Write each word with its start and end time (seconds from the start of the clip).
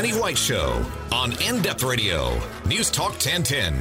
Vinnie 0.00 0.16
White 0.16 0.38
Show 0.38 0.86
on 1.10 1.32
In 1.42 1.60
Depth 1.60 1.82
Radio, 1.82 2.40
News 2.68 2.88
Talk 2.88 3.14
1010. 3.14 3.74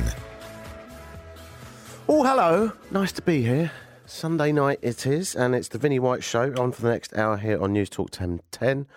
Oh, 2.10 2.24
hello. 2.24 2.72
Nice 2.90 3.12
to 3.12 3.22
be 3.22 3.44
here. 3.44 3.72
Sunday 4.08 4.52
night 4.52 4.80
it 4.82 5.06
is, 5.06 5.36
and 5.36 5.54
it's 5.54 5.68
the 5.68 5.78
Vinnie 5.78 6.00
White 6.00 6.24
Show 6.24 6.56
on 6.58 6.72
for 6.72 6.82
the 6.82 6.90
next 6.90 7.16
hour 7.16 7.38
here 7.38 7.62
on 7.62 7.72
News 7.72 7.92
Talk 7.92 8.08
1010. 8.08 8.88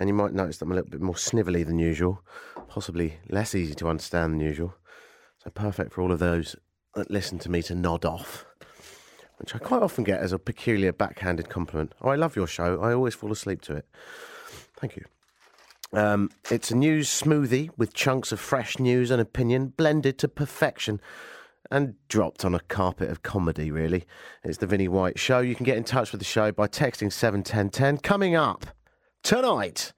And 0.00 0.08
you 0.08 0.14
might 0.14 0.32
notice 0.32 0.56
that 0.56 0.64
I'm 0.64 0.72
a 0.72 0.76
little 0.76 0.88
bit 0.88 1.02
more 1.02 1.14
snivelly 1.14 1.66
than 1.66 1.78
usual, 1.78 2.22
possibly 2.68 3.18
less 3.28 3.54
easy 3.54 3.74
to 3.74 3.88
understand 3.90 4.32
than 4.32 4.40
usual. 4.40 4.74
So 5.44 5.50
perfect 5.50 5.92
for 5.92 6.00
all 6.00 6.10
of 6.10 6.20
those 6.20 6.56
that 6.94 7.10
listen 7.10 7.38
to 7.40 7.50
me 7.50 7.60
to 7.64 7.74
nod 7.74 8.06
off, 8.06 8.46
which 9.36 9.54
I 9.54 9.58
quite 9.58 9.82
often 9.82 10.04
get 10.04 10.20
as 10.20 10.32
a 10.32 10.38
peculiar 10.38 10.94
backhanded 10.94 11.50
compliment. 11.50 11.92
Oh, 12.00 12.08
I 12.08 12.14
love 12.14 12.34
your 12.34 12.46
show. 12.46 12.80
I 12.80 12.94
always 12.94 13.14
fall 13.14 13.30
asleep 13.30 13.60
to 13.60 13.76
it. 13.76 13.84
Thank 14.78 14.96
you. 14.96 15.04
Um, 15.92 16.30
it's 16.50 16.70
a 16.70 16.76
news 16.76 17.08
smoothie 17.08 17.70
with 17.76 17.94
chunks 17.94 18.32
of 18.32 18.40
fresh 18.40 18.78
news 18.78 19.10
and 19.10 19.20
opinion 19.20 19.68
blended 19.68 20.18
to 20.18 20.28
perfection 20.28 21.00
and 21.70 21.94
dropped 22.08 22.44
on 22.44 22.54
a 22.54 22.60
carpet 22.60 23.10
of 23.10 23.22
comedy, 23.22 23.70
really. 23.70 24.04
It's 24.44 24.58
the 24.58 24.66
Vinnie 24.66 24.88
White 24.88 25.18
Show. 25.18 25.40
You 25.40 25.54
can 25.54 25.64
get 25.64 25.76
in 25.76 25.84
touch 25.84 26.12
with 26.12 26.20
the 26.20 26.24
show 26.24 26.52
by 26.52 26.68
texting 26.68 27.12
71010. 27.12 27.98
Coming 27.98 28.36
up 28.36 28.66
tonight, 29.22 29.92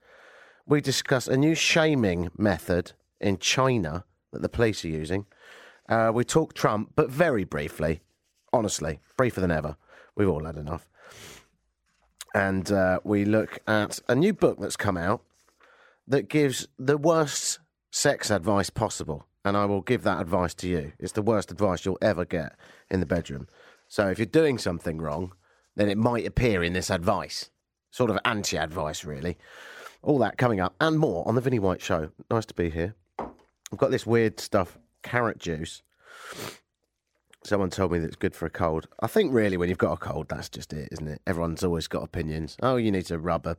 we 0.66 0.80
discuss 0.80 1.28
a 1.28 1.36
new 1.36 1.55
shaming 1.55 2.30
method 2.36 2.92
in 3.20 3.39
China 3.39 4.05
that 4.33 4.42
the 4.42 4.48
police 4.48 4.84
are 4.84 4.89
using. 4.89 5.27
Uh, 5.89 6.11
we 6.14 6.25
talk 6.25 6.55
Trump, 6.55 6.92
but 6.95 7.11
very 7.11 7.45
briefly. 7.45 8.00
Honestly, 8.52 9.00
briefer 9.17 9.41
than 9.41 9.50
ever. 9.50 9.77
We've 10.17 10.28
all 10.28 10.45
had 10.45 10.56
enough. 10.56 10.89
And 12.34 12.70
uh, 12.70 13.00
we 13.05 13.25
look 13.25 13.58
at 13.67 14.00
a 14.08 14.14
new 14.14 14.33
book 14.33 14.58
that's 14.61 14.77
come 14.77 14.97
out 14.97 15.23
that 16.09 16.28
gives 16.28 16.67
the 16.78 16.97
worst 16.97 17.61
sex 17.91 18.31
advice 18.31 18.70
possible. 18.70 19.27
And 19.45 19.56
I 19.56 19.67
will 19.67 19.83
give 19.83 20.03
that 20.03 20.20
advice 20.20 20.55
to 20.55 20.69
you. 20.69 20.92
It's 20.98 21.12
the 21.12 21.23
worst 21.23 21.51
advice 21.51 21.84
you'll 21.84 21.98
ever 22.03 22.25
get 22.25 22.56
in 22.91 23.01
the 23.01 23.06
bedroom. 23.06 23.47
So 23.87 24.09
if 24.09 24.19
you're 24.19 24.27
doing 24.27 24.59
something 24.59 24.98
wrong, 24.98 25.33
then 25.77 25.89
it 25.89 25.97
might 25.97 26.27
appear 26.27 26.62
in 26.62 26.73
this 26.73 26.91
advice. 26.91 27.51
Sort 27.91 28.11
of 28.11 28.19
anti 28.25 28.59
advice, 28.59 29.05
really. 29.05 29.39
All 30.03 30.19
that 30.19 30.39
coming 30.39 30.61
up 30.61 30.75
and 30.81 30.98
more 30.98 31.27
on 31.27 31.34
the 31.34 31.41
Vinnie 31.41 31.59
White 31.59 31.81
Show. 31.81 32.11
Nice 32.31 32.47
to 32.47 32.55
be 32.55 32.69
here. 32.70 32.95
I've 33.19 33.79
got 33.79 33.91
this 33.91 34.06
weird 34.06 34.41
stuff, 34.41 34.79
carrot 35.03 35.39
juice. 35.39 35.83
Someone 37.45 37.70
told 37.70 37.92
me 37.92 37.98
that 38.01 38.06
it's 38.06 38.17
good 38.17 38.34
for 38.34 38.47
a 38.47 38.51
cold. 38.51 38.89
I 39.01 39.06
think 39.06 39.33
really 39.33 39.56
when 39.56 39.69
you've 39.69 39.79
got 39.79 39.92
a 39.92 39.97
cold, 39.97 40.29
that's 40.29 40.48
just 40.48 40.73
it, 40.73 40.89
isn't 40.92 41.09
it? 41.09 41.23
Everyone's 41.27 41.64
always 41.64 41.86
got 41.86 42.03
opinions. 42.03 42.56
Oh, 42.62 42.77
you 42.77 42.91
need 42.91 43.06
to 43.06 43.19
rub 43.19 43.47
a 43.47 43.56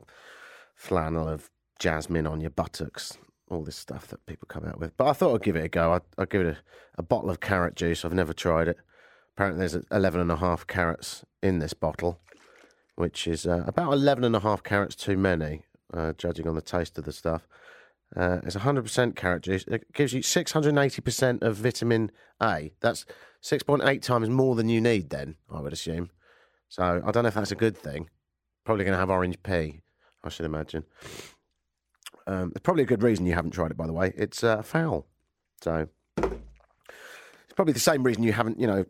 flannel 0.76 1.28
of 1.28 1.50
jasmine 1.80 2.28
on 2.28 2.42
your 2.42 2.52
buttocks. 2.52 3.18
All 3.50 3.64
this 3.64 3.76
stuff 3.76 4.08
that 4.08 4.26
people 4.28 4.48
come 4.48 4.66
out 4.66 4.80
with. 4.80 4.96
But 4.96 5.08
I 5.08 5.14
thought 5.14 5.34
I'd 5.34 5.44
give 5.44 5.56
it 5.56 5.66
a 5.66 5.70
go. 5.70 5.94
I'd, 5.94 6.02
I'd 6.18 6.30
give 6.30 6.42
it 6.42 6.56
a, 6.56 6.58
a 7.00 7.02
bottle 7.02 7.32
of 7.32 7.40
carrot 7.40 7.76
juice. 7.76 8.06
I've 8.06 8.14
never 8.14 8.34
tried 8.34 8.68
it. 8.68 8.78
Apparently, 9.36 9.60
there's 9.66 9.84
11 9.92 10.20
and 10.20 10.32
a 10.32 10.36
half 10.36 10.68
carrots 10.68 11.24
in 11.42 11.60
this 11.60 11.74
bottle, 11.74 12.20
which 12.96 13.26
is 13.28 13.48
uh, 13.48 13.64
about 13.66 13.94
11 13.94 14.24
and 14.24 14.36
a 14.36 14.42
half 14.42 14.62
carrots 14.62 14.96
too 14.96 15.18
many, 15.18 15.64
uh, 15.94 16.14
judging 16.18 16.48
on 16.48 16.56
the 16.56 16.62
taste 16.62 16.98
of 16.98 17.06
the 17.06 17.14
stuff. 17.14 17.48
Uh, 18.16 18.40
it's 18.44 18.56
100% 18.56 19.16
carrot 19.16 19.44
juice. 19.44 19.64
It 19.68 19.94
gives 19.94 20.14
you 20.14 20.22
680% 20.22 21.42
of 21.42 21.56
vitamin 21.56 22.12
A. 22.42 22.72
That's 22.82 23.06
6.8 23.42 24.02
times 24.02 24.30
more 24.30 24.56
than 24.56 24.70
you 24.70 24.82
need, 24.82 25.10
then, 25.10 25.36
I 25.52 25.62
would 25.62 25.74
assume. 25.74 26.10
So 26.68 27.02
I 27.04 27.12
don't 27.12 27.24
know 27.24 27.30
if 27.30 27.36
that's 27.36 27.52
a 27.52 27.56
good 27.56 27.78
thing. 27.78 28.10
Probably 28.66 28.84
going 28.84 28.94
to 28.94 29.00
have 29.00 29.10
orange 29.10 29.42
pea, 29.42 29.82
I 30.24 30.30
should 30.30 30.46
imagine. 30.46 30.84
Um, 32.30 32.52
there's 32.54 32.62
probably 32.62 32.84
a 32.84 32.86
good 32.86 33.02
reason 33.02 33.26
you 33.26 33.34
haven't 33.34 33.52
tried 33.52 33.72
it, 33.72 33.78
by 33.78 33.88
the 33.88 33.94
way. 33.94 34.14
It's 34.16 34.44
uh, 34.44 34.62
foul. 34.62 35.08
So 35.64 35.88
it's 36.18 37.54
probably 37.56 37.74
the 37.74 37.80
same 37.80 38.04
reason 38.04 38.22
you 38.22 38.34
haven't, 38.34 38.60
you 38.60 38.68
know, 38.68 38.86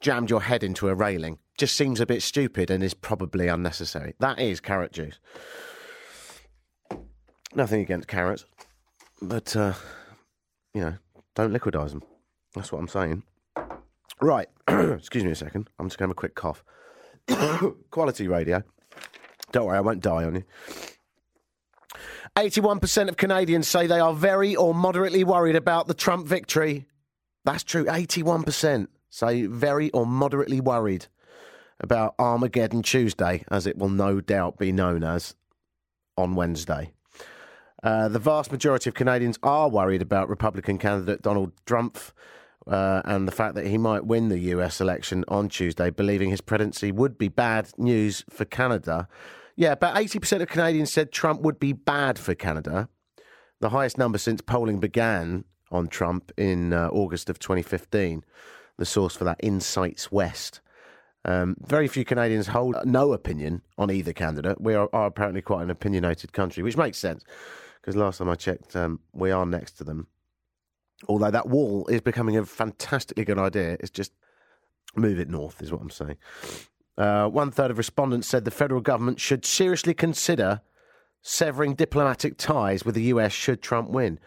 jammed 0.00 0.30
your 0.30 0.42
head 0.42 0.62
into 0.62 0.88
a 0.88 0.94
railing. 0.94 1.38
Just 1.58 1.74
seems 1.74 1.98
a 1.98 2.06
bit 2.06 2.22
stupid 2.22 2.70
and 2.70 2.84
is 2.84 2.94
probably 2.94 3.48
unnecessary. 3.48 4.14
That 4.20 4.38
is 4.38 4.60
carrot 4.60 4.92
juice. 4.92 5.18
Nothing 7.52 7.80
against 7.80 8.06
carrots, 8.06 8.44
but 9.20 9.56
uh, 9.56 9.72
you 10.72 10.82
know, 10.82 10.94
don't 11.34 11.52
liquidize 11.52 11.90
them. 11.90 12.04
That's 12.54 12.70
what 12.70 12.78
I'm 12.78 12.86
saying. 12.86 13.24
Right, 14.20 14.48
excuse 14.68 15.24
me 15.24 15.32
a 15.32 15.34
second. 15.34 15.68
I'm 15.80 15.88
just 15.88 15.98
going 15.98 16.08
to 16.08 16.10
have 16.10 16.12
a 16.12 16.14
quick 16.14 16.36
cough. 16.36 16.62
Quality 17.90 18.28
radio. 18.28 18.62
Don't 19.50 19.66
worry, 19.66 19.78
I 19.78 19.80
won't 19.80 20.00
die 20.00 20.24
on 20.24 20.36
you. 20.36 20.44
81% 22.38 23.08
of 23.08 23.16
Canadians 23.16 23.66
say 23.66 23.88
they 23.88 23.98
are 23.98 24.14
very 24.14 24.54
or 24.54 24.72
moderately 24.72 25.24
worried 25.24 25.56
about 25.56 25.88
the 25.88 25.94
Trump 25.94 26.28
victory. 26.28 26.86
That's 27.44 27.64
true. 27.64 27.84
81% 27.86 28.86
say 29.10 29.46
very 29.46 29.90
or 29.90 30.06
moderately 30.06 30.60
worried 30.60 31.06
about 31.80 32.14
Armageddon 32.16 32.82
Tuesday, 32.82 33.42
as 33.50 33.66
it 33.66 33.76
will 33.76 33.88
no 33.88 34.20
doubt 34.20 34.56
be 34.56 34.70
known 34.70 35.02
as 35.02 35.34
on 36.16 36.36
Wednesday. 36.36 36.92
Uh, 37.82 38.06
the 38.06 38.20
vast 38.20 38.52
majority 38.52 38.88
of 38.88 38.94
Canadians 38.94 39.36
are 39.42 39.68
worried 39.68 40.02
about 40.02 40.28
Republican 40.28 40.78
candidate 40.78 41.22
Donald 41.22 41.50
Trump 41.66 41.98
uh, 42.68 43.02
and 43.04 43.26
the 43.26 43.32
fact 43.32 43.56
that 43.56 43.66
he 43.66 43.78
might 43.78 44.06
win 44.06 44.28
the 44.28 44.38
US 44.54 44.80
election 44.80 45.24
on 45.26 45.48
Tuesday, 45.48 45.90
believing 45.90 46.30
his 46.30 46.40
presidency 46.40 46.92
would 46.92 47.18
be 47.18 47.26
bad 47.26 47.70
news 47.78 48.24
for 48.30 48.44
Canada. 48.44 49.08
Yeah, 49.58 49.72
about 49.72 49.96
80% 49.96 50.40
of 50.40 50.46
Canadians 50.46 50.92
said 50.92 51.10
Trump 51.10 51.40
would 51.40 51.58
be 51.58 51.72
bad 51.72 52.16
for 52.16 52.32
Canada, 52.36 52.88
the 53.58 53.70
highest 53.70 53.98
number 53.98 54.16
since 54.16 54.40
polling 54.40 54.78
began 54.78 55.42
on 55.72 55.88
Trump 55.88 56.30
in 56.36 56.72
uh, 56.72 56.90
August 56.92 57.28
of 57.28 57.40
2015. 57.40 58.24
The 58.76 58.84
source 58.84 59.16
for 59.16 59.24
that, 59.24 59.40
Insights 59.42 60.12
West. 60.12 60.60
Um, 61.24 61.56
very 61.58 61.88
few 61.88 62.04
Canadians 62.04 62.46
hold 62.46 62.76
no 62.84 63.12
opinion 63.12 63.62
on 63.76 63.90
either 63.90 64.12
candidate. 64.12 64.60
We 64.60 64.74
are, 64.76 64.88
are 64.92 65.06
apparently 65.06 65.42
quite 65.42 65.64
an 65.64 65.70
opinionated 65.70 66.32
country, 66.32 66.62
which 66.62 66.76
makes 66.76 66.96
sense 66.96 67.24
because 67.80 67.96
last 67.96 68.18
time 68.18 68.28
I 68.28 68.36
checked, 68.36 68.76
um, 68.76 69.00
we 69.12 69.32
are 69.32 69.44
next 69.44 69.72
to 69.78 69.84
them. 69.84 70.06
Although 71.08 71.32
that 71.32 71.48
wall 71.48 71.84
is 71.88 72.00
becoming 72.00 72.36
a 72.36 72.44
fantastically 72.46 73.24
good 73.24 73.40
idea, 73.40 73.76
it's 73.80 73.90
just 73.90 74.12
move 74.94 75.18
it 75.18 75.28
north, 75.28 75.60
is 75.60 75.72
what 75.72 75.80
I'm 75.80 75.90
saying. 75.90 76.16
Uh, 76.98 77.28
one 77.28 77.52
third 77.52 77.70
of 77.70 77.78
respondents 77.78 78.26
said 78.26 78.44
the 78.44 78.50
federal 78.50 78.80
government 78.80 79.20
should 79.20 79.44
seriously 79.44 79.94
consider 79.94 80.60
severing 81.22 81.74
diplomatic 81.74 82.36
ties 82.36 82.84
with 82.84 82.96
the 82.96 83.04
US 83.04 83.32
should 83.32 83.62
Trump 83.62 83.88
win. 83.88 84.18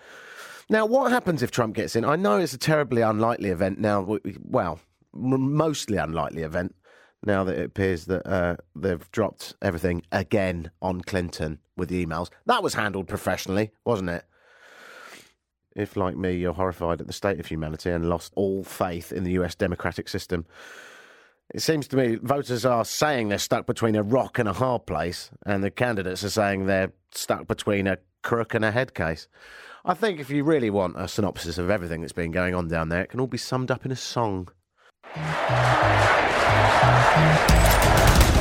Now, 0.70 0.86
what 0.86 1.12
happens 1.12 1.44
if 1.44 1.52
Trump 1.52 1.76
gets 1.76 1.98
in? 1.98 2.06
I 2.06 2.16
know 2.16 2.38
it's 2.38 2.54
a 2.54 2.58
terribly 2.58 3.02
unlikely 3.02 3.50
event 3.50 3.78
now. 3.78 4.18
Well, 4.42 4.80
mostly 5.14 5.98
unlikely 5.98 6.44
event 6.44 6.74
now 7.26 7.44
that 7.44 7.58
it 7.58 7.66
appears 7.66 8.06
that 8.06 8.26
uh, 8.26 8.56
they've 8.76 9.12
dropped 9.12 9.54
everything 9.62 10.04
again 10.12 10.72
on 10.82 11.02
Clinton 11.02 11.60
with 11.76 11.90
the 11.90 12.06
emails. 12.06 12.30
That 12.46 12.64
was 12.64 12.76
handled 12.76 13.10
professionally, 13.10 13.72
wasn't 13.84 14.12
it? 14.12 14.24
If, 15.76 15.96
like 15.96 16.16
me, 16.16 16.34
you're 16.34 16.54
horrified 16.54 17.02
at 17.02 17.08
the 17.08 17.14
state 17.14 17.40
of 17.40 17.48
humanity 17.48 17.90
and 17.90 18.10
lost 18.10 18.34
all 18.36 18.64
faith 18.64 19.12
in 19.12 19.24
the 19.24 19.32
US 19.34 19.56
democratic 19.56 20.08
system, 20.08 20.46
it 21.54 21.62
seems 21.62 21.88
to 21.90 21.98
me 21.98 22.16
voters 22.16 22.66
are 22.66 22.86
saying 22.86 23.30
they're 23.30 23.38
stuck 23.38 23.66
between 23.66 23.96
a 23.96 24.04
rock 24.04 24.40
and 24.40 24.48
a 24.48 24.54
hard 24.54 24.86
place, 24.86 25.32
and 25.46 25.64
the 25.64 25.72
candidates 25.72 26.24
are 26.24 26.30
saying 26.30 26.66
they're 26.66 26.94
stuck 27.14 27.48
between 27.48 27.88
a 27.88 27.98
crook 28.24 28.54
and 28.54 28.64
a 28.64 28.72
head 28.72 28.94
case. 28.94 29.28
I 29.84 29.94
think 29.94 30.20
if 30.20 30.30
you 30.30 30.44
really 30.44 30.70
want 30.70 30.96
a 30.98 31.08
synopsis 31.08 31.58
of 31.58 31.70
everything 31.70 32.02
that's 32.02 32.14
been 32.14 32.32
going 32.32 32.56
on 32.56 32.68
down 32.68 32.90
there, 32.90 33.02
it 33.02 33.10
can 33.10 33.20
all 33.20 33.28
be 33.28 33.38
summed 33.38 33.72
up 33.72 33.86
in 33.86 33.92
a 33.92 33.96
song. 33.96 34.48
Well, 35.16 35.26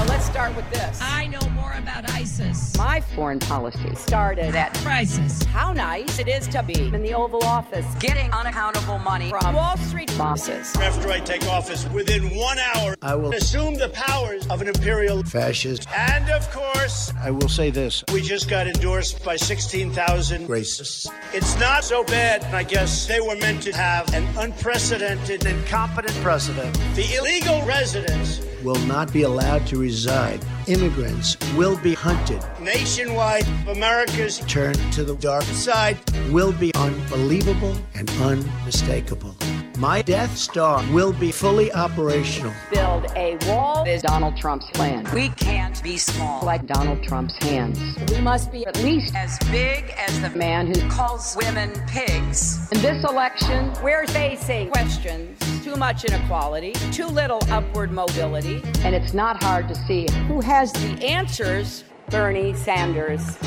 let's 0.06 0.26
start 0.26 0.54
with 0.54 0.70
this. 0.70 1.00
I 1.02 1.26
know 1.26 1.39
more 1.70 1.78
about 1.78 2.10
ISIS. 2.10 2.76
My 2.76 3.00
foreign 3.00 3.38
policy 3.38 3.94
started 3.94 4.54
at 4.54 4.74
crisis. 4.78 5.42
How 5.44 5.72
nice 5.72 6.18
it 6.18 6.28
is 6.28 6.46
to 6.48 6.62
be 6.62 6.88
in 6.88 7.02
the 7.02 7.14
Oval 7.14 7.42
Office, 7.44 7.86
getting 7.98 8.30
unaccountable 8.32 8.98
money 8.98 9.30
from 9.30 9.54
Wall 9.54 9.76
Street 9.76 10.12
bosses. 10.16 10.74
After 10.76 11.10
I 11.10 11.20
take 11.20 11.44
office, 11.46 11.88
within 11.90 12.34
one 12.36 12.58
hour, 12.58 12.96
I 13.02 13.14
will 13.14 13.34
assume 13.34 13.74
the 13.74 13.88
powers 13.90 14.46
of 14.48 14.60
an 14.60 14.68
imperial 14.68 15.22
fascist. 15.22 15.88
And 15.90 16.28
of 16.30 16.50
course, 16.50 17.12
I 17.20 17.30
will 17.30 17.48
say 17.48 17.70
this: 17.70 18.04
we 18.12 18.20
just 18.22 18.48
got 18.48 18.66
endorsed 18.66 19.24
by 19.24 19.36
16,000 19.36 20.48
racists. 20.48 21.06
It's 21.32 21.58
not 21.58 21.84
so 21.84 22.04
bad. 22.04 22.42
I 22.54 22.62
guess 22.62 23.06
they 23.06 23.20
were 23.20 23.36
meant 23.36 23.62
to 23.62 23.72
have 23.72 24.12
an 24.14 24.26
unprecedented, 24.38 25.46
incompetent 25.46 26.16
president. 26.22 26.74
The 26.94 27.16
illegal 27.16 27.62
residents 27.64 28.40
will 28.62 28.78
not 28.86 29.12
be 29.12 29.22
allowed 29.22 29.66
to 29.68 29.78
reside. 29.78 30.44
Immigrants 30.66 31.36
will 31.54 31.76
be 31.78 31.94
hunted. 31.94 32.42
Nationwide, 32.60 33.46
America's 33.68 34.38
turn 34.40 34.74
to 34.92 35.04
the 35.04 35.16
dark 35.16 35.44
side 35.44 35.98
will 36.30 36.52
be 36.52 36.72
unbelievable 36.74 37.76
and 37.94 38.10
unmistakable. 38.22 39.34
My 39.78 40.02
Death 40.02 40.36
Star 40.36 40.84
will 40.92 41.12
be 41.14 41.32
fully 41.32 41.72
operational. 41.72 42.52
Build 42.70 43.06
a 43.16 43.38
wall 43.46 43.84
is 43.86 44.02
Donald 44.02 44.36
Trump's 44.36 44.66
plan. 44.72 45.08
We 45.14 45.30
can't 45.30 45.82
be 45.82 45.96
small. 45.96 46.44
Like 46.44 46.66
Donald 46.66 47.02
Trump's 47.02 47.34
hands. 47.42 47.78
We 48.10 48.20
must 48.20 48.52
be 48.52 48.66
at 48.66 48.76
least 48.82 49.14
As 49.14 49.38
big 49.50 49.90
as 49.96 50.20
the 50.20 50.30
man 50.30 50.66
who 50.66 50.86
calls 50.90 51.34
women 51.34 51.72
pigs. 51.86 52.70
In 52.72 52.82
this 52.82 53.02
election, 53.04 53.72
we're 53.82 54.06
facing 54.08 54.68
questions 54.70 55.49
too 55.62 55.76
much 55.76 56.04
inequality, 56.04 56.72
too 56.90 57.06
little 57.06 57.40
upward 57.50 57.90
mobility, 57.90 58.62
and 58.80 58.94
it's 58.94 59.12
not 59.12 59.42
hard 59.42 59.68
to 59.68 59.74
see 59.74 60.06
who 60.26 60.40
has 60.40 60.72
the 60.72 61.04
answers. 61.04 61.84
Bernie 62.08 62.54
Sanders. 62.54 63.38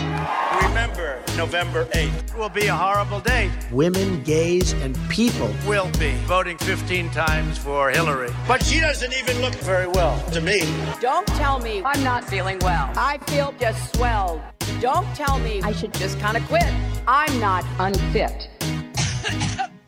Remember, 0.61 1.21
November 1.35 1.83
8th. 1.87 2.29
It 2.29 2.37
will 2.37 2.47
be 2.47 2.67
a 2.67 2.75
horrible 2.75 3.19
day. 3.19 3.51
Women, 3.73 4.23
gays, 4.23 4.71
and 4.73 4.97
people 5.09 5.53
Will 5.67 5.91
be 5.99 6.13
voting 6.27 6.57
15 6.59 7.09
times 7.09 7.57
for 7.57 7.89
Hillary. 7.89 8.29
But 8.47 8.63
she 8.63 8.79
doesn't 8.79 9.13
even 9.13 9.41
look 9.41 9.53
very 9.55 9.87
well 9.87 10.17
to 10.31 10.39
me. 10.39 10.61
Don't 11.01 11.27
tell 11.27 11.59
me 11.59 11.81
I'm 11.83 12.03
not 12.05 12.23
feeling 12.23 12.57
well. 12.59 12.89
I 12.95 13.17
feel 13.27 13.53
just 13.59 13.93
swelled. 13.95 14.41
Don't 14.79 15.07
tell 15.13 15.39
me 15.39 15.61
I 15.61 15.73
should 15.73 15.93
just 15.93 16.17
kind 16.19 16.37
of 16.37 16.43
quit. 16.47 16.63
I'm 17.05 17.37
not 17.41 17.65
unfit. 17.79 18.49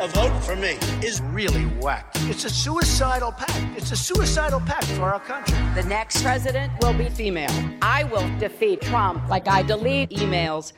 A 0.00 0.08
vote 0.08 0.36
for 0.40 0.56
me 0.56 0.76
is 1.06 1.20
really 1.22 1.66
whack. 1.80 2.10
It's 2.22 2.44
a 2.44 2.50
suicidal 2.50 3.30
pact. 3.30 3.78
It's 3.78 3.92
a 3.92 3.96
suicidal 3.96 4.58
pact 4.58 4.86
for 4.86 5.02
our 5.02 5.20
country. 5.20 5.56
The 5.80 5.88
next 5.88 6.20
president 6.20 6.72
will 6.82 6.94
be 6.94 7.08
female. 7.08 7.52
I 7.80 8.02
will 8.02 8.28
defeat 8.40 8.80
Trump 8.80 9.28
like 9.28 9.46
I 9.46 9.62
delete 9.62 10.10
emails. 10.10 10.72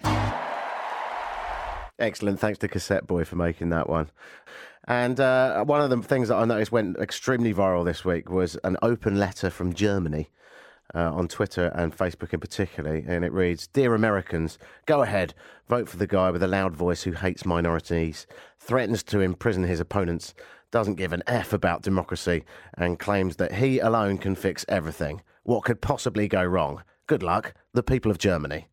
Excellent. 1.98 2.40
Thanks 2.40 2.58
to 2.58 2.68
Cassetteboy 2.68 3.26
for 3.26 3.36
making 3.36 3.70
that 3.70 3.88
one. 3.88 4.10
And 4.86 5.18
uh, 5.18 5.64
one 5.64 5.80
of 5.80 5.88
the 5.88 6.02
things 6.02 6.28
that 6.28 6.36
I 6.36 6.44
noticed 6.44 6.70
went 6.70 6.98
extremely 6.98 7.54
viral 7.54 7.86
this 7.86 8.04
week 8.04 8.28
was 8.28 8.56
an 8.64 8.76
open 8.82 9.18
letter 9.18 9.48
from 9.48 9.72
Germany 9.72 10.28
uh, 10.94 11.12
on 11.12 11.28
Twitter 11.28 11.66
and 11.74 11.96
Facebook 11.96 12.32
in 12.32 12.40
particular. 12.40 12.96
And 13.06 13.24
it 13.24 13.32
reads 13.32 13.66
Dear 13.66 13.94
Americans, 13.94 14.58
go 14.86 15.02
ahead, 15.02 15.34
vote 15.68 15.88
for 15.88 15.96
the 15.96 16.06
guy 16.06 16.30
with 16.30 16.42
a 16.42 16.48
loud 16.48 16.74
voice 16.74 17.02
who 17.02 17.12
hates 17.12 17.44
minorities, 17.44 18.26
threatens 18.58 19.02
to 19.04 19.20
imprison 19.20 19.64
his 19.64 19.80
opponents, 19.80 20.34
doesn't 20.70 20.96
give 20.96 21.12
an 21.12 21.22
F 21.26 21.52
about 21.52 21.82
democracy, 21.82 22.44
and 22.76 22.98
claims 22.98 23.36
that 23.36 23.54
he 23.54 23.78
alone 23.78 24.18
can 24.18 24.34
fix 24.34 24.64
everything. 24.68 25.22
What 25.42 25.64
could 25.64 25.80
possibly 25.80 26.28
go 26.28 26.44
wrong? 26.44 26.82
Good 27.06 27.22
luck, 27.22 27.54
the 27.72 27.82
people 27.82 28.10
of 28.10 28.18
Germany. 28.18 28.68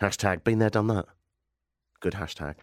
Hashtag 0.00 0.42
been 0.42 0.58
there, 0.58 0.70
done 0.70 0.86
that. 0.88 1.06
Good 2.00 2.14
hashtag. 2.14 2.54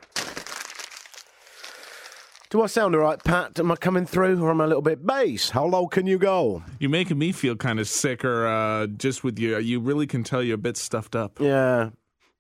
Do 2.50 2.64
I 2.64 2.66
sound 2.66 2.96
all 2.96 3.02
right, 3.02 3.24
Pat? 3.24 3.60
Am 3.60 3.72
I 3.72 3.76
coming 3.76 4.08
through, 4.08 4.44
or 4.44 4.50
am 4.50 4.60
I 4.60 4.64
a 4.64 4.68
little 4.68 4.82
bit 4.82 5.06
bass? 5.06 5.52
How 5.52 5.66
low 5.66 5.86
can 5.86 6.08
you 6.08 6.18
go? 6.18 6.64
You're 6.80 6.90
making 6.90 7.20
me 7.20 7.32
feel 7.32 7.56
kind 7.56 7.80
of 7.80 7.88
sick, 7.88 8.26
or 8.26 8.48
uh, 8.48 8.88
just 8.88 9.24
with 9.24 9.38
you. 9.38 9.60
You 9.60 9.80
really 9.80 10.08
can 10.08 10.24
tell 10.24 10.42
you're 10.42 10.56
a 10.56 10.58
bit 10.58 10.76
stuffed 10.76 11.16
up. 11.16 11.40
Yeah, 11.40 11.92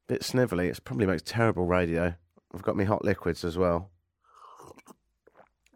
bit 0.07 0.21
snivelly. 0.21 0.67
It 0.67 0.83
probably 0.83 1.05
makes 1.05 1.21
terrible 1.23 1.67
radio. 1.67 2.15
I've 2.55 2.63
got 2.63 2.75
me 2.75 2.85
hot 2.85 3.05
liquids 3.05 3.43
as 3.43 3.55
well. 3.55 3.91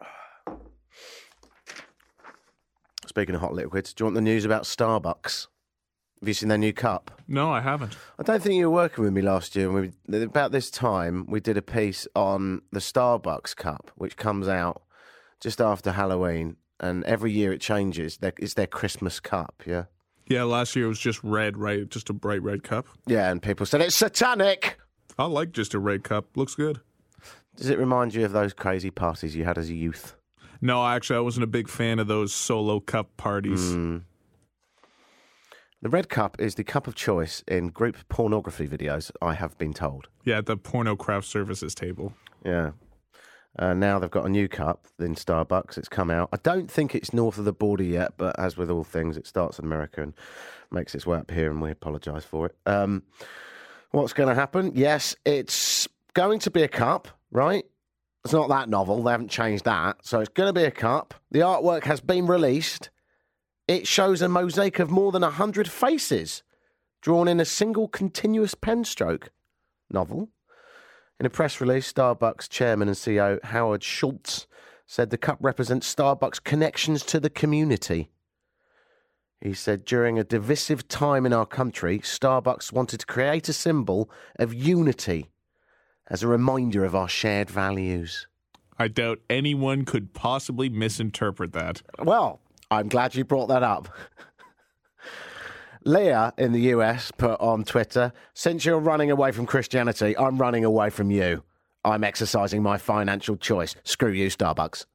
Speaking 3.06 3.36
of 3.36 3.42
hot 3.42 3.54
liquids, 3.54 3.94
do 3.94 4.02
you 4.02 4.06
want 4.08 4.16
the 4.16 4.22
news 4.22 4.46
about 4.46 4.64
Starbucks? 4.64 5.46
Have 6.24 6.30
you 6.30 6.34
seen 6.34 6.48
their 6.48 6.58
new 6.58 6.72
cup? 6.72 7.12
No, 7.28 7.52
I 7.52 7.60
haven't. 7.60 7.98
I 8.18 8.24
don't 8.24 8.42
think 8.42 8.56
you 8.56 8.70
were 8.70 8.74
working 8.74 9.04
with 9.04 9.12
me 9.12 9.22
last 9.22 9.58
year. 9.58 9.70
and 9.70 9.94
We, 10.08 10.22
about 10.24 10.54
this 10.54 10.72
time, 10.72 11.26
we 11.28 11.42
did 11.42 11.58
a 11.58 11.62
piece 11.62 12.08
on 12.16 12.62
the 12.72 12.80
Starbucks 12.80 13.54
cup, 13.58 13.92
which 13.96 14.16
comes 14.16 14.48
out 14.48 14.84
just 15.42 15.60
after 15.60 15.92
Halloween, 15.92 16.56
and 16.80 17.04
every 17.04 17.34
year 17.34 17.52
it 17.52 17.60
changes. 17.60 18.18
It's 18.22 18.54
their 18.54 18.68
Christmas 18.68 19.20
cup, 19.20 19.64
yeah? 19.66 19.84
Yeah, 20.26 20.44
last 20.44 20.78
year 20.78 20.86
it 20.86 20.88
was 20.88 21.00
just 21.00 21.22
red, 21.26 21.58
right? 21.58 21.90
Just 21.90 22.10
a 22.10 22.14
bright 22.14 22.42
red 22.42 22.64
cup. 22.64 22.88
Yeah, 23.06 23.30
and 23.30 23.42
people 23.42 23.66
said 23.66 23.82
it's 23.82 23.94
satanic. 23.94 24.80
I 25.20 25.26
like 25.26 25.52
just 25.52 25.74
a 25.74 25.80
red 25.80 26.06
cup. 26.06 26.38
Looks 26.38 26.56
good. 26.56 26.80
Does 27.58 27.70
it 27.70 27.78
remind 27.78 28.14
you 28.14 28.24
of 28.24 28.32
those 28.32 28.54
crazy 28.54 28.92
parties 28.92 29.36
you 29.36 29.44
had 29.44 29.58
as 29.58 29.70
a 29.70 29.74
youth? 29.74 30.16
No, 30.62 30.86
actually, 30.86 31.18
I 31.18 31.20
wasn't 31.20 31.44
a 31.44 31.48
big 31.48 31.68
fan 31.68 32.00
of 32.00 32.08
those 32.08 32.32
solo 32.32 32.80
cup 32.80 33.18
parties. 33.18 33.74
Hmm. 33.74 33.98
The 35.84 35.90
red 35.90 36.08
cup 36.08 36.40
is 36.40 36.56
the 36.56 36.64
cup 36.64 36.88
of 36.88 36.96
choice 36.96 37.44
in 37.46 37.68
group 37.68 37.98
pornography 38.08 38.70
videos, 38.70 39.12
I 39.22 39.34
have 39.34 39.58
been 39.58 39.74
told. 39.74 40.08
Yeah, 40.24 40.38
at 40.38 40.46
the 40.46 40.56
porno 40.56 40.96
craft 40.96 41.28
services 41.28 41.76
table. 41.76 42.14
Yeah. 42.46 42.72
Uh, 43.60 43.74
now 43.74 44.00
they've 44.00 44.10
got 44.10 44.26
a 44.26 44.30
new 44.30 44.48
cup 44.48 44.88
in 44.98 45.14
Starbucks. 45.14 45.78
It's 45.78 45.90
come 45.90 46.10
out. 46.10 46.30
I 46.32 46.38
don't 46.42 46.72
think 46.72 46.96
it's 46.96 47.12
north 47.12 47.38
of 47.38 47.44
the 47.44 47.52
border 47.52 47.84
yet, 47.84 48.14
but 48.16 48.40
as 48.40 48.56
with 48.56 48.72
all 48.72 48.86
things, 48.86 49.18
it 49.18 49.28
starts 49.28 49.60
in 49.60 49.66
America 49.66 50.02
and 50.02 50.14
makes 50.72 50.96
its 50.96 51.06
way 51.06 51.18
up 51.18 51.30
here, 51.30 51.52
and 51.52 51.62
we 51.62 51.72
apologise 51.72 52.24
for 52.24 52.46
it. 52.46 52.56
Um, 52.66 53.04
what's 53.92 54.14
going 54.14 54.30
to 54.30 54.36
happen? 54.36 54.72
Yes, 54.76 55.18
it's 55.26 55.90
going 56.14 56.40
to 56.40 56.50
be 56.50 56.64
a 56.64 56.70
cup, 56.70 57.10
right? 57.30 57.66
It's 58.24 58.32
not 58.32 58.48
that 58.48 58.70
novel. 58.70 59.04
They 59.04 59.12
haven't 59.12 59.32
changed 59.32 59.66
that. 59.66 59.98
So 60.04 60.22
it's 60.22 60.30
going 60.30 60.48
to 60.48 60.58
be 60.58 60.64
a 60.64 60.72
cup. 60.72 61.14
The 61.32 61.40
artwork 61.40 61.84
has 61.84 62.00
been 62.00 62.26
released. 62.26 62.90
It 63.68 63.88
shows 63.88 64.22
a 64.22 64.28
mosaic 64.28 64.80
of 64.80 64.92
more 64.92 65.12
than 65.12 65.22
100 65.22 65.70
faces 65.70 66.44
drawn 67.02 67.28
in 67.28 67.40
a 67.40 67.46
single 67.46 67.88
continuous 67.88 68.56
pen 68.56 68.84
stroke. 68.84 69.30
Novel. 69.90 70.30
In 71.20 71.26
a 71.26 71.30
press 71.30 71.62
release, 71.62 71.92
Starbucks 71.92 72.50
chairman 72.50 72.88
and 72.88 72.98
CEO 72.98 73.44
Howard 73.46 73.84
Schultz 73.84 74.48
said 74.86 75.10
the 75.10 75.18
cup 75.18 75.38
represents 75.40 75.94
Starbucks' 75.94 76.44
connections 76.44 77.04
to 77.04 77.20
the 77.20 77.30
community. 77.30 78.10
He 79.40 79.54
said 79.54 79.86
during 79.86 80.18
a 80.18 80.24
divisive 80.24 80.88
time 80.88 81.26
in 81.26 81.34
our 81.34 81.46
country, 81.46 82.00
Starbucks 82.00 82.72
wanted 82.72 83.02
to 83.02 83.06
create 83.06 83.50
a 83.50 83.54
symbol 83.54 84.10
of 84.40 84.54
unity 84.54 85.30
as 86.10 86.24
a 86.24 86.28
reminder 86.28 86.84
of 86.84 86.96
our 86.96 87.10
shared 87.10 87.50
values. 87.50 88.28
I 88.78 88.88
doubt 88.88 89.20
anyone 89.30 89.86
could 89.86 90.14
possibly 90.14 90.70
misinterpret 90.70 91.54
that. 91.54 91.82
Well, 92.00 92.42
I'm 92.74 92.90
glad 92.90 93.16
you 93.16 93.24
brought 93.24 93.48
that 93.48 93.64
up. 93.64 93.90
Leah 95.86 96.34
in 96.38 96.54
the 96.54 96.62
US 96.74 97.12
put 97.12 97.40
on 97.42 97.64
Twitter, 97.64 98.14
since 98.34 98.66
you're 98.66 98.80
running 98.80 99.12
away 99.12 99.32
from 99.32 99.46
Christianity, 99.46 100.18
I'm 100.18 100.38
running 100.38 100.64
away 100.64 100.90
from 100.90 101.12
you. 101.12 101.44
I'm 101.84 102.04
exercising 102.04 102.64
my 102.64 102.78
financial 102.78 103.36
choice. 103.36 103.76
Screw 103.84 104.12
you, 104.12 104.28
Starbucks. 104.28 104.86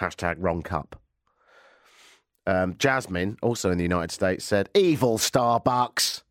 Hashtag 0.00 0.36
wrong 0.38 0.62
cup. 0.62 1.00
Um, 2.46 2.76
Jasmine, 2.78 3.36
also 3.42 3.70
in 3.70 3.76
the 3.76 3.84
United 3.84 4.10
States, 4.10 4.44
said, 4.44 4.70
Evil 4.74 5.18
Starbucks 5.18 6.22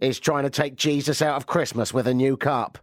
is 0.00 0.18
trying 0.18 0.42
to 0.42 0.50
take 0.50 0.74
Jesus 0.74 1.22
out 1.22 1.36
of 1.36 1.46
Christmas 1.46 1.94
with 1.94 2.08
a 2.08 2.14
new 2.14 2.36
cup. 2.36 2.78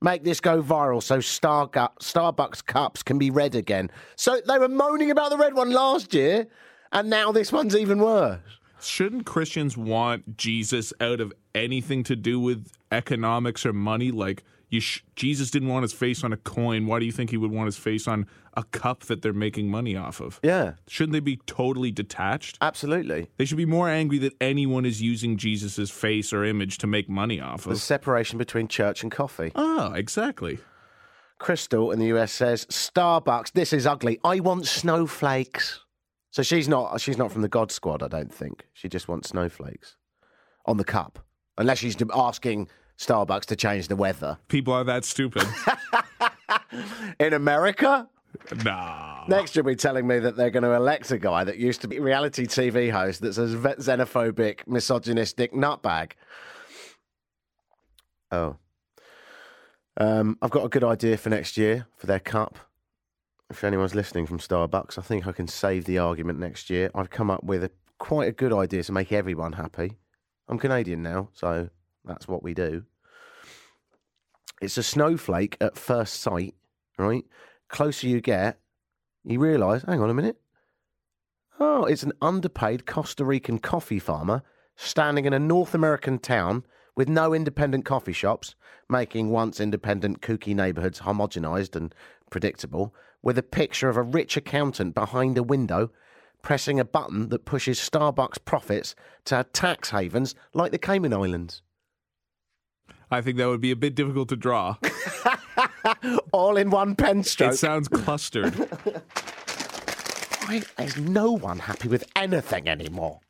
Make 0.00 0.22
this 0.22 0.40
go 0.40 0.62
viral 0.62 1.02
so 1.02 1.20
Star- 1.20 1.68
Starbucks 1.68 2.64
cups 2.64 3.02
can 3.02 3.18
be 3.18 3.30
red 3.30 3.54
again. 3.54 3.90
So 4.14 4.40
they 4.46 4.58
were 4.58 4.68
moaning 4.68 5.10
about 5.10 5.30
the 5.30 5.36
red 5.36 5.54
one 5.54 5.70
last 5.70 6.14
year, 6.14 6.46
and 6.92 7.10
now 7.10 7.32
this 7.32 7.52
one's 7.52 7.74
even 7.74 7.98
worse. 7.98 8.40
Shouldn't 8.80 9.26
Christians 9.26 9.76
want 9.76 10.36
Jesus 10.36 10.92
out 11.00 11.20
of 11.20 11.32
anything 11.52 12.04
to 12.04 12.14
do 12.14 12.38
with 12.38 12.68
economics 12.92 13.66
or 13.66 13.72
money? 13.72 14.12
Like, 14.12 14.44
sh- 14.70 15.02
Jesus 15.16 15.50
didn't 15.50 15.68
want 15.68 15.82
his 15.82 15.92
face 15.92 16.22
on 16.22 16.32
a 16.32 16.36
coin. 16.36 16.86
Why 16.86 16.98
do 16.98 17.06
you 17.06 17.12
think 17.12 17.30
he 17.30 17.36
would 17.36 17.50
want 17.50 17.66
his 17.66 17.76
face 17.78 18.06
on 18.06 18.26
a 18.54 18.64
cup 18.64 19.04
that 19.04 19.22
they're 19.22 19.32
making 19.32 19.70
money 19.70 19.96
off 19.96 20.20
of? 20.20 20.38
Yeah, 20.42 20.74
Shouldn't 20.86 21.12
they 21.14 21.20
be 21.20 21.38
totally 21.46 21.90
detached? 21.90 22.58
absolutely. 22.60 23.30
They 23.38 23.44
should 23.46 23.56
be 23.56 23.64
more 23.66 23.88
angry 23.88 24.18
that 24.18 24.34
anyone 24.40 24.84
is 24.84 25.00
using 25.00 25.36
Jesus' 25.38 25.90
face 25.90 26.32
or 26.32 26.44
image 26.44 26.78
to 26.78 26.86
make 26.86 27.08
money 27.08 27.40
off 27.40 27.64
of. 27.66 27.72
The 27.72 27.78
separation 27.78 28.36
between 28.38 28.68
church 28.68 29.02
and 29.02 29.10
coffee. 29.10 29.52
Oh, 29.54 29.92
exactly. 29.94 30.58
Crystal 31.38 31.90
in 31.92 31.98
the 31.98 32.06
US 32.16 32.32
says, 32.32 32.66
Starbucks, 32.66 33.52
this 33.52 33.72
is 33.72 33.86
ugly. 33.86 34.18
I 34.24 34.40
want 34.40 34.66
snowflakes. 34.66 35.80
So 36.30 36.42
she's 36.42 36.68
not 36.68 37.00
she's 37.00 37.16
not 37.16 37.32
from 37.32 37.42
the 37.42 37.48
God 37.48 37.72
Squad, 37.72 38.02
I 38.02 38.08
don't 38.08 38.32
think. 38.32 38.66
She 38.74 38.88
just 38.88 39.08
wants 39.08 39.30
snowflakes 39.30 39.96
on 40.66 40.76
the 40.76 40.84
cup. 40.84 41.20
Unless 41.56 41.78
she's 41.78 41.96
asking 42.14 42.68
Starbucks 42.98 43.46
to 43.46 43.56
change 43.56 43.88
the 43.88 43.96
weather. 43.96 44.38
People 44.48 44.74
are 44.74 44.84
that 44.84 45.04
stupid. 45.04 45.46
In 47.20 47.32
America? 47.32 48.08
nah. 48.64 49.24
Next, 49.28 49.54
you'll 49.54 49.64
be 49.64 49.76
telling 49.76 50.06
me 50.06 50.18
that 50.18 50.36
they're 50.36 50.50
going 50.50 50.64
to 50.64 50.72
elect 50.72 51.10
a 51.10 51.18
guy 51.18 51.44
that 51.44 51.58
used 51.58 51.80
to 51.82 51.88
be 51.88 51.98
a 51.98 52.02
reality 52.02 52.46
TV 52.46 52.90
host 52.90 53.20
that's 53.20 53.38
a 53.38 53.46
xenophobic, 53.46 54.66
misogynistic 54.66 55.52
nutbag. 55.52 56.12
Oh. 58.30 58.56
Um, 59.96 60.38
I've 60.42 60.50
got 60.50 60.64
a 60.64 60.68
good 60.68 60.84
idea 60.84 61.16
for 61.16 61.30
next 61.30 61.56
year 61.56 61.86
for 61.96 62.06
their 62.06 62.20
cup. 62.20 62.58
If 63.50 63.64
anyone's 63.64 63.94
listening 63.94 64.26
from 64.26 64.38
Starbucks, 64.38 64.98
I 64.98 65.02
think 65.02 65.26
I 65.26 65.32
can 65.32 65.48
save 65.48 65.84
the 65.86 65.98
argument 65.98 66.38
next 66.38 66.68
year. 66.68 66.90
I've 66.94 67.10
come 67.10 67.30
up 67.30 67.42
with 67.44 67.64
a, 67.64 67.70
quite 67.98 68.28
a 68.28 68.32
good 68.32 68.52
idea 68.52 68.82
to 68.82 68.92
make 68.92 69.12
everyone 69.12 69.52
happy. 69.54 69.98
I'm 70.48 70.58
Canadian 70.58 71.02
now, 71.02 71.30
so 71.32 71.70
that's 72.08 72.26
what 72.26 72.42
we 72.42 72.54
do. 72.54 72.84
It's 74.60 74.78
a 74.78 74.82
snowflake 74.82 75.56
at 75.60 75.78
first 75.78 76.20
sight, 76.20 76.54
right? 76.98 77.24
Closer 77.68 78.08
you 78.08 78.20
get, 78.20 78.58
you 79.24 79.38
realise, 79.38 79.82
hang 79.82 80.00
on 80.00 80.10
a 80.10 80.14
minute. 80.14 80.40
Oh, 81.60 81.84
it's 81.84 82.02
an 82.02 82.12
underpaid 82.20 82.86
Costa 82.86 83.24
Rican 83.24 83.58
coffee 83.58 83.98
farmer 83.98 84.42
standing 84.74 85.24
in 85.24 85.32
a 85.32 85.38
North 85.38 85.74
American 85.74 86.18
town 86.18 86.64
with 86.96 87.08
no 87.08 87.32
independent 87.32 87.84
coffee 87.84 88.12
shops, 88.12 88.56
making 88.88 89.30
once 89.30 89.60
independent 89.60 90.20
kooky 90.20 90.54
neighbourhoods 90.54 91.00
homogenised 91.00 91.76
and 91.76 91.94
predictable, 92.30 92.94
with 93.22 93.38
a 93.38 93.42
picture 93.42 93.88
of 93.88 93.96
a 93.96 94.02
rich 94.02 94.36
accountant 94.36 94.94
behind 94.94 95.38
a 95.38 95.42
window 95.42 95.90
pressing 96.42 96.78
a 96.78 96.84
button 96.84 97.28
that 97.28 97.44
pushes 97.44 97.78
Starbucks 97.78 98.44
profits 98.44 98.94
to 99.24 99.44
tax 99.52 99.90
havens 99.90 100.34
like 100.54 100.72
the 100.72 100.78
Cayman 100.78 101.12
Islands. 101.12 101.62
I 103.10 103.20
think 103.20 103.38
that 103.38 103.48
would 103.48 103.60
be 103.60 103.70
a 103.70 103.76
bit 103.76 103.94
difficult 103.94 104.28
to 104.30 104.36
draw. 104.36 104.76
All 106.32 106.56
in 106.56 106.70
one 106.70 106.94
pen 106.94 107.22
stroke. 107.24 107.54
It 107.54 107.56
sounds 107.56 107.88
clustered. 107.88 108.54
Why 110.46 110.62
is 110.78 110.96
no 110.96 111.32
one 111.32 111.58
happy 111.58 111.88
with 111.88 112.04
anything 112.16 112.68
anymore? 112.68 113.20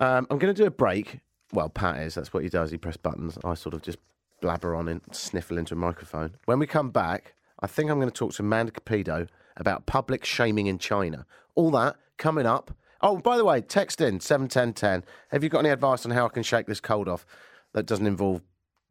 Um, 0.00 0.26
I'm 0.30 0.38
going 0.38 0.54
to 0.54 0.62
do 0.62 0.66
a 0.66 0.70
break. 0.70 1.20
Well, 1.52 1.68
Pat 1.68 1.98
is. 1.98 2.14
That's 2.14 2.32
what 2.32 2.42
he 2.42 2.48
does. 2.48 2.70
He 2.70 2.76
press 2.76 2.96
buttons. 2.96 3.38
I 3.44 3.54
sort 3.54 3.74
of 3.74 3.82
just 3.82 3.98
blabber 4.40 4.74
on 4.74 4.88
and 4.88 5.00
sniffle 5.12 5.58
into 5.58 5.74
a 5.74 5.78
microphone. 5.78 6.34
When 6.44 6.58
we 6.58 6.66
come 6.66 6.90
back, 6.90 7.34
I 7.60 7.66
think 7.66 7.90
I'm 7.90 7.98
going 7.98 8.10
to 8.10 8.14
talk 8.14 8.32
to 8.34 8.42
Amanda 8.42 8.72
Cupido 8.72 9.28
about 9.56 9.86
public 9.86 10.24
shaming 10.24 10.66
in 10.66 10.78
China. 10.78 11.24
All 11.54 11.70
that 11.72 11.96
coming 12.18 12.46
up. 12.46 12.72
Oh, 13.00 13.18
by 13.18 13.36
the 13.36 13.44
way, 13.44 13.60
text 13.60 14.00
in 14.00 14.20
71010. 14.20 15.04
Have 15.30 15.44
you 15.44 15.48
got 15.48 15.60
any 15.60 15.70
advice 15.70 16.04
on 16.04 16.12
how 16.12 16.26
I 16.26 16.30
can 16.30 16.42
shake 16.42 16.66
this 16.66 16.80
cold 16.80 17.08
off 17.08 17.24
that 17.76 17.84
doesn't 17.84 18.06
involve, 18.06 18.40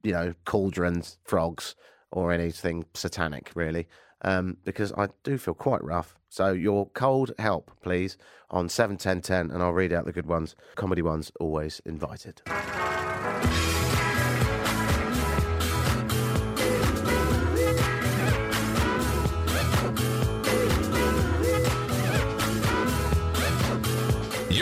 you 0.03 0.11
know, 0.11 0.35
cauldrons, 0.45 1.17
frogs, 1.23 1.75
or 2.11 2.31
anything 2.31 2.85
satanic, 2.93 3.51
really? 3.55 3.87
Um, 4.21 4.57
because 4.63 4.93
I 4.93 5.07
do 5.23 5.39
feel 5.39 5.55
quite 5.55 5.83
rough. 5.83 6.15
So 6.29 6.51
your 6.51 6.89
cold 6.91 7.31
help, 7.39 7.71
please, 7.81 8.15
on 8.51 8.69
71010, 8.69 9.49
and 9.49 9.63
I'll 9.63 9.73
read 9.73 9.91
out 9.91 10.05
the 10.05 10.11
good 10.11 10.27
ones. 10.27 10.55
Comedy 10.75 11.01
ones 11.01 11.31
always 11.39 11.81
invited. 11.83 12.43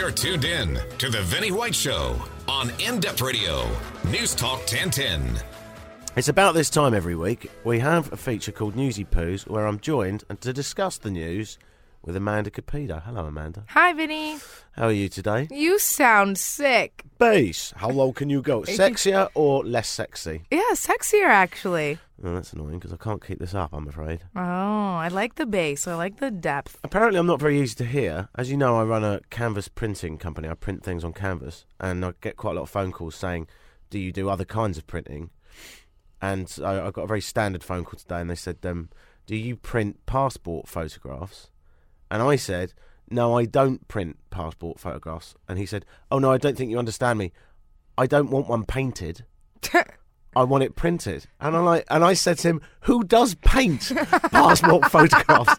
You're 0.04 0.12
tuned 0.12 0.44
in 0.44 0.78
to 0.98 1.08
The 1.08 1.22
Vinny 1.22 1.50
White 1.50 1.74
Show 1.74 2.22
on 2.46 2.70
In 2.78 3.00
Depth 3.00 3.22
Radio, 3.22 3.66
News 4.10 4.34
Talk 4.34 4.58
1010. 4.58 5.40
It's 6.14 6.28
about 6.28 6.52
this 6.52 6.68
time 6.68 6.92
every 6.92 7.14
week. 7.14 7.50
We 7.64 7.78
have 7.78 8.12
a 8.12 8.16
feature 8.18 8.52
called 8.52 8.76
Newsy 8.76 9.06
Poos 9.06 9.48
where 9.48 9.66
I'm 9.66 9.80
joined 9.80 10.24
and 10.28 10.38
to 10.42 10.52
discuss 10.52 10.98
the 10.98 11.10
news 11.10 11.56
with 12.04 12.16
Amanda 12.16 12.50
Cupido. 12.50 13.02
Hello, 13.02 13.24
Amanda. 13.26 13.64
Hi, 13.70 13.92
Vinny. 13.94 14.38
How 14.72 14.86
are 14.86 14.92
you 14.92 15.08
today? 15.08 15.48
You 15.50 15.78
sound 15.78 16.36
sick. 16.38 17.04
Bass, 17.18 17.72
how 17.76 17.88
low 17.88 18.12
can 18.12 18.28
you 18.28 18.42
go? 18.42 18.60
Sexier 18.62 19.30
or 19.34 19.64
less 19.64 19.88
sexy? 19.88 20.42
Yeah, 20.50 20.72
sexier 20.74 21.26
actually. 21.26 21.98
Oh, 22.22 22.34
that's 22.34 22.52
annoying 22.52 22.78
because 22.78 22.92
I 22.92 22.96
can't 22.96 23.24
keep 23.24 23.38
this 23.38 23.54
up, 23.54 23.70
I'm 23.72 23.88
afraid. 23.88 24.20
Oh, 24.36 24.40
I 24.40 25.08
like 25.08 25.36
the 25.36 25.46
bass. 25.46 25.86
I 25.86 25.94
like 25.94 26.18
the 26.18 26.30
depth. 26.30 26.78
Apparently, 26.84 27.18
I'm 27.18 27.26
not 27.26 27.40
very 27.40 27.60
easy 27.60 27.74
to 27.76 27.84
hear. 27.84 28.28
As 28.36 28.50
you 28.50 28.56
know, 28.56 28.76
I 28.76 28.84
run 28.84 29.04
a 29.04 29.20
canvas 29.30 29.68
printing 29.68 30.18
company. 30.18 30.48
I 30.48 30.54
print 30.54 30.84
things 30.84 31.04
on 31.04 31.12
canvas, 31.12 31.64
and 31.80 32.04
I 32.04 32.12
get 32.20 32.36
quite 32.36 32.52
a 32.52 32.54
lot 32.54 32.62
of 32.62 32.70
phone 32.70 32.92
calls 32.92 33.14
saying, 33.14 33.48
"Do 33.90 33.98
you 33.98 34.12
do 34.12 34.28
other 34.28 34.44
kinds 34.44 34.78
of 34.78 34.86
printing?" 34.86 35.30
And 36.22 36.52
I, 36.62 36.86
I 36.86 36.90
got 36.90 37.04
a 37.04 37.08
very 37.08 37.20
standard 37.20 37.64
phone 37.64 37.84
call 37.84 37.98
today, 37.98 38.20
and 38.20 38.30
they 38.30 38.36
said, 38.36 38.58
um, 38.64 38.90
"Do 39.26 39.36
you 39.36 39.56
print 39.56 40.04
passport 40.06 40.68
photographs?" 40.68 41.50
And 42.14 42.22
I 42.22 42.36
said, 42.36 42.72
"No, 43.10 43.36
I 43.36 43.44
don't 43.44 43.86
print 43.88 44.16
passport 44.30 44.78
photographs." 44.78 45.34
And 45.48 45.58
he 45.58 45.66
said, 45.66 45.84
"Oh 46.12 46.20
no, 46.20 46.30
I 46.30 46.38
don't 46.38 46.56
think 46.56 46.70
you 46.70 46.78
understand 46.78 47.18
me. 47.18 47.32
I 47.98 48.06
don't 48.06 48.30
want 48.30 48.48
one 48.48 48.64
painted." 48.64 49.24
I 50.36 50.42
want 50.44 50.64
it 50.64 50.74
printed. 50.74 51.26
And 51.40 51.56
I 51.56 51.60
like 51.60 51.84
and 51.90 52.04
I 52.04 52.14
said 52.14 52.38
to 52.38 52.48
him, 52.48 52.60
Who 52.82 53.04
does 53.04 53.34
paint 53.36 53.92
passport 54.32 54.84
photographs? 54.90 55.54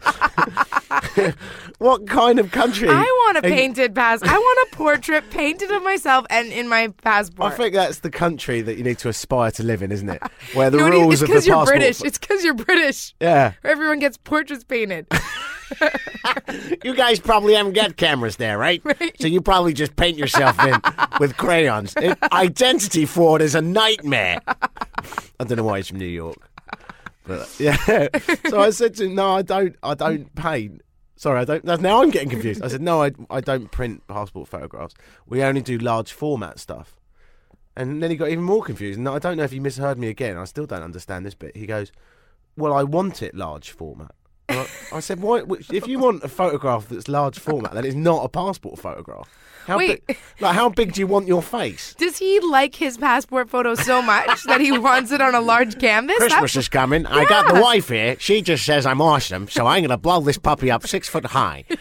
what 1.78 2.06
kind 2.06 2.38
of 2.38 2.50
country? 2.52 2.88
I 2.90 3.02
want 3.02 3.38
a 3.38 3.42
painted 3.42 3.94
pass. 3.94 4.22
I 4.22 4.36
want 4.36 4.68
a 4.72 4.76
portrait 4.76 5.30
painted 5.30 5.70
of 5.70 5.82
myself 5.82 6.26
and 6.30 6.52
in 6.52 6.68
my 6.68 6.88
passport. 7.02 7.52
I 7.52 7.56
think 7.56 7.74
that's 7.74 8.00
the 8.00 8.10
country 8.10 8.60
that 8.60 8.76
you 8.76 8.84
need 8.84 8.98
to 8.98 9.08
aspire 9.08 9.50
to 9.52 9.62
live 9.62 9.82
in, 9.82 9.92
isn't 9.92 10.08
it? 10.08 10.22
Where 10.52 10.68
the 10.70 10.76
No, 10.78 10.88
rules 10.90 11.14
it's 11.14 11.22
of 11.22 11.28
the 11.28 11.32
because 11.32 11.46
you're 11.46 11.56
passport. 11.56 11.78
British. 11.78 12.02
It's 12.02 12.18
because 12.18 12.44
you're 12.44 12.54
British. 12.54 13.14
yeah. 13.20 13.52
Everyone 13.64 13.98
gets 13.98 14.18
portraits 14.18 14.64
painted. 14.64 15.06
You 16.84 16.94
guys 16.94 17.18
probably 17.20 17.54
haven't 17.54 17.72
got 17.72 17.96
cameras 17.96 18.36
there, 18.36 18.58
right? 18.58 18.82
So 19.18 19.26
you 19.26 19.40
probably 19.40 19.72
just 19.72 19.96
paint 19.96 20.16
yourself 20.16 20.58
in 20.64 20.80
with 21.18 21.36
crayons. 21.36 21.94
It, 21.96 22.16
identity 22.32 23.04
fraud 23.06 23.42
is 23.42 23.54
a 23.54 23.62
nightmare. 23.62 24.40
I 24.46 25.44
don't 25.44 25.56
know 25.56 25.64
why 25.64 25.78
he's 25.78 25.88
from 25.88 25.98
New 25.98 26.06
York. 26.06 26.36
But 27.24 27.52
yeah. 27.58 28.08
So 28.48 28.60
I 28.60 28.70
said 28.70 28.94
to 28.96 29.04
him, 29.06 29.14
No, 29.14 29.32
I 29.32 29.42
don't 29.42 29.76
I 29.82 29.94
don't 29.94 30.32
paint. 30.34 30.82
Sorry, 31.16 31.40
I 31.40 31.44
don't 31.44 31.64
now 31.64 32.02
I'm 32.02 32.10
getting 32.10 32.30
confused. 32.30 32.62
I 32.62 32.68
said, 32.68 32.80
No, 32.82 33.02
I 33.02 33.12
I 33.30 33.40
don't 33.40 33.70
print 33.70 34.06
passport 34.06 34.48
photographs. 34.48 34.94
We 35.26 35.42
only 35.42 35.62
do 35.62 35.78
large 35.78 36.12
format 36.12 36.58
stuff. 36.58 36.96
And 37.76 38.02
then 38.02 38.10
he 38.10 38.16
got 38.16 38.30
even 38.30 38.44
more 38.44 38.62
confused. 38.62 38.98
And 38.98 39.08
I 39.08 39.18
don't 39.18 39.36
know 39.36 39.44
if 39.44 39.52
he 39.52 39.60
misheard 39.60 39.98
me 39.98 40.08
again. 40.08 40.38
I 40.38 40.44
still 40.44 40.66
don't 40.66 40.82
understand 40.82 41.26
this 41.26 41.34
bit. 41.34 41.56
He 41.56 41.66
goes, 41.66 41.92
Well, 42.56 42.72
I 42.72 42.84
want 42.84 43.22
it 43.22 43.34
large 43.34 43.70
format. 43.70 44.14
I, 44.48 44.66
I 44.92 45.00
said, 45.00 45.20
Why? 45.20 45.42
which- 45.42 45.70
If 45.72 45.86
you 45.86 45.98
want 45.98 46.22
a 46.24 46.28
photograph 46.28 46.88
that's 46.88 47.08
large 47.08 47.38
format, 47.38 47.72
then 47.74 47.84
it's 47.84 47.94
not 47.96 48.24
a 48.24 48.28
passport 48.28 48.78
photograph. 48.78 49.28
How 49.66 49.78
Wait. 49.78 50.06
big? 50.06 50.16
Like, 50.38 50.54
how 50.54 50.68
big 50.68 50.92
do 50.92 51.00
you 51.00 51.08
want 51.08 51.26
your 51.26 51.42
face? 51.42 51.92
Does 51.98 52.18
he 52.18 52.38
like 52.38 52.76
his 52.76 52.96
passport 52.96 53.50
photo 53.50 53.74
so 53.74 54.00
much 54.00 54.44
that 54.44 54.60
he 54.60 54.70
wants 54.78 55.10
it 55.10 55.20
on 55.20 55.34
a 55.34 55.40
large 55.40 55.80
canvas? 55.80 56.16
Christmas 56.18 56.52
That- 56.54 56.60
is 56.60 56.68
coming. 56.68 57.04
I 57.06 57.24
got 57.24 57.48
the 57.48 57.54
Yeah. 57.54 57.60
wife 57.62 57.88
here. 57.88 58.16
She 58.20 58.42
just 58.42 58.64
says 58.64 58.86
I'm 58.86 59.00
awesome, 59.00 59.48
so 59.48 59.66
I'm 59.66 59.80
going 59.80 59.90
to 59.90 59.96
blow 59.96 60.20
this 60.20 60.38
puppy 60.38 60.70
up 60.70 60.86
six 60.86 61.08
foot 61.08 61.26
high. 61.26 61.64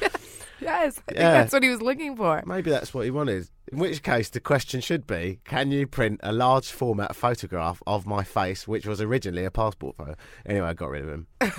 Yes, 0.61 0.97
I 1.07 1.11
think 1.11 1.19
Yeah. 1.19 1.31
that's 1.33 1.53
what 1.53 1.61
he 1.61 1.69
was 1.69 1.81
looking 1.81 2.15
for. 2.15 2.41
Maybe 2.47 2.71
that's 2.71 2.91
what 2.91 3.03
he 3.05 3.11
wanted. 3.11 3.49
In 3.71 3.77
which 3.77 4.01
case, 4.01 4.29
the 4.29 4.39
question 4.39 4.81
should 4.81 5.05
be: 5.05 5.39
Can 5.45 5.69
you 5.69 5.85
print 5.85 6.21
a 6.23 6.31
large 6.31 6.71
format 6.71 7.15
photograph 7.15 7.83
of 7.85 8.07
my 8.07 8.23
face, 8.23 8.67
which 8.67 8.87
was 8.87 8.99
originally 8.99 9.45
a 9.45 9.51
passport 9.51 9.95
photo? 9.97 10.15
Anyway, 10.43 10.65
I 10.65 10.73
got 10.73 10.89
rid 10.89 11.03
of 11.03 11.09
him. 11.09 11.27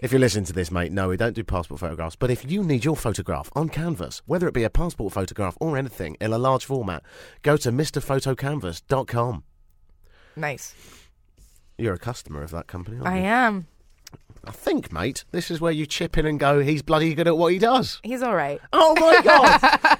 if 0.00 0.10
you're 0.12 0.18
listening 0.20 0.46
to 0.46 0.52
this, 0.52 0.70
mate, 0.70 0.92
no, 0.92 1.08
we 1.08 1.16
don't 1.16 1.34
do 1.34 1.44
passport 1.44 1.80
photographs. 1.80 2.16
But 2.16 2.30
if 2.30 2.50
you 2.50 2.64
need 2.64 2.84
your 2.84 2.96
photograph 2.96 3.50
on 3.54 3.68
canvas, 3.68 4.22
whether 4.26 4.48
it 4.48 4.54
be 4.54 4.64
a 4.64 4.70
passport 4.70 5.12
photograph 5.12 5.56
or 5.60 5.76
anything 5.76 6.16
in 6.20 6.32
a 6.32 6.38
large 6.38 6.64
format, 6.64 7.02
go 7.42 7.56
to 7.58 7.70
mrphotocanvas.com. 7.70 9.44
Nice. 10.36 10.74
You're 11.76 11.94
a 11.94 11.98
customer 11.98 12.42
of 12.42 12.50
that 12.50 12.66
company, 12.66 12.96
aren't 12.96 13.08
I 13.08 13.18
you? 13.18 13.24
am. 13.24 13.66
I 14.44 14.52
think, 14.52 14.90
mate, 14.90 15.24
this 15.32 15.50
is 15.50 15.60
where 15.60 15.72
you 15.72 15.84
chip 15.84 16.16
in 16.16 16.24
and 16.24 16.40
go, 16.40 16.60
he's 16.60 16.80
bloody 16.82 17.14
good 17.14 17.28
at 17.28 17.36
what 17.36 17.52
he 17.52 17.58
does. 17.58 18.00
He's 18.02 18.22
all 18.22 18.34
right. 18.34 18.58
Oh 18.72 18.94
my 18.98 19.20
God! 19.22 19.98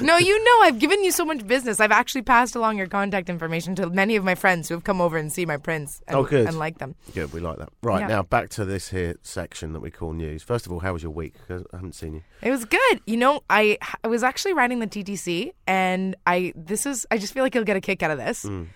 No, 0.00 0.16
you 0.16 0.42
know, 0.44 0.62
I've 0.66 0.78
given 0.78 1.02
you 1.02 1.10
so 1.10 1.24
much 1.24 1.46
business. 1.46 1.80
I've 1.80 1.90
actually 1.92 2.22
passed 2.22 2.54
along 2.54 2.78
your 2.78 2.86
contact 2.86 3.28
information 3.30 3.74
to 3.76 3.88
many 3.90 4.16
of 4.16 4.24
my 4.24 4.34
friends 4.34 4.68
who 4.68 4.74
have 4.74 4.84
come 4.84 5.00
over 5.00 5.16
and 5.16 5.32
see 5.32 5.46
my 5.46 5.56
prints 5.56 6.02
and, 6.06 6.16
Oh, 6.16 6.24
good. 6.24 6.46
and 6.46 6.58
like 6.58 6.78
them. 6.78 6.94
good, 7.14 7.32
we 7.32 7.40
like 7.40 7.58
that. 7.58 7.70
Right, 7.82 8.00
Yeah. 8.00 8.06
now 8.08 8.22
back 8.22 8.48
to 8.50 8.64
this 8.64 8.90
here 8.90 9.16
section 9.22 9.72
that 9.72 9.80
we 9.80 9.90
call 9.90 10.12
news. 10.12 10.42
First 10.42 10.66
of 10.66 10.72
all, 10.72 10.80
how 10.80 10.92
was 10.92 11.02
your 11.02 11.12
week? 11.12 11.34
I 11.50 11.60
haven't 11.72 11.94
seen 11.94 12.14
you. 12.14 12.22
It 12.42 12.50
was 12.50 12.64
good. 12.64 13.00
You 13.06 13.16
know, 13.16 13.40
I 13.50 13.78
I 14.04 14.08
was 14.08 14.22
actually 14.22 14.54
riding 14.54 14.78
the 14.80 14.86
TTC, 14.86 15.52
and 15.66 16.14
I 16.26 16.52
this 16.54 16.86
is 16.86 17.06
I 17.10 17.18
just 17.18 17.32
feel 17.34 17.42
like 17.42 17.54
you'll 17.54 17.64
get 17.64 17.76
a 17.76 17.80
kick 17.80 18.02
out 18.02 18.10
of 18.10 18.18
this. 18.18 18.44
Mm. 18.44 18.68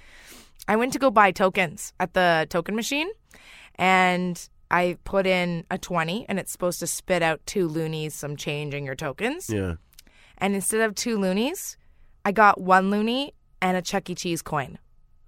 I 0.68 0.76
went 0.76 0.92
to 0.94 0.98
go 0.98 1.10
buy 1.10 1.30
tokens 1.32 1.92
at 2.00 2.14
the 2.14 2.46
token 2.50 2.74
machine, 2.76 3.08
and 3.76 4.48
I 4.70 4.96
put 5.04 5.26
in 5.26 5.64
a 5.70 5.78
twenty, 5.78 6.26
and 6.28 6.38
it's 6.38 6.52
supposed 6.52 6.80
to 6.80 6.86
spit 6.86 7.22
out 7.22 7.40
two 7.46 7.66
loonies, 7.68 8.14
some 8.14 8.36
change 8.36 8.74
in 8.74 8.84
your 8.84 8.94
tokens. 8.94 9.50
Yeah. 9.50 9.74
And 10.40 10.54
instead 10.54 10.80
of 10.80 10.94
two 10.94 11.18
loonies, 11.18 11.76
I 12.24 12.32
got 12.32 12.60
one 12.60 12.90
loonie 12.90 13.30
and 13.62 13.76
a 13.76 13.82
Chuck 13.82 14.08
E. 14.10 14.14
Cheese 14.14 14.42
coin. 14.42 14.78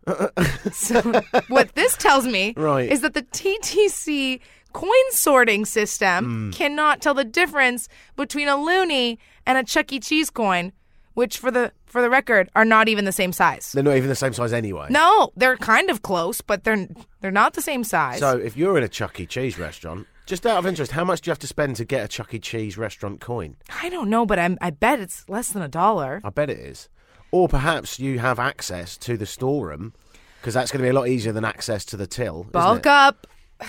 so 0.73 1.01
what 1.49 1.75
this 1.75 1.97
tells 1.97 2.27
me 2.27 2.55
Right. 2.57 2.91
is 2.91 3.03
that 3.03 3.15
the 3.15 3.23
TTC 3.23 4.41
coin 4.73 4.91
sorting 5.11 5.65
system 5.65 6.25
hmm. 6.25 6.51
cannot 6.51 7.01
tell 7.01 7.15
the 7.15 7.25
difference 7.25 7.89
between 8.17 8.49
a 8.49 8.57
loony 8.57 9.19
and 9.47 9.59
a 9.59 9.65
Chuck 9.65 9.93
E. 9.93 10.01
Cheese 10.01 10.31
coin, 10.31 10.73
which 11.15 11.39
for 11.39 11.51
the 11.51 11.73
for 11.85 12.01
the 12.01 12.11
record 12.11 12.51
are 12.57 12.65
not 12.65 12.89
even 12.89 13.05
the 13.05 13.13
same 13.13 13.33
size. 13.33 13.73
They're 13.73 13.83
not 13.83 13.97
even 13.97 14.09
the 14.09 14.17
same 14.17 14.33
size 14.33 14.53
anyway. 14.53 14.87
No, 14.91 15.31
they're 15.37 15.57
kind 15.57 15.91
of 15.91 16.03
close, 16.03 16.41
but 16.41 16.65
they're 16.65 16.89
they're 17.21 17.31
not 17.31 17.55
the 17.55 17.63
same 17.63 17.85
size. 17.85 18.19
So 18.19 18.39
if 18.39 18.57
you're 18.57 18.77
in 18.79 18.85
a 18.85 18.89
Chuck 18.89 19.21
E. 19.21 19.27
Cheese 19.27 19.59
restaurant, 19.59 20.07
just 20.27 20.47
out 20.47 20.59
of 20.59 20.67
interest, 20.67 20.93
how 20.93 21.05
much 21.05 21.21
do 21.21 21.29
you 21.29 21.33
have 21.33 21.39
to 21.41 21.47
spend 21.47 21.77
to 21.77 21.85
get 21.85 22.05
a 22.05 22.09
Chuck 22.09 22.33
E. 22.35 22.39
Cheese 22.39 22.79
restaurant 22.79 23.21
coin? 23.21 23.57
I 23.83 23.89
don't 23.89 24.09
know, 24.11 24.25
but 24.27 24.39
I'm, 24.39 24.57
I 24.61 24.71
bet 24.71 25.01
it's 25.01 25.29
less 25.29 25.49
than 25.51 25.63
a 25.63 25.69
dollar. 25.69 26.21
I 26.25 26.31
bet 26.31 26.51
it 26.51 26.59
is. 26.59 26.89
Or 27.31 27.49
perhaps 27.49 27.99
you 27.99 28.19
have 28.19 28.39
access 28.39 28.97
to 28.99 29.17
the 29.17 29.27
storeroom, 29.27 29.95
because 30.41 30.55
that's 30.55 30.71
going 30.71 30.81
to 30.81 30.85
be 30.85 30.91
a 30.91 30.93
lot 30.93 31.09
easier 31.09 31.33
than 31.33 31.45
access 31.45 31.85
to 31.87 31.97
the 31.97 32.07
till. 32.07 32.41
isn't 32.41 32.53
Bulk 32.53 32.81
it? 32.81 32.87
up. 32.87 33.27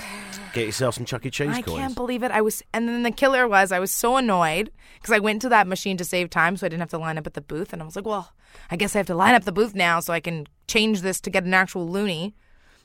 Get 0.53 0.65
yourself 0.67 0.95
some 0.95 1.05
Chuck 1.05 1.25
E. 1.25 1.29
Cheese 1.31 1.47
I 1.57 1.61
coins. 1.63 1.77
can't 1.79 1.95
believe 1.95 2.21
it. 2.23 2.29
I 2.31 2.41
was, 2.41 2.61
and 2.73 2.87
then 2.87 3.01
the 3.03 3.11
killer 3.11 3.47
was, 3.47 3.71
I 3.71 3.79
was 3.79 3.91
so 3.91 4.17
annoyed 4.17 4.71
because 5.01 5.11
I 5.13 5.19
went 5.19 5.41
to 5.43 5.49
that 5.49 5.65
machine 5.67 5.97
to 5.97 6.05
save 6.05 6.29
time, 6.29 6.57
so 6.57 6.65
I 6.65 6.69
didn't 6.69 6.81
have 6.81 6.89
to 6.91 6.97
line 6.99 7.17
up 7.17 7.25
at 7.25 7.33
the 7.33 7.41
booth. 7.41 7.73
And 7.73 7.81
I 7.81 7.85
was 7.85 7.95
like, 7.95 8.05
well, 8.05 8.31
I 8.69 8.75
guess 8.75 8.95
I 8.95 8.99
have 8.99 9.07
to 9.07 9.15
line 9.15 9.33
up 9.33 9.45
the 9.45 9.51
booth 9.51 9.73
now 9.73 9.99
so 9.99 10.13
I 10.13 10.19
can 10.19 10.45
change 10.67 11.01
this 11.01 11.19
to 11.21 11.29
get 11.31 11.43
an 11.43 11.53
actual 11.55 11.87
loony. 11.87 12.35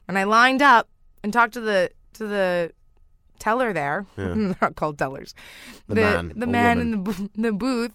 And 0.07 0.19
I 0.19 0.25
lined 0.25 0.63
up 0.63 0.89
and 1.23 1.31
talked 1.33 1.53
to 1.55 1.61
the 1.61 1.91
to 2.15 2.27
the 2.27 2.73
teller 3.39 3.73
there. 3.73 4.07
They're 4.17 4.57
not 4.61 4.77
called 4.77 4.99
tellers. 4.99 5.35
The 5.87 5.95
man 5.95 6.33
the 6.37 6.47
man 6.47 6.81
in 6.81 7.05
the 7.05 7.31
the 7.35 7.53
booth 7.53 7.93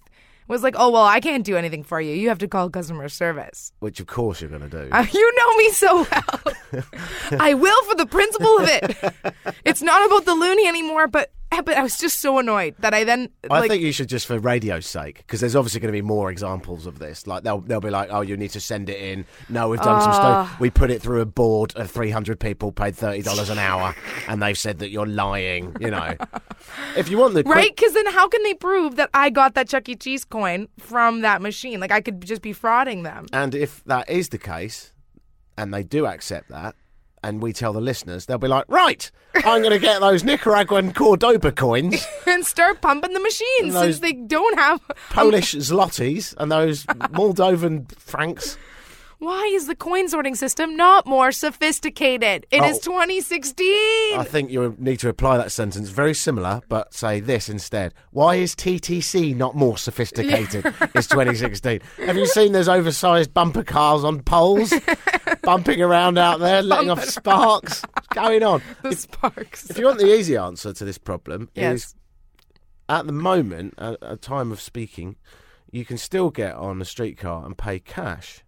was 0.47 0.63
like, 0.63 0.75
"Oh 0.77 0.89
well, 0.89 1.03
I 1.03 1.19
can't 1.19 1.43
do 1.43 1.55
anything 1.55 1.83
for 1.83 2.01
you. 2.01 2.13
You 2.15 2.29
have 2.29 2.39
to 2.39 2.47
call 2.47 2.69
customer 2.69 3.09
service." 3.09 3.71
Which, 3.79 3.99
of 3.99 4.07
course, 4.07 4.41
you're 4.41 4.49
going 4.49 4.69
to 4.69 4.85
do. 4.85 4.89
Uh, 4.91 5.05
you 5.11 5.33
know 5.37 5.57
me 5.57 5.69
so 5.69 6.07
well. 6.11 6.83
I 7.39 7.53
will 7.53 7.83
for 7.85 7.95
the 7.95 8.05
principle 8.05 8.57
of 8.59 8.67
it. 8.67 9.45
It's 9.65 9.81
not 9.81 10.05
about 10.05 10.25
the 10.25 10.33
loony 10.33 10.67
anymore, 10.67 11.07
but 11.07 11.31
but 11.65 11.77
I 11.77 11.83
was 11.83 11.97
just 11.97 12.19
so 12.19 12.39
annoyed 12.39 12.75
that 12.79 12.93
I 12.93 13.03
then 13.03 13.29
I 13.49 13.59
like 13.59 13.69
think 13.69 13.83
you 13.83 13.91
should 13.91 14.09
just 14.09 14.25
for 14.27 14.39
radio's 14.39 14.85
sake, 14.85 15.17
because 15.17 15.39
there's 15.41 15.55
obviously 15.55 15.79
going 15.79 15.89
to 15.91 15.97
be 15.97 16.01
more 16.01 16.31
examples 16.31 16.85
of 16.85 16.99
this. 16.99 17.27
Like 17.27 17.43
they'll 17.43 17.61
they'll 17.61 17.79
be 17.81 17.89
like, 17.89 18.09
oh, 18.11 18.21
you 18.21 18.35
need 18.37 18.51
to 18.51 18.59
send 18.59 18.89
it 18.89 18.99
in. 18.99 19.25
No, 19.49 19.69
we've 19.69 19.79
done 19.81 20.01
some 20.01 20.11
Ah. 20.11 20.45
stuff. 20.47 20.59
We 20.59 20.69
put 20.69 20.89
it 20.91 21.01
through 21.01 21.21
a 21.21 21.25
board 21.25 21.73
of 21.75 21.89
300 21.91 22.39
people, 22.39 22.71
paid 22.71 22.95
thirty 22.95 23.21
dollars 23.21 23.49
an 23.49 23.59
hour, 23.59 23.95
and 24.27 24.41
they've 24.41 24.57
said 24.57 24.79
that 24.79 24.89
you're 24.89 25.05
lying. 25.07 25.75
You 25.79 25.91
know, 25.91 26.15
if 26.97 27.09
you 27.09 27.17
want 27.17 27.33
the 27.33 27.43
right 27.43 27.75
because 27.75 27.93
then 27.93 28.05
how 28.07 28.27
can 28.27 28.43
they 28.43 28.53
prove 28.53 28.95
that 28.95 29.09
I 29.13 29.29
got 29.29 29.53
that 29.55 29.69
Chuck 29.69 29.87
E. 29.89 29.95
Cheese 29.95 30.25
coin 30.25 30.67
from 30.79 31.21
that 31.21 31.41
machine? 31.41 31.79
Like 31.79 31.91
I 31.91 32.01
could 32.01 32.21
just 32.25 32.41
be 32.41 32.53
frauding 32.53 33.03
them. 33.03 33.25
and 33.33 33.53
if 33.55 33.83
that 33.85 34.09
is 34.09 34.29
the 34.29 34.37
case, 34.37 34.91
and 35.57 35.73
they 35.73 35.83
do 35.83 36.05
accept 36.05 36.49
that. 36.49 36.75
And 37.23 37.41
we 37.41 37.53
tell 37.53 37.71
the 37.71 37.79
listeners, 37.79 38.25
they'll 38.25 38.37
be 38.37 38.49
like, 38.49 38.65
right, 38.67 39.09
I'm 39.33 39.61
going 39.61 39.71
to 39.71 39.79
get 39.79 40.01
those 40.01 40.25
Nicaraguan 40.25 40.91
Cordoba 40.93 41.53
coins, 41.53 42.05
and 42.27 42.45
start 42.45 42.81
pumping 42.81 43.13
the 43.13 43.19
machine 43.21 43.69
Those 43.69 43.81
since 43.83 43.99
they 43.99 44.11
don't 44.11 44.59
have. 44.59 44.81
Polish 45.09 45.53
zlotys, 45.53 46.35
and 46.37 46.51
those 46.51 46.83
Moldovan 46.85 47.89
francs. 47.97 48.57
Why 49.23 49.49
is 49.53 49.67
the 49.67 49.75
coin 49.75 50.09
sorting 50.09 50.35
system 50.35 50.75
not 50.75 51.05
more 51.05 51.31
sophisticated? 51.31 52.45
It 52.51 52.61
is 52.63 52.77
Oh. 52.79 52.91
2016. 52.91 54.19
I 54.19 54.25
think 54.25 54.51
you 54.51 54.75
need 54.77 54.99
to 54.99 55.07
apply 55.07 55.37
that 55.37 55.49
sentence 55.49 55.87
very 55.87 56.13
similar, 56.13 56.59
but 56.67 56.93
say 56.93 57.21
this 57.21 57.47
instead. 57.47 57.93
Why 58.11 58.35
is 58.35 58.53
TTC 58.53 59.33
not 59.33 59.55
more 59.55 59.77
sophisticated? 59.77 60.65
it's 60.93 61.07
2016. 61.07 61.79
Have 62.05 62.17
you 62.17 62.25
seen 62.25 62.51
those 62.51 62.67
oversized 62.67 63.33
bumper 63.33 63.63
cars 63.63 64.03
on 64.03 64.21
poles 64.23 64.73
bumping 65.43 65.81
around 65.81 66.17
out 66.17 66.41
there, 66.41 66.61
letting 66.61 66.89
off 66.89 67.05
sparks? 67.05 67.81
What's 67.93 68.07
going 68.09 68.43
on? 68.43 68.61
the 68.83 68.89
If, 68.89 68.99
sparks. 68.99 69.69
if 69.69 69.77
you 69.77 69.85
want 69.85 69.99
the 69.99 70.13
easy 70.13 70.35
answer 70.35 70.73
to 70.73 70.83
this 70.83 70.97
problem, 70.97 71.49
Yes. 71.55 71.75
is 71.75 71.95
at 72.89 73.05
the 73.05 73.13
moment, 73.13 73.75
at 73.77 73.97
a 74.01 74.17
time 74.17 74.51
of 74.51 74.59
speaking, 74.59 75.15
you 75.71 75.85
can 75.85 75.97
still 75.97 76.29
get 76.29 76.55
on 76.55 76.81
a 76.81 76.85
streetcar 76.85 77.45
and 77.45 77.57
pay 77.57 77.79
cash. 77.79 78.42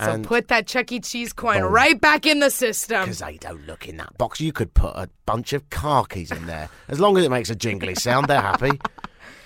So 0.00 0.12
And- 0.12 0.24
put 0.24 0.48
that 0.48 0.66
Chuck 0.66 0.90
E. 0.92 1.00
Cheese 1.00 1.32
coin 1.32 1.60
Boom. 1.62 1.72
right 1.72 2.00
back 2.00 2.26
in 2.26 2.40
the 2.40 2.50
system. 2.50 3.02
Because 3.02 3.18
they 3.18 3.36
don't 3.36 3.66
look 3.66 3.86
in 3.88 3.96
that 3.98 4.16
box. 4.18 4.40
You 4.40 4.52
could 4.52 4.72
put 4.74 4.94
a 4.96 5.08
bunch 5.26 5.52
of 5.52 5.68
car 5.70 6.04
keys 6.06 6.30
in 6.30 6.46
there. 6.46 6.68
As 6.88 6.98
long 7.00 7.16
as 7.18 7.24
it 7.24 7.30
makes 7.30 7.50
a 7.50 7.54
jingly 7.54 7.94
sound, 7.94 8.26
they're 8.28 8.40
happy. 8.40 8.80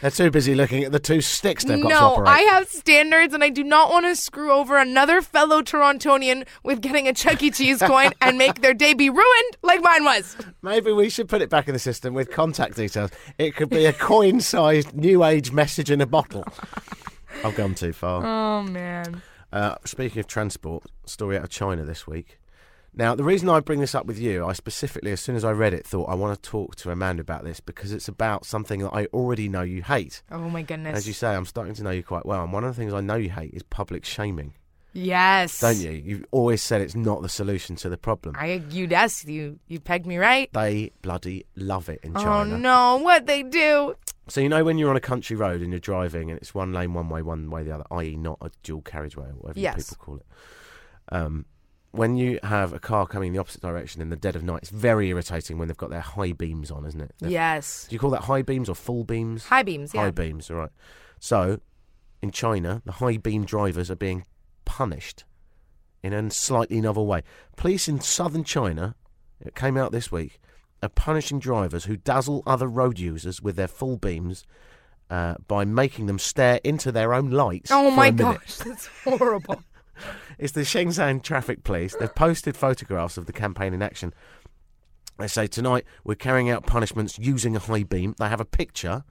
They're 0.01 0.11
too 0.11 0.31
busy 0.31 0.55
looking 0.55 0.85
at 0.85 0.93
the 0.93 0.99
two 1.01 1.23
sticks 1.23 1.65
they've 1.65 1.81
got 1.83 1.89
to 1.89 1.95
No, 1.95 2.01
operate. 2.13 2.29
I 2.29 2.39
have 2.41 2.69
standards, 2.69 3.33
and 3.33 3.43
I 3.43 3.49
do 3.49 3.65
not 3.65 3.89
want 3.89 4.05
to 4.05 4.15
screw 4.15 4.53
over 4.53 4.77
another 4.77 5.23
fellow 5.23 5.63
Torontonian 5.63 6.47
with 6.63 6.83
getting 6.83 7.09
a 7.09 7.15
Chuck 7.15 7.43
E. 7.43 7.51
Cheese 7.51 7.79
coin 7.79 8.11
and 8.21 8.37
make 8.37 8.61
their 8.61 8.75
day 8.75 8.93
be 8.93 9.09
ruined 9.09 9.57
like 9.63 9.81
mine 9.83 10.05
was. 10.05 10.37
Maybe 10.61 10.93
we 10.93 11.09
should 11.09 11.27
put 11.29 11.41
it 11.41 11.49
back 11.49 11.69
in 11.69 11.73
the 11.73 11.79
system 11.79 12.13
with 12.13 12.31
contact 12.31 12.77
details. 12.77 13.11
It 13.39 13.57
could 13.57 13.71
be 13.71 13.87
a 13.87 13.95
coin 13.95 14.41
sized 14.43 14.93
new 14.93 15.25
age 15.25 15.53
message 15.53 15.91
in 15.91 16.03
a 16.03 16.07
bottle. 16.07 16.45
I've 17.43 17.57
gone 17.57 17.75
too 17.75 17.95
far. 17.95 18.25
Oh 18.25 18.63
man. 18.63 19.23
Uh, 19.55 19.77
speaking 19.85 20.19
of 20.19 20.27
transport, 20.27 20.83
story 21.07 21.39
out 21.39 21.45
of 21.45 21.49
China 21.49 21.85
this 21.85 22.09
week. 22.09 22.41
Now, 22.93 23.15
the 23.15 23.23
reason 23.23 23.49
I 23.49 23.61
bring 23.61 23.79
this 23.79 23.95
up 23.95 24.05
with 24.05 24.19
you, 24.19 24.45
I 24.45 24.53
specifically, 24.53 25.13
as 25.13 25.21
soon 25.21 25.37
as 25.37 25.45
I 25.45 25.53
read 25.53 25.73
it, 25.73 25.87
thought 25.87 26.07
I 26.07 26.15
want 26.15 26.35
to 26.35 26.51
talk 26.51 26.75
to 26.77 26.91
Amanda 26.91 27.21
about 27.21 27.45
this 27.45 27.61
because 27.61 27.93
it's 27.93 28.09
about 28.09 28.45
something 28.45 28.81
that 28.81 28.91
I 28.93 29.07
already 29.07 29.49
know 29.49 29.63
you 29.63 29.85
hate. 29.85 30.23
Oh 30.29 30.49
my 30.49 30.63
goodness. 30.63 30.97
As 30.97 31.07
you 31.07 31.13
say, 31.13 31.37
I'm 31.37 31.47
starting 31.47 31.75
to 31.75 31.85
know 31.85 31.91
you 31.91 32.03
quite 32.03 32.27
well, 32.27 32.43
and 32.43 32.53
one 32.53 32.65
of 32.65 32.75
the 32.75 32.81
things 32.81 32.93
I 32.93 33.01
know 33.01 33.15
you 33.15 33.31
hate 33.31 33.55
is 33.55 33.63
public 33.63 34.05
shaming. 34.05 34.55
yes. 34.93 35.61
don't 35.61 35.79
you? 35.79 35.91
You've 35.91 36.25
always 36.33 36.61
said 36.61 36.81
it's 36.81 36.97
not 36.97 37.23
the 37.23 37.29
solution 37.29 37.77
to 37.77 37.89
the 37.89 37.97
problem. 37.97 38.35
I 38.37 38.63
you 38.71 38.89
yes 38.91 39.25
you 39.25 39.61
you 39.69 39.79
pegged 39.79 40.07
me 40.07 40.17
right. 40.19 40.53
They 40.53 40.91
bloody 41.03 41.47
love 41.55 41.89
it 41.89 42.01
in 42.03 42.15
China. 42.15 42.55
Oh 42.55 42.59
no, 42.59 42.97
what 42.97 43.27
they 43.27 43.43
do? 43.45 43.95
So 44.29 44.41
you 44.41 44.49
know 44.49 44.65
when 44.65 44.79
you're 44.79 44.91
on 44.91 44.97
a 44.97 45.01
country 45.01 45.37
road 45.37 45.61
and 45.61 45.71
you're 45.71 45.81
driving 45.81 46.31
and 46.31 46.39
it's 46.39 46.55
one 46.55 46.73
lane 46.73 46.95
one 46.95 47.09
way, 47.09 47.21
one 47.23 47.51
way 47.51 47.63
the 47.63 47.73
other, 47.75 47.85
i.e., 47.93 48.17
not 48.17 48.39
a 48.41 48.51
dual 48.63 48.81
carriageway 48.83 49.27
or 49.27 49.33
whatever 49.35 49.61
Yes. 49.61 49.91
people 49.91 50.05
call 50.05 50.17
it. 50.17 50.27
Um, 51.11 51.45
when 51.91 52.17
you 52.17 52.41
have 52.43 52.73
a 52.73 52.79
car 52.81 53.07
coming 53.07 53.29
in 53.29 53.33
the 53.35 53.39
opposite 53.39 53.61
direction 53.61 54.01
in 54.03 54.09
the 54.11 54.17
dead 54.17 54.35
of 54.35 54.43
night, 54.43 54.61
it's 54.63 54.71
very 54.71 55.11
irritating 55.11 55.59
when 55.59 55.69
they've 55.69 55.77
got 55.77 55.91
their 55.91 56.01
high 56.01 56.33
beams 56.33 56.71
on, 56.71 56.85
isn't 56.87 57.01
it? 57.01 57.13
They're- 57.21 57.31
Yes. 57.31 57.87
Do 57.89 57.95
you 57.95 58.01
call 58.01 58.11
that 58.11 58.23
high 58.23 58.43
beams 58.43 58.69
or 58.69 58.75
full 58.75 59.05
beams? 59.05 59.45
High 59.47 59.63
beams, 59.63 59.93
yeah. 59.95 60.03
High 60.05 60.11
beams, 60.11 60.51
all 60.51 60.57
right. 60.57 60.73
So, 61.21 61.61
in 62.23 62.31
China, 62.31 62.83
the 62.85 62.93
high 62.93 63.19
beam 63.19 63.45
drivers 63.45 63.91
are 63.91 63.97
being 63.97 64.25
punished 64.65 65.25
in 66.03 66.13
a 66.13 66.31
slightly 66.31 66.81
novel 66.81 67.07
way. 67.07 67.23
Police 67.57 67.87
in 67.89 68.01
southern 68.01 68.43
China, 68.45 68.97
it 69.41 69.55
came 69.55 69.77
out 69.77 69.93
this 69.93 70.11
week, 70.11 70.41
are 70.85 70.89
punishing 70.89 71.39
drivers 71.39 71.85
who 71.85 71.97
dazzle 71.97 72.43
other 72.47 72.69
road 72.69 72.99
users 72.99 73.43
with 73.43 73.57
their 73.57 73.69
full 73.69 73.97
beams 73.97 74.45
uh, 75.11 75.35
by 75.49 75.65
making 75.65 76.07
them 76.07 76.19
stare 76.19 76.61
into 76.65 76.93
their 76.93 77.13
own 77.15 77.31
lights. 77.31 77.71
Oh 77.71 77.91
my 77.91 78.11
gosh, 78.11 78.57
that's 78.65 78.87
horrible. 79.05 79.63
It's 80.39 80.53
the 80.53 80.63
Shenzhen 80.63 81.23
Traffic 81.23 81.63
Police. 81.63 81.95
They've 81.95 82.13
posted 82.13 82.57
photographs 82.57 83.17
of 83.17 83.27
the 83.27 83.33
campaign 83.33 83.73
in 83.73 83.81
action. 83.81 84.13
They 85.19 85.29
say 85.29 85.47
tonight 85.47 85.85
we're 86.03 86.17
carrying 86.17 86.51
out 86.51 86.67
punishments 86.67 87.19
using 87.19 87.55
a 87.55 87.61
high 87.61 87.85
beam. 87.85 88.17
They 88.19 88.29
have 88.29 88.41
a 88.41 88.45
picture, 88.45 89.05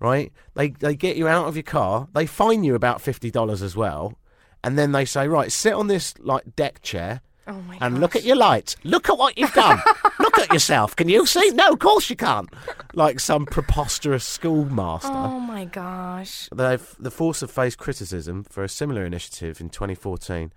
right? 0.00 0.32
They 0.54 0.70
they 0.70 0.96
get 0.96 1.16
you 1.16 1.28
out 1.28 1.46
of 1.46 1.54
your 1.54 1.62
car. 1.62 2.08
They 2.12 2.26
fine 2.26 2.64
you 2.64 2.74
about 2.74 3.00
fifty 3.00 3.30
dollars 3.30 3.62
as 3.62 3.76
well, 3.76 4.18
and 4.64 4.76
then 4.76 4.90
they 4.90 5.04
say, 5.04 5.28
right, 5.28 5.52
sit 5.52 5.72
on 5.72 5.86
this 5.86 6.14
like 6.18 6.56
deck 6.56 6.82
chair. 6.82 7.20
Oh 7.46 7.60
my 7.62 7.78
And 7.80 8.00
look 8.00 8.16
at 8.16 8.24
your 8.24 8.36
lights. 8.36 8.76
Look 8.82 9.08
at 9.08 9.18
what 9.18 9.38
you've 9.38 9.52
done. 9.52 9.80
look 10.20 10.38
at 10.38 10.52
yourself. 10.52 10.96
Can 10.96 11.08
you 11.08 11.26
see? 11.26 11.50
No, 11.50 11.72
of 11.72 11.78
course 11.78 12.10
you 12.10 12.16
can't. 12.16 12.48
Like 12.94 13.20
some 13.20 13.46
preposterous 13.46 14.24
schoolmaster. 14.24 15.12
Oh 15.12 15.38
my 15.38 15.64
gosh. 15.64 16.48
They've, 16.54 16.96
the 16.98 17.10
force 17.10 17.40
have 17.40 17.50
faced 17.50 17.78
criticism 17.78 18.44
for 18.44 18.64
a 18.64 18.68
similar 18.68 19.04
initiative 19.04 19.60
in 19.60 19.70
2014, 19.70 20.52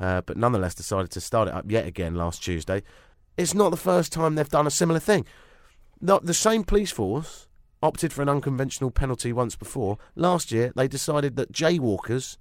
uh, 0.00 0.22
but 0.22 0.36
nonetheless 0.36 0.74
decided 0.74 1.10
to 1.12 1.20
start 1.20 1.48
it 1.48 1.54
up 1.54 1.70
yet 1.70 1.86
again 1.86 2.14
last 2.14 2.42
Tuesday. 2.42 2.82
It's 3.36 3.54
not 3.54 3.70
the 3.70 3.76
first 3.76 4.12
time 4.12 4.34
they've 4.34 4.48
done 4.48 4.66
a 4.66 4.70
similar 4.70 5.00
thing. 5.00 5.24
Not 6.00 6.26
the 6.26 6.34
same 6.34 6.64
police 6.64 6.90
force 6.90 7.46
opted 7.82 8.12
for 8.12 8.22
an 8.22 8.28
unconventional 8.28 8.90
penalty 8.90 9.32
once 9.32 9.56
before. 9.56 9.98
Last 10.14 10.52
year, 10.52 10.72
they 10.76 10.88
decided 10.88 11.36
that 11.36 11.52
jaywalkers 11.52 12.36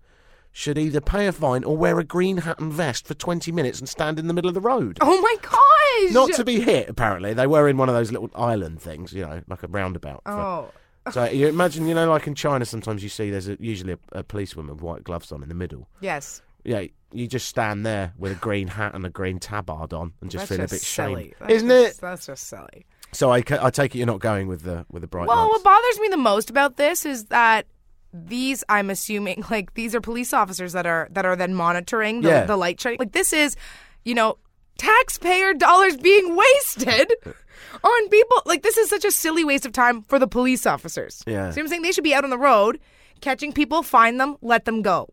should 0.51 0.77
either 0.77 0.99
pay 1.01 1.27
a 1.27 1.31
fine 1.31 1.63
or 1.63 1.77
wear 1.77 1.97
a 1.99 2.03
green 2.03 2.37
hat 2.37 2.59
and 2.59 2.73
vest 2.73 3.07
for 3.07 3.13
20 3.13 3.51
minutes 3.51 3.79
and 3.79 3.87
stand 3.87 4.19
in 4.19 4.27
the 4.27 4.33
middle 4.33 4.49
of 4.49 4.53
the 4.53 4.61
road. 4.61 4.97
Oh 5.01 5.21
my 5.21 5.35
gosh. 5.41 6.13
Not 6.13 6.31
to 6.33 6.43
be 6.43 6.59
hit, 6.59 6.89
apparently. 6.89 7.33
They 7.33 7.47
were 7.47 7.67
in 7.69 7.77
one 7.77 7.87
of 7.89 7.95
those 7.95 8.11
little 8.11 8.29
island 8.35 8.81
things, 8.81 9.13
you 9.13 9.21
know, 9.21 9.41
like 9.47 9.63
a 9.63 9.67
roundabout. 9.67 10.21
for- 10.25 10.31
Oh. 10.31 11.11
so 11.11 11.23
you 11.25 11.47
imagine, 11.47 11.87
you 11.87 11.95
know, 11.95 12.09
like 12.09 12.27
in 12.27 12.35
China, 12.35 12.63
sometimes 12.65 13.01
you 13.01 13.09
see 13.09 13.29
there's 13.31 13.47
a, 13.47 13.57
usually 13.59 13.93
a, 13.93 13.99
a 14.19 14.23
policewoman 14.23 14.75
with 14.75 14.83
white 14.83 15.03
gloves 15.03 15.31
on 15.31 15.41
in 15.41 15.49
the 15.49 15.55
middle. 15.55 15.87
Yes. 16.01 16.41
Yeah, 16.63 16.83
you 17.11 17.27
just 17.27 17.47
stand 17.47 17.85
there 17.85 18.13
with 18.19 18.33
a 18.33 18.35
green 18.35 18.67
hat 18.67 18.93
and 18.93 19.03
a 19.05 19.09
green 19.09 19.39
tabard 19.39 19.93
on 19.93 20.13
and 20.21 20.29
just 20.29 20.49
That's 20.49 20.57
feel 20.57 20.65
a 20.65 20.67
bit 20.67 20.81
silly. 20.81 21.33
shamed, 21.39 21.51
isn't 21.51 21.69
just- 21.69 21.97
it? 21.97 22.01
That's 22.01 22.25
just 22.27 22.47
silly. 22.47 22.85
So 23.13 23.31
I, 23.31 23.41
I 23.61 23.69
take 23.71 23.93
it 23.95 23.97
you're 23.97 24.07
not 24.07 24.19
going 24.19 24.47
with 24.47 24.61
the 24.61 24.85
with 24.91 25.01
the 25.01 25.07
bright 25.07 25.27
Well, 25.27 25.37
lights. 25.49 25.63
what 25.63 25.63
bothers 25.63 25.99
me 25.99 26.07
the 26.09 26.17
most 26.17 26.49
about 26.49 26.77
this 26.77 27.05
is 27.05 27.25
that 27.25 27.65
these, 28.13 28.63
I'm 28.69 28.89
assuming, 28.89 29.43
like 29.51 29.73
these 29.73 29.93
are 29.95 30.01
police 30.01 30.33
officers 30.33 30.73
that 30.73 30.85
are 30.85 31.07
that 31.11 31.25
are 31.25 31.35
then 31.35 31.53
monitoring 31.55 32.21
the, 32.21 32.29
Yeah. 32.29 32.45
the 32.45 32.57
light 32.57 32.77
check. 32.77 32.99
Like 32.99 33.11
this 33.13 33.33
is, 33.33 33.55
you 34.05 34.13
know, 34.15 34.37
taxpayer 34.77 35.53
dollars 35.53 35.97
being 35.97 36.35
wasted 36.35 37.11
on 37.83 38.09
people. 38.09 38.41
Like 38.45 38.63
this 38.63 38.77
is 38.77 38.89
such 38.89 39.05
a 39.05 39.11
silly 39.11 39.43
waste 39.43 39.65
of 39.65 39.71
time 39.73 40.03
for 40.03 40.17
the 40.19 40.27
police 40.27 40.65
officers. 40.65 41.23
Yeah. 41.27 41.51
See 41.51 41.59
what 41.61 41.65
I'm 41.65 41.69
saying? 41.69 41.81
They 41.83 41.91
should 41.91 42.03
be 42.03 42.13
out 42.13 42.23
on 42.23 42.29
the 42.29 42.37
road, 42.37 42.79
catching 43.21 43.51
people, 43.53 43.83
find 43.83 44.19
them, 44.19 44.37
let 44.41 44.65
them 44.65 44.81
go. 44.81 45.09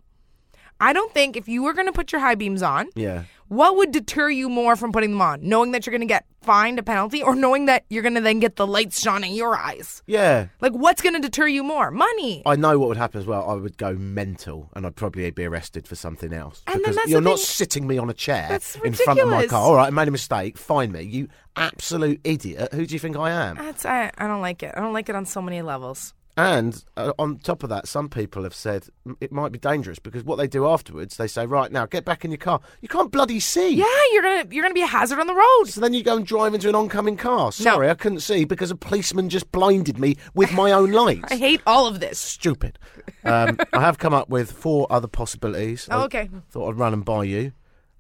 I 0.81 0.93
don't 0.93 1.13
think 1.13 1.37
if 1.37 1.49
you 1.49 1.65
were 1.65 1.73
going 1.75 1.87
to 1.87 1.93
put 1.93 2.13
your 2.13 2.21
high 2.21 2.37
beams 2.37 2.63
on, 2.63 2.89
yeah, 2.95 3.25
What 3.49 3.77
would 3.77 3.93
deter 3.93 4.29
you 4.29 4.49
more 4.49 4.77
from 4.77 4.93
putting 4.93 5.11
them 5.13 5.23
on? 5.23 5.41
Knowing 5.43 5.73
that 5.73 5.87
you're 5.87 5.93
going 5.93 6.03
to 6.03 6.07
get 6.07 6.27
fined 6.43 6.79
a 6.79 6.83
penalty 6.83 7.23
or 7.23 7.35
knowing 7.35 7.67
that 7.67 7.85
you're 7.89 8.03
going 8.03 8.15
to 8.15 8.21
then 8.21 8.41
get 8.41 8.57
the 8.57 8.67
lights 8.67 9.01
shining 9.01 9.31
in 9.31 9.37
your 9.37 9.57
eyes? 9.57 10.03
Yeah. 10.07 10.49
Like, 10.61 10.73
what's 10.73 11.01
going 11.01 11.15
to 11.15 11.21
deter 11.21 11.47
you 11.49 11.63
more? 11.65 11.91
Money. 11.91 12.43
I 12.45 12.57
know 12.57 12.79
what 12.79 12.89
would 12.89 12.99
happen 12.99 13.21
as 13.21 13.27
well. 13.27 13.49
I 13.49 13.55
would 13.55 13.79
go 13.79 13.95
mental 13.95 14.69
and 14.75 14.87
I'd 14.87 14.97
probably 14.97 15.31
be 15.31 15.45
arrested 15.47 15.89
for 15.89 15.95
something 15.95 16.33
else. 16.33 16.63
And 16.67 16.75
then 16.75 16.83
because 16.83 16.97
that's 16.97 17.09
you're 17.09 17.21
not 17.23 17.37
thing- 17.39 17.45
sitting 17.47 17.87
me 17.87 17.97
on 17.97 18.11
a 18.11 18.15
chair 18.15 18.59
in 18.85 18.93
front 18.93 19.19
of 19.19 19.29
my 19.29 19.47
car. 19.47 19.63
All 19.63 19.75
right, 19.77 19.87
I 19.87 19.91
made 19.91 20.09
a 20.09 20.13
mistake. 20.13 20.59
Fine 20.59 20.93
me. 20.93 21.03
You 21.03 21.29
absolute 21.57 22.21
idiot. 22.25 22.73
Who 22.75 22.87
do 22.87 22.95
you 22.95 22.99
think 23.01 23.17
I 23.17 23.31
am? 23.31 23.57
That's 23.57 23.85
I, 23.87 24.11
I 24.19 24.27
don't 24.27 24.41
like 24.43 24.63
it. 24.63 24.75
I 24.77 24.81
don't 24.81 24.93
like 24.93 25.09
it 25.09 25.17
on 25.17 25.25
so 25.27 25.41
many 25.43 25.63
levels. 25.63 26.13
And 26.39 26.85
uh, 26.97 27.13
on 27.19 27.39
top 27.39 27.65
of 27.65 27.69
that, 27.71 27.89
some 27.89 28.09
people 28.09 28.45
have 28.45 28.55
said 28.55 28.87
it 29.21 29.33
might 29.33 29.51
be 29.51 29.59
dangerous 29.59 29.99
because 29.99 30.23
what 30.23 30.37
they 30.37 30.47
do 30.47 30.69
afterwards, 30.69 31.17
they 31.17 31.27
say, 31.27 31.47
right 31.47 31.73
now, 31.73 31.85
get 31.85 32.05
back 32.05 32.25
in 32.25 32.31
your 32.31 32.39
car. 32.39 32.61
You 32.81 32.87
can't 32.89 33.11
bloody 33.11 33.41
see. 33.41 33.71
Yeah, 33.75 33.85
you're 34.13 34.23
gonna 34.23 34.45
you're 34.51 34.63
gonna 34.63 34.73
be 34.73 34.83
a 34.83 34.87
hazard 34.87 35.19
on 35.19 35.27
the 35.27 35.35
road. 35.35 35.65
So 35.67 35.81
then 35.81 35.95
you 35.95 36.05
go 36.05 36.17
and 36.17 36.25
drive 36.25 36.55
into 36.55 36.69
an 36.69 36.77
oncoming 36.77 37.17
car. 37.17 37.51
Sorry, 37.51 37.91
I 37.91 37.95
couldn't 37.95 38.21
see 38.21 38.45
because 38.45 38.71
a 38.71 38.77
policeman 38.77 39.29
just 39.29 39.51
blinded 39.51 39.99
me 39.99 40.17
with 40.35 40.53
my 40.53 40.71
own 40.71 40.93
light. 40.93 41.25
I 41.31 41.35
hate 41.37 41.61
all 41.67 41.87
of 41.89 41.99
this. 41.99 42.21
Stupid. 42.21 42.79
Um, 43.25 43.59
I 43.73 43.81
have 43.81 43.99
come 43.99 44.15
up 44.15 44.29
with 44.29 44.53
four 44.53 44.87
other 44.91 45.09
possibilities. 45.09 45.89
Oh, 45.91 46.03
I 46.03 46.05
okay. 46.05 46.31
Thought 46.51 46.69
I'd 46.71 46.79
run 46.79 46.93
and 46.95 47.05
by 47.05 47.25
you. 47.25 47.51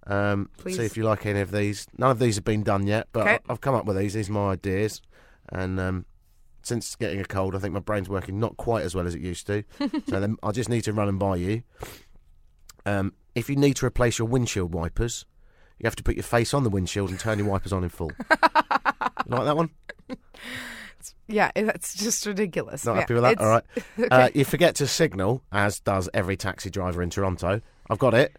Um, 0.06 0.48
Please. 0.58 0.76
see 0.76 0.84
if 0.84 0.96
you 0.96 1.02
like 1.02 1.26
any 1.26 1.40
of 1.40 1.50
these. 1.50 1.86
None 1.98 2.10
of 2.12 2.18
these 2.20 2.36
have 2.36 2.44
been 2.44 2.62
done 2.62 2.86
yet, 2.86 3.08
but 3.12 3.22
Okay. 3.22 3.32
I- 3.48 3.52
I've 3.52 3.60
come 3.60 3.74
up 3.74 3.84
with 3.84 3.96
these. 3.98 4.14
These 4.14 4.30
are 4.30 4.32
my 4.32 4.52
ideas. 4.52 5.02
And 5.50 5.80
um, 5.80 6.04
since 6.68 6.94
getting 6.94 7.20
a 7.20 7.24
cold, 7.24 7.56
I 7.56 7.58
think 7.58 7.74
my 7.74 7.80
brain's 7.80 8.08
working 8.08 8.38
not 8.38 8.56
quite 8.56 8.84
as 8.84 8.94
well 8.94 9.06
as 9.06 9.14
it 9.14 9.20
used 9.20 9.46
to. 9.48 9.64
so 10.08 10.20
then 10.20 10.36
I 10.42 10.52
just 10.52 10.68
need 10.68 10.84
to 10.84 10.92
run 10.92 11.08
and 11.08 11.18
buy 11.18 11.36
you. 11.36 11.62
Um, 12.86 13.14
if 13.34 13.48
you 13.50 13.56
need 13.56 13.76
to 13.76 13.86
replace 13.86 14.18
your 14.18 14.28
windshield 14.28 14.72
wipers, 14.72 15.24
you 15.78 15.86
have 15.86 15.96
to 15.96 16.02
put 16.02 16.16
your 16.16 16.24
face 16.24 16.54
on 16.54 16.64
the 16.64 16.70
windshield 16.70 17.10
and 17.10 17.18
turn 17.18 17.38
your 17.38 17.48
wipers 17.48 17.72
on 17.72 17.82
in 17.82 17.88
full. 17.88 18.12
like 19.26 19.44
that 19.44 19.56
one? 19.56 19.70
Yeah, 21.26 21.50
that's 21.54 21.94
just 21.94 22.24
ridiculous. 22.26 22.84
Not 22.84 22.94
Yeah, 22.94 23.00
happy 23.00 23.14
with 23.14 23.22
that? 23.22 23.38
All 23.38 23.48
right. 23.48 23.64
okay. 23.98 24.08
Uh, 24.10 24.28
you 24.34 24.44
forget 24.44 24.74
to 24.76 24.86
signal, 24.86 25.42
as 25.52 25.80
does 25.80 26.08
every 26.14 26.36
taxi 26.36 26.70
driver 26.70 27.02
in 27.02 27.10
Toronto. 27.10 27.60
I've 27.90 27.98
got 27.98 28.14
it. 28.14 28.36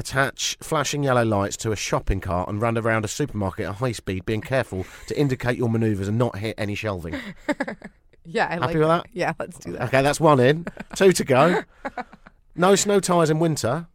Attach 0.00 0.56
flashing 0.62 1.02
yellow 1.04 1.22
lights 1.24 1.58
to 1.58 1.72
a 1.72 1.76
shopping 1.76 2.20
cart 2.20 2.48
and 2.48 2.58
run 2.62 2.78
around 2.78 3.04
a 3.04 3.08
supermarket 3.08 3.66
at 3.66 3.74
high 3.76 3.92
speed, 3.92 4.24
being 4.24 4.40
careful 4.40 4.86
to 5.08 5.20
indicate 5.20 5.58
your 5.58 5.68
manoeuvres 5.68 6.08
and 6.08 6.16
not 6.16 6.38
hit 6.38 6.54
any 6.56 6.74
shelving. 6.74 7.14
yeah, 8.24 8.46
I 8.46 8.54
like 8.56 8.60
Happy 8.70 8.78
with 8.78 8.88
that? 8.88 9.06
Yeah, 9.12 9.34
let's 9.38 9.58
do 9.58 9.72
that. 9.72 9.82
Okay, 9.88 10.00
that's 10.00 10.18
one 10.18 10.40
in. 10.40 10.64
Two 10.96 11.12
to 11.12 11.22
go. 11.24 11.62
No 12.56 12.74
snow 12.74 12.98
tyres 12.98 13.30
in 13.30 13.38
winter. 13.38 13.86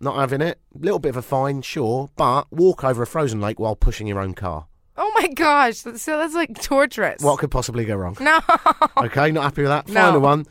Not 0.00 0.16
having 0.16 0.40
it. 0.40 0.58
Little 0.74 0.98
bit 1.00 1.08
of 1.10 1.16
a 1.16 1.22
fine, 1.22 1.60
sure, 1.62 2.08
but 2.16 2.50
walk 2.52 2.84
over 2.84 3.02
a 3.02 3.06
frozen 3.06 3.40
lake 3.40 3.58
while 3.58 3.74
pushing 3.76 4.06
your 4.06 4.20
own 4.20 4.32
car. 4.34 4.66
Oh 4.96 5.10
my 5.16 5.26
gosh, 5.28 5.80
that's- 5.82 6.02
so 6.02 6.18
that's 6.18 6.34
like 6.34 6.60
torturous. 6.62 7.20
What 7.22 7.38
could 7.40 7.50
possibly 7.50 7.84
go 7.84 7.96
wrong? 7.96 8.16
No. 8.20 8.40
Okay, 8.98 9.32
not 9.32 9.42
happy 9.44 9.62
with 9.62 9.70
that. 9.70 9.88
No. 9.88 9.94
Final 9.94 10.20
one. 10.20 10.46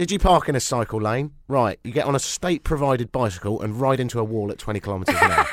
Did 0.00 0.10
you 0.10 0.18
park 0.18 0.48
in 0.48 0.56
a 0.56 0.60
cycle 0.60 0.98
lane? 0.98 1.32
Right, 1.46 1.78
you 1.84 1.92
get 1.92 2.06
on 2.06 2.14
a 2.14 2.18
state 2.18 2.64
provided 2.64 3.12
bicycle 3.12 3.60
and 3.60 3.78
ride 3.78 4.00
into 4.00 4.18
a 4.18 4.24
wall 4.24 4.50
at 4.50 4.56
20 4.56 4.80
kilometres 4.80 5.14
an 5.20 5.30
hour. 5.30 5.46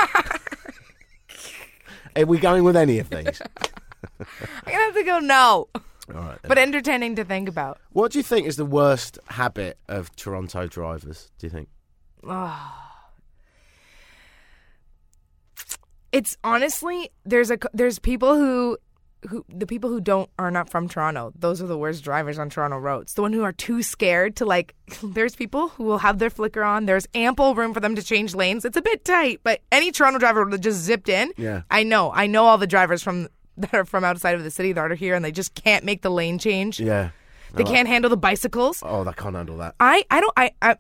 Are 2.16 2.26
we 2.26 2.38
going 2.38 2.64
with 2.64 2.78
any 2.78 3.00
of 3.00 3.10
these? 3.10 3.42
I'm 4.22 4.26
gonna 4.66 4.78
have 4.86 4.94
to 4.94 5.04
go 5.04 5.20
no. 5.20 5.68
All 5.76 5.82
right. 6.14 6.42
then. 6.42 6.48
But 6.48 6.58
entertaining 6.60 7.18
to 7.18 7.26
think 7.26 7.50
about. 7.50 7.82
What 7.92 8.14
do 8.14 8.20
you 8.20 8.24
think 8.24 8.48
is 8.48 8.56
the 8.56 8.64
worst 8.64 9.20
habit 9.28 9.80
of 9.90 10.16
Toronto 10.16 10.66
drivers? 10.66 11.30
Do 11.40 11.48
you 11.48 11.52
think? 11.52 11.68
Ah. 12.26 13.04
It's 16.14 16.38
honestly 16.46 17.10
there's 17.26 17.52
a 17.52 17.58
there's 17.74 18.00
people 18.00 18.38
who 18.38 18.78
who 19.30 19.46
the 19.50 19.66
people 19.66 19.90
who 19.90 20.00
don't 20.00 20.30
are 20.38 20.52
not 20.52 20.70
from 20.70 20.88
Toronto. 20.88 21.32
Those 21.38 21.62
are 21.62 21.68
the 21.68 21.78
worst 21.78 22.04
drivers 22.04 22.38
on 22.40 22.50
Toronto 22.50 22.78
roads. 22.78 23.14
The 23.14 23.22
one 23.22 23.34
who 23.34 23.44
are 23.44 23.52
too 23.52 23.82
scared 23.84 24.36
to 24.38 24.46
like. 24.46 24.76
There's 25.04 25.36
people 25.36 25.70
who 25.70 25.84
will 25.84 25.98
have 26.00 26.20
their 26.20 26.30
flicker 26.30 26.64
on. 26.64 26.86
There's 26.86 27.08
ample 27.14 27.56
room 27.56 27.74
for 27.74 27.80
them 27.80 27.96
to 27.96 28.04
change 28.04 28.36
lanes. 28.36 28.66
It's 28.66 28.78
a 28.78 28.82
bit 28.82 29.04
tight, 29.06 29.42
but 29.44 29.62
any 29.72 29.92
Toronto 29.92 30.20
driver 30.20 30.44
would 30.44 30.54
have 30.54 30.62
just 30.62 30.80
zipped 30.80 31.10
in. 31.10 31.32
Yeah. 31.38 31.64
I 31.70 31.84
know. 31.84 32.12
I 32.12 32.28
know 32.28 32.46
all 32.46 32.58
the 32.58 32.68
drivers 32.68 33.04
from 33.04 33.28
that 33.58 33.74
are 33.74 33.86
from 33.86 34.04
outside 34.04 34.36
of 34.36 34.44
the 34.44 34.52
city 34.52 34.72
that 34.74 34.92
are 34.92 34.96
here, 34.96 35.16
and 35.16 35.26
they 35.26 35.32
just 35.32 35.56
can't 35.56 35.84
make 35.84 36.02
the 36.02 36.12
lane 36.12 36.38
change. 36.40 36.80
Yeah. 36.80 37.10
They 37.54 37.64
can't 37.64 37.88
handle 37.88 38.10
the 38.10 38.18
bicycles. 38.18 38.82
Oh, 38.86 39.04
they 39.04 39.14
can't 39.14 39.36
handle 39.36 39.58
that. 39.58 39.76
I, 39.80 40.04
I 40.10 40.22
don't 40.22 40.34
I, 40.38 40.52
I 40.62 40.76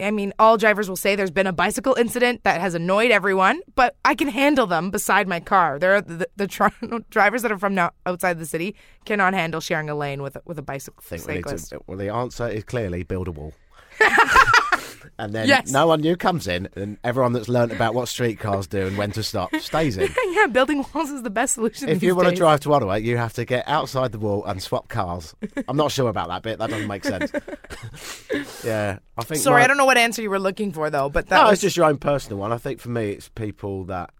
I 0.00 0.10
mean 0.10 0.32
all 0.38 0.56
drivers 0.56 0.88
will 0.88 0.96
say 0.96 1.16
there's 1.16 1.30
been 1.30 1.46
a 1.46 1.52
bicycle 1.52 1.94
incident 1.94 2.44
that 2.44 2.60
has 2.60 2.74
annoyed 2.74 3.10
everyone, 3.10 3.60
but 3.74 3.96
I 4.04 4.14
can 4.14 4.28
handle 4.28 4.66
them 4.66 4.90
beside 4.90 5.28
my 5.28 5.40
car. 5.40 5.78
There 5.78 5.94
are 5.96 6.00
the, 6.00 6.28
the 6.36 6.46
Toronto 6.46 7.00
drivers 7.10 7.42
that 7.42 7.52
are 7.52 7.58
from 7.58 7.74
now 7.74 7.90
outside 8.06 8.38
the 8.38 8.46
city 8.46 8.76
cannot 9.04 9.34
handle 9.34 9.60
sharing 9.60 9.88
a 9.90 9.94
lane 9.94 10.22
with 10.22 10.36
a, 10.36 10.42
with 10.44 10.58
a 10.58 10.62
bicycle 10.62 11.02
I 11.10 11.16
think 11.16 11.46
cyclist. 11.46 11.70
to. 11.70 11.80
Well, 11.86 11.98
the 11.98 12.12
answer 12.12 12.48
is 12.48 12.64
clearly 12.64 13.02
build 13.02 13.28
a 13.28 13.32
wall. 13.32 13.52
and 15.18 15.32
then 15.32 15.48
Yes. 15.48 15.70
no 15.70 15.86
one 15.86 16.00
new 16.00 16.16
comes 16.16 16.46
in, 16.46 16.68
and 16.76 16.98
everyone 17.04 17.32
that's 17.32 17.48
learnt 17.48 17.72
about 17.72 17.94
what 17.94 18.08
streetcars 18.08 18.66
do 18.66 18.86
and 18.86 18.96
when 18.98 19.10
to 19.12 19.22
stop 19.22 19.54
stays 19.56 19.96
in. 19.96 20.08
yeah, 20.32 20.46
building 20.46 20.84
walls 20.94 21.10
is 21.10 21.22
the 21.22 21.30
best 21.30 21.54
solution. 21.54 21.88
If 21.88 22.02
you 22.02 22.14
want 22.14 22.28
to 22.28 22.34
drive 22.34 22.60
to 22.60 22.72
Ottawa, 22.72 22.94
you 22.96 23.16
have 23.16 23.32
to 23.34 23.44
get 23.44 23.66
outside 23.68 24.12
the 24.12 24.18
wall 24.18 24.44
and 24.44 24.62
swap 24.62 24.88
cars. 24.88 25.34
I'm 25.68 25.76
not 25.76 25.92
sure 25.92 26.08
about 26.08 26.28
that 26.28 26.42
bit. 26.42 26.58
That 26.58 26.70
doesn't 26.70 26.88
make 26.88 27.04
sense. 27.04 27.32
yeah, 28.64 28.98
I 29.16 29.22
think. 29.24 29.40
Sorry, 29.42 29.60
my- 29.60 29.64
I 29.64 29.66
don't 29.66 29.76
know 29.76 29.84
what 29.84 29.98
answer 29.98 30.22
you 30.22 30.30
were 30.30 30.38
looking 30.38 30.72
for 30.72 30.90
though, 30.90 31.08
but 31.08 31.28
that 31.28 31.36
No, 31.36 31.44
was 31.44 31.54
it's 31.54 31.62
just 31.62 31.76
your 31.76 31.86
own 31.86 31.98
personal 31.98 32.38
one. 32.38 32.52
I 32.52 32.58
think 32.58 32.80
for 32.80 32.88
me, 32.90 33.10
it's 33.10 33.28
people 33.28 33.84
that 33.84 34.10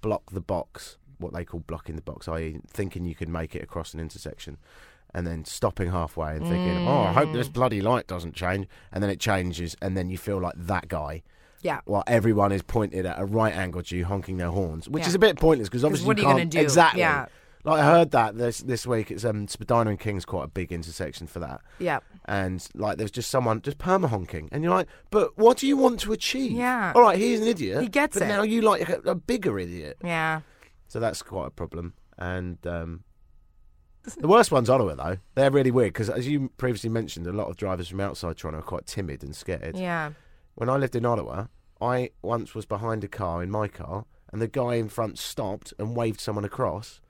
block 0.00 0.30
the 0.32 0.40
box, 0.40 0.98
what 1.18 1.32
they 1.32 1.44
call 1.44 1.60
blocking 1.60 1.96
the 1.96 2.02
box, 2.02 2.28
i.e., 2.28 2.58
thinking 2.66 3.04
you 3.04 3.14
can 3.14 3.30
make 3.30 3.54
it 3.54 3.62
across 3.62 3.94
an 3.94 4.00
intersection, 4.00 4.58
and 5.14 5.26
then 5.26 5.44
stopping 5.44 5.90
halfway 5.90 6.36
and 6.36 6.46
thinking, 6.46 6.86
"Oh, 6.88 7.02
I 7.02 7.12
hope 7.12 7.32
this 7.32 7.48
Mm. 7.48 7.52
bloody 7.52 7.80
light 7.80 8.06
doesn't 8.06 8.34
change," 8.34 8.66
and 8.92 9.02
then 9.02 9.10
it 9.10 9.20
changes, 9.20 9.76
and 9.82 9.96
then 9.96 10.08
you 10.10 10.18
feel 10.18 10.38
like 10.40 10.54
that 10.56 10.88
guy. 10.88 11.22
yeah. 11.64 11.80
While 11.84 12.02
everyone 12.08 12.50
is 12.50 12.60
pointed 12.62 13.06
at 13.06 13.20
a 13.20 13.24
right 13.24 13.54
angle 13.54 13.84
to 13.84 13.96
you, 13.96 14.04
honking 14.04 14.36
their 14.36 14.48
horns, 14.50 14.88
which 14.88 15.02
Yeah. 15.04 15.08
is 15.10 15.14
a 15.14 15.18
bit 15.20 15.36
pointless 15.36 15.68
because 15.68 15.84
obviously 15.84 16.08
what 16.08 16.18
are 16.18 16.22
you 16.22 16.26
you 16.26 16.32
gonna 16.34 16.44
do? 16.46 16.58
exactly. 16.60 16.98
Yeah. 17.00 17.26
Like 17.64 17.80
I 17.80 17.84
heard 17.84 18.10
that 18.10 18.36
this 18.36 18.58
this 18.58 18.84
week, 18.84 19.12
it's 19.12 19.24
um 19.24 19.46
Spadina 19.46 19.90
and 19.90 20.00
King's 20.00 20.24
quite 20.24 20.42
a 20.42 20.48
big 20.48 20.72
intersection 20.72 21.28
for 21.28 21.38
that 21.38 21.60
Yeah. 21.78 22.00
and 22.24 22.66
like 22.74 22.98
there's 22.98 23.12
just 23.12 23.30
someone 23.30 23.62
just 23.62 23.78
perma 23.78 24.08
honking, 24.08 24.48
and 24.50 24.64
you're 24.64 24.74
like, 24.74 24.88
but 25.12 25.38
what 25.38 25.58
do 25.58 25.68
you 25.68 25.76
want 25.76 26.00
to 26.00 26.12
achieve? 26.12 26.50
Yeah. 26.50 26.92
All 26.96 27.02
right, 27.02 27.16
he's 27.16 27.40
an 27.40 27.46
idiot. 27.46 27.80
He 27.82 27.88
gets 27.88 28.18
but 28.18 28.24
it. 28.24 28.28
now 28.28 28.42
you 28.42 28.60
like 28.62 28.88
a, 28.88 29.00
a 29.10 29.14
bigger 29.14 29.56
idiot. 29.60 29.98
Yeah. 30.02 30.40
So 30.88 30.98
that's 30.98 31.22
quite 31.22 31.46
a 31.46 31.50
problem. 31.50 31.92
And 32.18 32.58
um, 32.66 33.04
the 34.16 34.28
worst 34.28 34.50
one's 34.50 34.68
Ottawa 34.70 34.94
though. 34.94 35.18
They're 35.34 35.50
really 35.50 35.70
weird 35.70 35.92
because, 35.92 36.10
as 36.10 36.26
you 36.26 36.50
previously 36.56 36.90
mentioned, 36.90 37.26
a 37.26 37.32
lot 37.32 37.48
of 37.48 37.56
drivers 37.56 37.88
from 37.88 38.00
outside 38.00 38.36
Toronto 38.36 38.60
are 38.60 38.62
quite 38.62 38.86
timid 38.86 39.22
and 39.22 39.34
scared. 39.34 39.76
Yeah. 39.76 40.12
When 40.54 40.68
I 40.68 40.76
lived 40.76 40.96
in 40.96 41.04
Ottawa, 41.06 41.46
I 41.80 42.10
once 42.22 42.54
was 42.54 42.66
behind 42.66 43.04
a 43.04 43.08
car 43.08 43.42
in 43.42 43.50
my 43.50 43.68
car, 43.68 44.04
and 44.32 44.40
the 44.42 44.48
guy 44.48 44.74
in 44.74 44.88
front 44.88 45.18
stopped 45.18 45.72
and 45.78 45.96
waved 45.96 46.20
someone 46.20 46.44
across. 46.44 47.00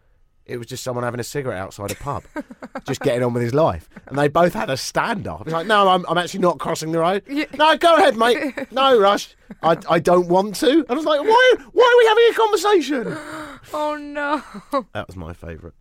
It 0.45 0.57
was 0.57 0.67
just 0.67 0.83
someone 0.83 1.05
having 1.05 1.21
a 1.21 1.25
cigarette 1.25 1.59
outside 1.59 1.93
a 1.93 1.95
pub, 1.95 2.25
just 2.87 3.01
getting 3.01 3.23
on 3.23 3.33
with 3.33 3.45
his 3.45 3.55
life. 3.55 3.89
And 4.07 4.19
they 4.19 4.27
both 4.27 4.55
had 4.55 4.71
a 4.71 4.75
standoff. 4.75 5.43
It's 5.43 5.53
like, 5.53 5.69
no, 5.69 5.89
I'm, 5.89 6.05
I'm 6.09 6.19
actually 6.19 6.41
not 6.41 6.59
crossing 6.59 6.91
the 6.91 6.99
road. 6.99 7.23
Yeah. 7.29 7.45
No, 7.57 7.77
go 7.77 7.95
ahead, 7.95 8.17
mate. 8.17 8.39
No, 8.73 8.99
Rush. 8.99 9.37
I, 9.63 9.77
I 9.89 9.99
don't 10.01 10.27
want 10.29 10.57
to. 10.57 10.69
And 10.71 10.91
I 10.91 10.95
was 10.95 11.05
like, 11.05 11.21
why, 11.21 11.53
why 11.73 11.85
are 11.85 11.99
we 11.99 12.07
having 12.09 12.25
a 12.31 12.35
conversation? 12.35 13.19
Oh 13.73 13.97
no. 13.97 14.43
That 14.93 15.07
was 15.07 15.15
my 15.17 15.33
favourite. 15.33 15.75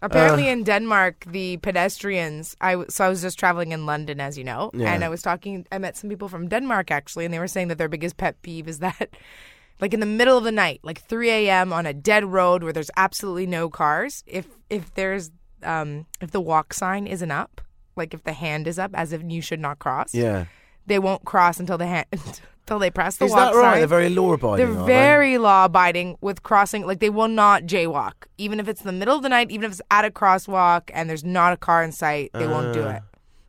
Apparently, 0.00 0.48
Uh. 0.48 0.52
in 0.52 0.64
Denmark, 0.64 1.24
the 1.26 1.56
pedestrians. 1.58 2.56
I 2.60 2.72
w- 2.72 2.86
so 2.90 3.04
I 3.04 3.08
was 3.08 3.20
just 3.22 3.38
traveling 3.38 3.72
in 3.72 3.84
London, 3.86 4.20
as 4.20 4.38
you 4.38 4.44
know, 4.44 4.70
Yeah. 4.74 4.92
and 4.92 5.02
I 5.04 5.08
was 5.08 5.22
talking. 5.22 5.66
I 5.72 5.78
met 5.78 5.96
some 5.96 6.08
people 6.10 6.28
from 6.28 6.48
Denmark 6.48 6.90
actually, 6.90 7.24
and 7.24 7.34
they 7.34 7.38
were 7.40 7.48
saying 7.48 7.68
that 7.68 7.78
their 7.78 7.88
biggest 7.88 8.16
pet 8.16 8.40
peeve 8.42 8.68
is 8.68 8.78
that, 8.78 9.08
like 9.80 9.92
in 9.94 10.00
the 10.00 10.06
middle 10.06 10.38
of 10.38 10.44
the 10.44 10.52
night, 10.52 10.80
like 10.84 11.00
3 11.02 11.30
a.m. 11.30 11.72
on 11.72 11.86
a 11.86 11.92
dead 11.92 12.24
road 12.24 12.62
where 12.62 12.72
there's 12.72 12.90
absolutely 12.96 13.46
no 13.46 13.68
cars, 13.68 14.22
if 14.26 14.46
if 14.70 14.94
there's 14.94 15.30
um 15.64 16.06
if 16.20 16.30
the 16.30 16.40
walk 16.40 16.72
sign 16.74 17.06
isn't 17.06 17.30
up, 17.32 17.60
like 17.96 18.14
if 18.14 18.22
the 18.22 18.32
hand 18.34 18.66
is 18.68 18.78
up 18.78 18.92
as 18.94 19.12
if 19.12 19.22
you 19.26 19.42
should 19.42 19.60
not 19.60 19.78
cross, 19.80 20.14
Yeah. 20.14 20.44
they 20.86 20.98
won't 21.00 21.24
cross 21.24 21.58
until 21.60 21.78
the 21.78 21.86
hand 21.86 22.06
until 22.68 22.78
they 22.78 22.90
press 22.90 23.16
the 23.16 23.24
Is 23.24 23.30
walk 23.30 23.52
that 23.52 23.58
right? 23.58 23.70
sign. 23.72 23.78
They're 23.78 23.86
very 23.86 24.08
law 24.10 24.32
abiding. 24.34 24.74
They're 24.74 24.84
very 24.84 25.38
law 25.38 25.64
abiding 25.64 26.18
with 26.20 26.42
crossing. 26.42 26.86
Like 26.86 27.00
they 27.00 27.08
will 27.08 27.28
not 27.28 27.62
jaywalk, 27.62 28.12
even 28.36 28.60
if 28.60 28.68
it's 28.68 28.82
the 28.82 28.92
middle 28.92 29.16
of 29.16 29.22
the 29.22 29.30
night, 29.30 29.50
even 29.50 29.64
if 29.64 29.72
it's 29.72 29.80
at 29.90 30.04
a 30.04 30.10
crosswalk 30.10 30.90
and 30.92 31.08
there's 31.08 31.24
not 31.24 31.54
a 31.54 31.56
car 31.56 31.82
in 31.82 31.92
sight. 31.92 32.30
They 32.34 32.46
won't 32.46 32.74
do 32.74 32.82
Ah. 32.84 32.96
it. 32.96 33.02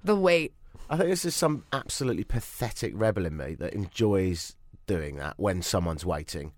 They'll 0.06 0.22
wait. 0.22 0.54
I 0.90 0.96
think 0.96 1.10
this 1.10 1.26
is 1.26 1.36
some 1.36 1.66
absolutely 1.74 2.24
pathetic 2.24 2.94
rebel 2.96 3.26
in 3.26 3.36
me 3.36 3.56
that 3.56 3.74
enjoys 3.74 4.56
doing 4.88 5.18
that 5.18 5.34
when 5.38 5.62
someone's 5.62 6.06
waiting. 6.06 6.54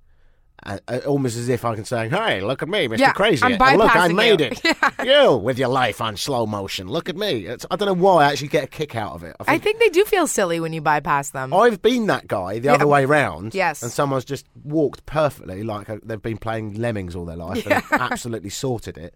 Uh, 0.64 0.78
uh, 0.88 1.00
almost 1.08 1.38
as 1.38 1.50
if 1.50 1.66
I 1.66 1.74
can 1.74 1.86
say, 1.86 2.08
"Hey, 2.08 2.42
look 2.42 2.62
at 2.62 2.70
me, 2.70 2.88
Mr. 2.88 3.00
Yeah, 3.00 3.14
Crazy! 3.14 3.44
And 3.44 3.58
look, 3.78 3.96
I 3.96 4.10
made 4.10 4.42
you." 4.42 4.50
it. 4.52 4.62
You 5.04 5.36
with 5.38 5.58
your 5.58 5.70
life 5.70 6.00
on 6.00 6.16
slow 6.16 6.46
motion. 6.46 6.88
Look 6.88 7.10
at 7.10 7.16
me. 7.16 7.48
It's, 7.48 7.66
I 7.72 7.76
don't 7.76 7.88
know 7.88 7.94
why 8.04 8.24
I 8.26 8.32
actually 8.32 8.50
get 8.50 8.66
a 8.66 8.68
kick 8.68 8.96
out 8.96 9.14
of 9.14 9.24
it. 9.24 9.36
I 9.48 9.58
think 9.58 9.80
they 9.80 9.90
do 9.90 10.06
feel 10.06 10.28
silly 10.28 10.60
when 10.60 10.74
you 10.74 10.82
bypass 10.82 11.32
them. 11.32 11.52
I've 11.54 11.82
been 11.82 12.06
that 12.08 12.28
guy 12.28 12.60
the 12.60 12.70
other 12.70 12.86
way 12.86 13.06
round. 13.06 13.56
Yes. 13.56 13.82
And 13.82 13.92
someone's 13.92 14.26
just 14.26 14.46
walked 14.64 15.08
perfectly, 15.08 15.64
like 15.64 15.90
uh, 15.90 15.98
they've 16.04 16.22
been 16.22 16.38
playing 16.38 16.76
lemmings 16.76 17.16
all 17.16 17.26
their 17.26 17.36
life 17.38 17.66
and 17.66 17.84
absolutely 18.00 18.52
sorted 18.52 18.98
it. 19.00 19.16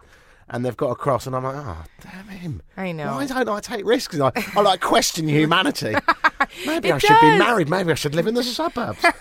And 0.50 0.64
they've 0.64 0.78
got 0.78 0.92
across, 0.92 1.26
and 1.26 1.36
I'm 1.36 1.44
like, 1.44 1.56
oh, 1.56 1.84
damn 2.02 2.28
him. 2.28 2.62
I 2.78 2.92
know. 2.92 3.16
Why 3.16 3.26
don't 3.26 3.50
I 3.50 3.60
take 3.60 3.84
risks? 3.86 4.20
I, 4.20 4.32
I 4.56 4.62
like 4.62 4.80
question 4.80 5.28
humanity. 5.28 5.96
Maybe 6.66 6.90
It 6.90 6.96
I 6.96 6.98
should 6.98 7.20
be 7.22 7.38
married. 7.38 7.70
Maybe 7.70 7.92
I 7.92 7.96
should 7.96 8.16
live 8.16 8.28
in 8.28 8.34
the 8.36 8.44
suburbs. 8.44 9.04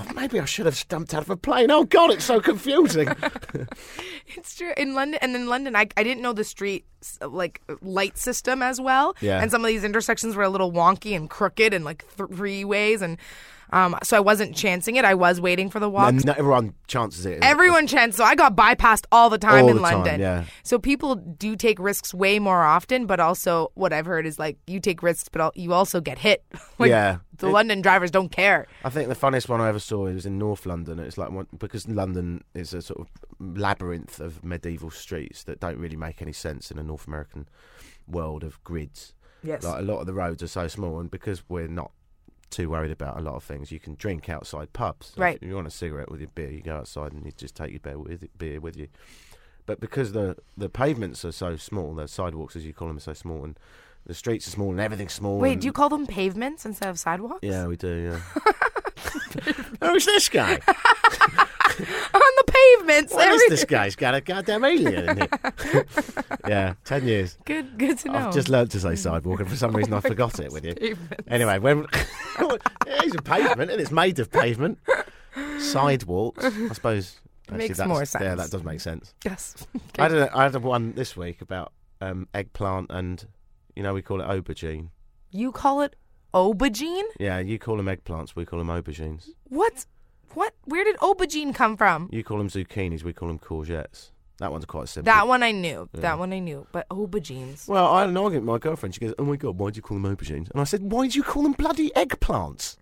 Oh, 0.00 0.12
maybe 0.14 0.38
I 0.38 0.44
should 0.44 0.66
have 0.66 0.88
jumped 0.88 1.12
out 1.12 1.22
of 1.22 1.30
a 1.30 1.36
plane. 1.36 1.72
Oh, 1.72 1.82
God, 1.84 2.10
it's 2.10 2.24
so 2.24 2.40
confusing. 2.40 3.08
It's 4.36 4.54
true. 4.54 4.72
In 4.76 4.94
London, 4.94 5.18
and 5.22 5.34
in 5.34 5.48
London, 5.48 5.74
I, 5.74 5.88
I 5.96 6.02
didn't 6.02 6.20
know 6.22 6.32
the 6.34 6.44
street 6.44 6.84
like 7.26 7.62
light 7.80 8.18
system 8.18 8.62
as 8.62 8.80
well. 8.80 9.16
Yeah. 9.20 9.40
And 9.40 9.50
some 9.50 9.62
of 9.62 9.68
these 9.68 9.84
intersections 9.84 10.36
were 10.36 10.42
a 10.42 10.48
little 10.50 10.70
wonky 10.70 11.16
and 11.16 11.30
crooked 11.30 11.72
and 11.72 11.84
like 11.84 12.04
three 12.04 12.62
ways, 12.64 13.00
and 13.02 13.16
um, 13.70 13.96
so 14.02 14.16
I 14.16 14.20
wasn't 14.20 14.54
chancing 14.56 14.96
it. 14.96 15.04
I 15.04 15.14
was 15.14 15.40
waiting 15.40 15.68
for 15.70 15.78
the 15.80 15.88
walk. 15.90 16.08
and 16.08 16.24
not 16.24 16.38
everyone 16.38 16.74
chances 16.86 17.26
it. 17.26 17.38
Everyone 17.42 17.86
chanced, 17.86 18.16
so 18.18 18.24
I 18.24 18.34
got 18.34 18.56
bypassed 18.56 19.04
all 19.12 19.30
the 19.30 19.38
time 19.38 19.64
All 19.64 19.70
in 19.70 19.76
the 19.76 19.82
time, 19.82 19.94
London. 19.98 20.20
yeah. 20.20 20.44
So 20.62 20.78
people 20.78 21.14
do 21.16 21.56
take 21.56 21.78
risks 21.78 22.12
way 22.14 22.38
more 22.38 22.62
often, 22.62 23.06
but 23.06 23.20
also 23.20 23.70
what 23.74 23.92
I've 23.92 24.06
heard 24.06 24.26
is 24.26 24.38
like 24.38 24.58
you 24.66 24.80
take 24.80 25.02
risks, 25.02 25.28
but 25.30 25.56
you 25.56 25.72
also 25.72 26.00
get 26.00 26.18
hit. 26.18 26.44
like, 26.78 26.88
Yeah. 26.90 27.18
The 27.38 27.46
It- 27.48 27.52
London 27.52 27.82
drivers 27.82 28.10
don't 28.10 28.30
care. 28.30 28.66
I 28.84 28.90
think 28.90 29.08
the 29.08 29.14
funniest 29.14 29.48
one 29.48 29.60
I 29.60 29.68
ever 29.68 29.78
saw 29.78 30.04
was 30.04 30.26
in 30.26 30.38
North 30.38 30.66
London. 30.66 30.98
It's 30.98 31.16
like 31.16 31.30
one, 31.30 31.46
because 31.56 31.86
London 31.88 32.42
is 32.54 32.74
a 32.74 32.82
sort 32.82 33.00
of 33.00 33.06
labyrinth 33.38 34.18
of 34.20 34.44
medieval 34.44 34.90
streets 34.90 35.44
that 35.44 35.60
don't 35.60 35.78
really 35.78 35.96
make 35.96 36.20
any 36.20 36.32
sense 36.32 36.70
in 36.70 36.78
a 36.78 36.82
North 36.82 37.06
American 37.06 37.48
world 38.06 38.42
of 38.44 38.62
grids. 38.64 39.14
Yes. 39.44 39.62
Like 39.62 39.78
a 39.78 39.82
lot 39.82 40.00
of 40.00 40.06
the 40.06 40.14
roads 40.14 40.42
are 40.42 40.48
so 40.48 40.66
small, 40.66 40.98
and 40.98 41.10
because 41.10 41.42
we're 41.48 41.68
not 41.68 41.92
too 42.50 42.70
worried 42.70 42.90
about 42.90 43.18
a 43.18 43.20
lot 43.20 43.34
of 43.34 43.44
things, 43.44 43.70
you 43.70 43.80
can 43.80 43.94
drink 43.94 44.28
outside 44.28 44.72
pubs. 44.72 45.12
So 45.14 45.22
Right. 45.22 45.38
If 45.40 45.48
you 45.48 45.54
want 45.54 45.66
a 45.66 45.70
cigarette 45.70 46.10
with 46.10 46.20
your 46.20 46.30
beer, 46.34 46.50
you 46.50 46.62
go 46.62 46.76
outside 46.76 47.12
and 47.12 47.24
you 47.24 47.32
just 47.32 47.54
take 47.54 47.70
your 47.70 47.80
beer 47.80 47.98
with, 47.98 48.26
beer 48.38 48.60
with 48.60 48.76
you. 48.76 48.88
But 49.66 49.80
because 49.80 50.12
the 50.12 50.36
the 50.56 50.70
pavements 50.70 51.24
are 51.26 51.32
so 51.32 51.56
small, 51.56 51.94
the 51.94 52.08
sidewalks, 52.08 52.56
as 52.56 52.64
you 52.64 52.72
call 52.72 52.88
them, 52.88 52.96
are 52.96 53.00
so 53.00 53.12
small, 53.12 53.44
and 53.44 53.58
the 54.06 54.14
streets 54.14 54.46
are 54.48 54.50
small, 54.50 54.70
and 54.70 54.80
everything's 54.80 55.12
small. 55.12 55.38
Wait, 55.38 55.60
do 55.60 55.66
you 55.66 55.72
call 55.72 55.90
them 55.90 56.06
pavements 56.06 56.64
instead 56.64 56.88
of 56.88 56.98
sidewalks? 56.98 57.40
Yeah, 57.42 57.66
we 57.66 57.76
do. 57.76 57.94
Yeah. 57.94 58.42
Who's 59.82 60.06
this 60.06 60.30
guy? 60.30 60.54
On 61.78 62.32
the 62.36 62.44
pavements. 62.46 63.12
What 63.12 63.28
is 63.28 63.34
everything. 63.34 63.50
this 63.50 63.64
guy? 63.64 63.84
He's 63.84 63.94
got 63.96 64.14
a 64.14 64.20
goddamn 64.20 64.64
alien 64.64 65.10
in 65.10 65.22
it. 65.22 65.30
yeah, 66.48 66.74
ten 66.84 67.06
years. 67.06 67.36
Good, 67.44 67.78
good 67.78 67.98
to 67.98 68.08
know. 68.08 68.28
I've 68.28 68.34
just 68.34 68.48
learnt 68.48 68.70
to 68.72 68.80
say 68.80 68.96
sidewalk, 68.96 69.40
and 69.40 69.48
for 69.48 69.56
some 69.56 69.76
reason 69.76 69.92
I 69.92 70.00
forgot 70.00 70.40
it 70.40 70.50
with 70.50 70.64
you. 70.64 70.96
Anyway, 71.28 71.58
when 71.58 71.86
yeah, 72.88 73.00
it's 73.04 73.14
a 73.14 73.22
pavement 73.22 73.70
and 73.70 73.80
it's 73.80 73.90
made 73.90 74.18
of 74.18 74.30
pavement, 74.30 74.78
sidewalks. 75.58 76.44
I 76.44 76.72
suppose 76.72 77.20
actually 77.48 77.68
Makes 77.68 77.86
more 77.86 78.04
Yeah, 78.20 78.34
that 78.34 78.50
does 78.50 78.64
make 78.64 78.80
sense. 78.80 79.14
Yes. 79.24 79.66
I 79.98 80.02
had 80.02 80.12
a, 80.12 80.36
I 80.36 80.42
had 80.44 80.56
one 80.56 80.92
this 80.92 81.16
week 81.16 81.40
about 81.40 81.72
um, 82.00 82.28
eggplant 82.34 82.90
and 82.90 83.24
you 83.74 83.82
know 83.82 83.94
we 83.94 84.02
call 84.02 84.20
it 84.20 84.26
aubergine. 84.26 84.88
You 85.30 85.52
call 85.52 85.82
it 85.82 85.96
aubergine? 86.34 87.04
Yeah, 87.18 87.38
you 87.38 87.58
call 87.58 87.76
them 87.76 87.86
eggplants, 87.86 88.34
we 88.34 88.44
call 88.44 88.58
them 88.58 88.68
aubergines. 88.68 89.28
What? 89.44 89.86
What? 90.34 90.54
Where 90.64 90.84
did 90.84 90.96
aubergine 90.96 91.54
come 91.54 91.76
from? 91.76 92.08
You 92.12 92.22
call 92.22 92.38
them 92.38 92.48
zucchinis, 92.48 93.02
we 93.02 93.12
call 93.12 93.28
them 93.28 93.38
courgettes. 93.38 94.10
That 94.38 94.52
one's 94.52 94.64
quite 94.66 94.88
simple. 94.88 95.12
That 95.12 95.26
one 95.26 95.42
I 95.42 95.50
knew. 95.50 95.88
That 95.94 96.18
one 96.18 96.32
I 96.32 96.38
knew. 96.38 96.66
But 96.70 96.88
aubergines. 96.90 97.66
Well, 97.68 97.86
I 97.86 98.00
had 98.00 98.10
an 98.10 98.16
argument 98.16 98.46
with 98.46 98.52
my 98.52 98.58
girlfriend. 98.58 98.94
She 98.94 99.00
goes, 99.00 99.14
"Oh 99.18 99.24
my 99.24 99.36
god, 99.36 99.58
why 99.58 99.70
do 99.70 99.76
you 99.76 99.82
call 99.82 99.98
them 99.98 100.16
aubergines?" 100.16 100.50
And 100.50 100.60
I 100.60 100.64
said, 100.64 100.92
"Why 100.92 101.08
do 101.08 101.18
you 101.18 101.24
call 101.24 101.42
them 101.42 101.52
bloody 101.52 101.90
eggplants? 101.90 102.76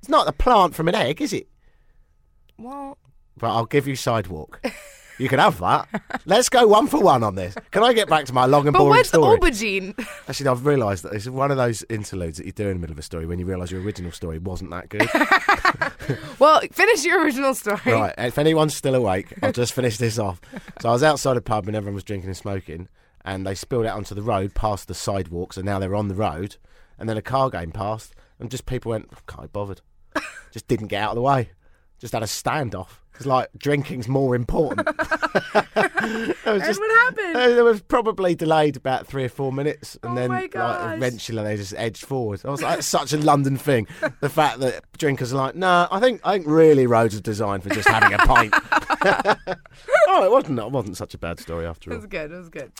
It's 0.00 0.08
not 0.08 0.28
a 0.28 0.32
plant 0.32 0.74
from 0.74 0.88
an 0.88 0.94
egg, 0.96 1.20
is 1.22 1.32
it?" 1.32 1.48
Well, 2.58 2.98
But 3.36 3.50
I'll 3.50 3.66
give 3.66 3.86
you 3.86 3.94
sidewalk. 3.94 4.60
You 5.18 5.28
can 5.28 5.38
have 5.40 5.58
that. 5.58 5.88
Let's 6.26 6.48
go 6.48 6.66
one 6.66 6.86
for 6.86 7.00
one 7.00 7.22
on 7.24 7.34
this. 7.34 7.54
Can 7.72 7.82
I 7.82 7.92
get 7.92 8.08
back 8.08 8.24
to 8.26 8.32
my 8.32 8.46
long 8.46 8.66
and 8.66 8.72
but 8.72 8.78
boring 8.80 8.98
what's 8.98 9.08
story? 9.08 9.38
aubergine? 9.38 10.06
Actually, 10.28 10.48
I've 10.48 10.64
realised 10.64 11.04
that 11.04 11.12
it's 11.12 11.26
one 11.26 11.50
of 11.50 11.56
those 11.56 11.84
interludes 11.90 12.38
that 12.38 12.46
you 12.46 12.52
do 12.52 12.68
in 12.68 12.74
the 12.74 12.78
middle 12.80 12.94
of 12.94 12.98
a 12.98 13.02
story 13.02 13.26
when 13.26 13.38
you 13.38 13.44
realise 13.46 13.70
your 13.70 13.80
original 13.82 14.12
story 14.12 14.38
wasn't 14.38 14.70
that 14.70 14.88
good. 14.88 15.08
well, 16.38 16.60
finish 16.72 17.04
your 17.04 17.22
original 17.22 17.54
story. 17.54 17.80
right, 17.86 18.14
if 18.18 18.38
anyone's 18.38 18.74
still 18.74 18.94
awake, 18.94 19.34
I'll 19.42 19.52
just 19.52 19.72
finish 19.72 19.96
this 19.98 20.18
off. 20.18 20.40
So 20.80 20.88
I 20.88 20.92
was 20.92 21.02
outside 21.02 21.36
a 21.36 21.40
pub 21.40 21.66
and 21.66 21.76
everyone 21.76 21.94
was 21.94 22.04
drinking 22.04 22.28
and 22.28 22.36
smoking, 22.36 22.88
and 23.24 23.46
they 23.46 23.54
spilled 23.54 23.86
out 23.86 23.96
onto 23.96 24.14
the 24.14 24.22
road 24.22 24.54
past 24.54 24.86
the 24.88 24.94
sidewalks, 24.94 25.56
and 25.56 25.66
now 25.66 25.78
they're 25.78 25.96
on 25.96 26.08
the 26.08 26.14
road. 26.14 26.56
And 26.98 27.08
then 27.08 27.16
a 27.16 27.22
car 27.22 27.50
came 27.50 27.72
past, 27.72 28.14
and 28.38 28.50
just 28.50 28.66
people 28.66 28.90
went, 28.90 29.08
oh, 29.12 29.18
can't 29.26 29.42
be 29.42 29.48
bothered. 29.48 29.80
just 30.52 30.68
didn't 30.68 30.88
get 30.88 31.02
out 31.02 31.10
of 31.10 31.16
the 31.16 31.22
way. 31.22 31.50
Just 31.98 32.12
had 32.12 32.22
a 32.22 32.26
standoff. 32.26 33.00
Because, 33.18 33.26
like, 33.26 33.48
drinking's 33.58 34.06
more 34.06 34.36
important. 34.36 34.88
It 36.00 36.36
was 36.46 36.62
And 36.62 36.78
what 36.78 36.90
happened? 36.90 37.58
It 37.58 37.62
was 37.62 37.82
probably 37.82 38.34
delayed 38.34 38.76
about 38.76 39.06
three 39.06 39.24
or 39.24 39.28
four 39.28 39.52
minutes, 39.52 39.98
and 40.02 40.12
Oh 40.12 40.14
then 40.14 40.30
like, 40.30 40.54
eventually 40.54 41.42
they 41.42 41.56
just 41.56 41.74
edged 41.76 42.06
forward. 42.06 42.40
I 42.44 42.50
was 42.50 42.62
like, 42.62 42.78
it's 42.78 42.86
such 42.86 43.12
a 43.12 43.18
London 43.18 43.58
thing. 43.58 43.86
The 44.20 44.30
fact 44.30 44.60
that 44.60 44.82
drinkers 44.96 45.34
are 45.34 45.36
like, 45.36 45.54
no, 45.54 45.86
I 45.90 46.00
think 46.00 46.22
I 46.24 46.34
think 46.34 46.46
really 46.46 46.86
roads 46.86 47.14
are 47.16 47.20
designed 47.20 47.62
for 47.64 47.68
just 47.70 47.88
having 47.88 48.14
a 48.14 48.18
pint. 48.18 48.54
oh, 50.08 50.24
it 50.24 50.30
wasn't. 50.30 50.58
It 50.58 50.70
wasn't 50.70 50.96
such 50.96 51.12
a 51.12 51.18
bad 51.18 51.38
story 51.40 51.66
after 51.66 51.90
all. 51.90 51.94
It 51.94 51.98
was 51.98 52.06
good. 52.06 52.32
It 52.32 52.38
was 52.38 52.48
good. 52.48 52.72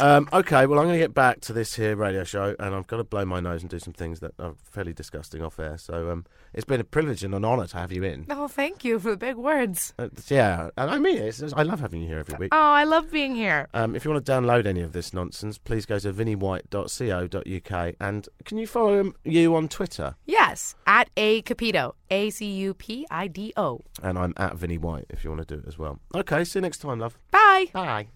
Um, 0.00 0.28
okay, 0.32 0.66
well, 0.66 0.78
I'm 0.78 0.86
going 0.86 0.98
to 0.98 1.04
get 1.04 1.14
back 1.14 1.40
to 1.42 1.52
this 1.52 1.74
here 1.74 1.94
radio 1.94 2.24
show, 2.24 2.56
and 2.58 2.74
I've 2.74 2.86
got 2.86 2.96
to 2.96 3.04
blow 3.04 3.24
my 3.24 3.40
nose 3.40 3.60
and 3.60 3.70
do 3.70 3.78
some 3.78 3.92
things 3.92 4.20
that 4.20 4.32
are 4.38 4.54
fairly 4.62 4.92
disgusting 4.92 5.42
off 5.42 5.58
air. 5.58 5.76
So 5.76 6.10
um, 6.10 6.24
it's 6.54 6.64
been 6.64 6.80
a 6.80 6.84
privilege 6.84 7.22
and 7.22 7.34
an 7.34 7.44
honour 7.44 7.66
to 7.66 7.76
have 7.76 7.92
you 7.92 8.02
in. 8.02 8.26
Oh, 8.30 8.48
thank 8.48 8.84
you 8.84 8.98
for 8.98 9.10
the 9.10 9.16
big 9.16 9.36
words. 9.36 9.92
Uh, 9.98 10.08
yeah, 10.28 10.70
and 10.78 10.90
I 10.90 10.98
mean 10.98 11.18
it. 11.18 11.40
It's, 11.40 11.52
I 11.52 11.62
love 11.62 11.80
having 11.80 12.00
you 12.00 12.08
here 12.08 12.18
every 12.18 12.38
week. 12.38 12.54
Oh, 12.54 12.58
I 12.58 12.84
love 12.84 13.10
being 13.10 13.34
here. 13.34 13.68
Um, 13.74 13.94
if 13.94 14.04
you 14.04 14.10
want 14.10 14.24
to 14.24 14.32
download 14.32 14.66
any 14.66 14.80
of 14.80 14.92
this 14.92 15.12
nonsense, 15.12 15.58
please 15.58 15.86
go 15.86 15.98
to 15.98 16.12
vinnywhite.co.uk 16.12 17.94
and 18.00 18.28
can 18.44 18.58
you 18.58 18.66
follow 18.66 19.00
um, 19.00 19.14
you 19.24 19.54
on 19.54 19.68
Twitter? 19.68 20.14
Yes, 20.26 20.74
at 20.86 21.10
a 21.16 21.42
Cupido. 21.42 21.94
A 22.10 22.30
C 22.30 22.46
U 22.46 22.74
P 22.74 23.06
I 23.10 23.28
D 23.28 23.52
O. 23.56 23.80
And 24.02 24.18
I'm 24.18 24.34
at 24.36 24.56
Vinny 24.56 24.78
White 24.78 25.06
if 25.10 25.22
you 25.22 25.30
want 25.30 25.46
to 25.46 25.54
do 25.54 25.62
it 25.62 25.68
as 25.68 25.78
well. 25.78 26.00
Okay, 26.14 26.44
see 26.44 26.58
you 26.58 26.62
next 26.62 26.78
time, 26.78 26.98
love. 26.98 27.16
Bye. 27.30 27.66
Bye. 27.72 28.08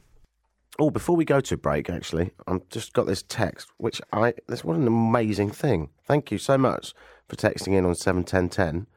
Oh, 0.78 0.90
before 0.90 1.14
we 1.14 1.24
go 1.24 1.40
to 1.40 1.56
break, 1.56 1.88
actually, 1.88 2.32
I've 2.48 2.68
just 2.68 2.92
got 2.92 3.06
this 3.06 3.22
text, 3.22 3.68
which 3.76 4.00
I 4.12 4.34
this 4.48 4.64
what 4.64 4.76
an 4.76 4.88
amazing 4.88 5.50
thing. 5.50 5.90
Thank 6.04 6.32
you 6.32 6.38
so 6.38 6.58
much 6.58 6.94
for 7.28 7.37
texting 7.37 7.74
in 7.78 7.84
on 7.84 7.94
seven 7.94 8.24
ten 8.24 8.48
ten. 8.48 8.88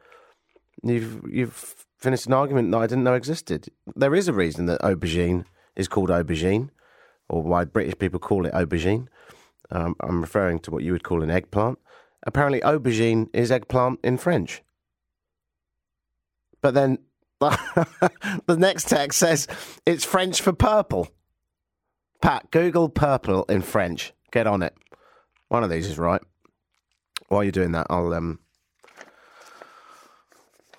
You've 0.82 1.22
you've 1.30 1.86
finished 1.98 2.26
an 2.26 2.32
argument 2.32 2.72
that 2.72 2.78
I 2.78 2.86
didn't 2.86 3.04
know 3.04 3.14
existed. 3.14 3.68
There 3.94 4.14
is 4.14 4.26
a 4.26 4.32
reason 4.32 4.66
that 4.66 4.80
aubergine 4.80 5.44
is 5.76 5.86
called 5.86 6.10
aubergine, 6.10 6.70
or 7.28 7.42
why 7.42 7.64
British 7.64 7.98
people 7.98 8.18
call 8.18 8.44
it 8.44 8.54
aubergine. 8.54 9.06
Um, 9.70 9.94
I'm 10.00 10.20
referring 10.20 10.58
to 10.60 10.72
what 10.72 10.82
you 10.82 10.92
would 10.92 11.04
call 11.04 11.22
an 11.22 11.30
eggplant. 11.30 11.78
Apparently, 12.24 12.60
aubergine 12.60 13.28
is 13.32 13.52
eggplant 13.52 14.00
in 14.02 14.18
French. 14.18 14.62
But 16.60 16.74
then 16.74 16.98
the 17.40 18.56
next 18.58 18.88
text 18.88 19.20
says 19.20 19.46
it's 19.86 20.04
French 20.04 20.40
for 20.40 20.52
purple. 20.52 21.08
Pat, 22.20 22.50
Google 22.50 22.88
purple 22.88 23.44
in 23.44 23.62
French. 23.62 24.12
Get 24.32 24.46
on 24.46 24.62
it. 24.62 24.74
One 25.48 25.62
of 25.64 25.70
these 25.70 25.86
is 25.86 25.98
right. 25.98 26.20
While 27.28 27.44
you're 27.44 27.52
doing 27.52 27.72
that, 27.72 27.86
I'll 27.90 28.12
um. 28.12 28.38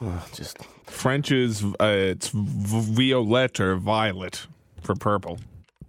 oh, 0.01 0.27
just 0.33 0.57
French 0.85 1.31
is 1.31 1.63
uh, 1.63 1.73
it's 1.79 2.29
v- 2.29 2.39
violette 3.11 3.59
or 3.59 3.75
violet 3.75 4.47
for 4.81 4.95
purple. 4.95 5.39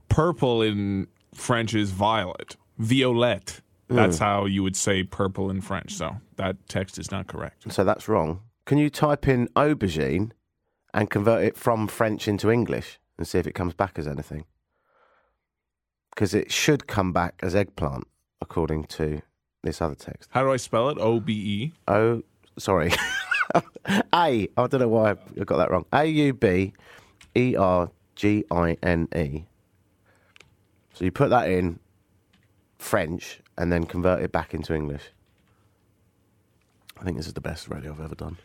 Purple 0.08 0.62
in 0.62 1.06
French 1.34 1.74
is 1.74 1.90
violet. 1.90 2.56
Violette. 2.78 3.60
That's 3.88 4.18
how 4.18 4.44
you 4.44 4.62
would 4.62 4.76
say 4.76 5.02
purple 5.02 5.50
in 5.50 5.60
French. 5.60 5.94
So 5.94 6.16
that 6.36 6.56
text 6.68 6.96
is 6.96 7.10
not 7.10 7.26
correct. 7.26 7.72
so 7.72 7.82
that's 7.82 8.08
wrong. 8.08 8.40
Can 8.64 8.78
you 8.78 8.88
type 8.88 9.26
in 9.26 9.48
aubergine 9.56 10.30
and 10.94 11.10
convert 11.10 11.42
it 11.42 11.56
from 11.56 11.88
French 11.88 12.28
into 12.28 12.52
English 12.52 13.00
and 13.18 13.26
see 13.26 13.38
if 13.38 13.48
it 13.48 13.54
comes 13.54 13.74
back 13.74 13.98
as 13.98 14.06
anything? 14.06 14.44
Because 16.14 16.34
it 16.34 16.52
should 16.52 16.86
come 16.86 17.12
back 17.12 17.34
as 17.42 17.54
eggplant, 17.54 18.06
according 18.40 18.84
to 18.84 19.22
this 19.62 19.80
other 19.80 19.94
text. 19.94 20.28
How 20.32 20.42
do 20.42 20.52
I 20.52 20.56
spell 20.56 20.88
it? 20.90 20.98
O 20.98 21.20
B 21.20 21.32
E. 21.34 21.72
Oh, 21.88 22.22
sorry. 22.58 22.92
A. 23.54 24.00
I 24.12 24.48
don't 24.56 24.80
know 24.80 24.88
why 24.88 25.12
I 25.12 25.44
got 25.44 25.56
that 25.58 25.70
wrong. 25.70 25.84
A 25.92 26.04
U 26.04 26.32
B 26.34 26.72
E 27.34 27.56
R 27.56 27.90
G 28.16 28.44
I 28.50 28.76
N 28.82 29.08
E. 29.16 29.44
So 30.94 31.04
you 31.04 31.10
put 31.10 31.30
that 31.30 31.48
in 31.50 31.78
French 32.78 33.40
and 33.56 33.72
then 33.72 33.84
convert 33.86 34.22
it 34.22 34.32
back 34.32 34.52
into 34.54 34.74
English. 34.74 35.04
I 37.00 37.04
think 37.04 37.16
this 37.16 37.26
is 37.26 37.32
the 37.32 37.40
best 37.40 37.68
radio 37.68 37.92
I've 37.92 38.00
ever 38.00 38.14
done. 38.14 38.36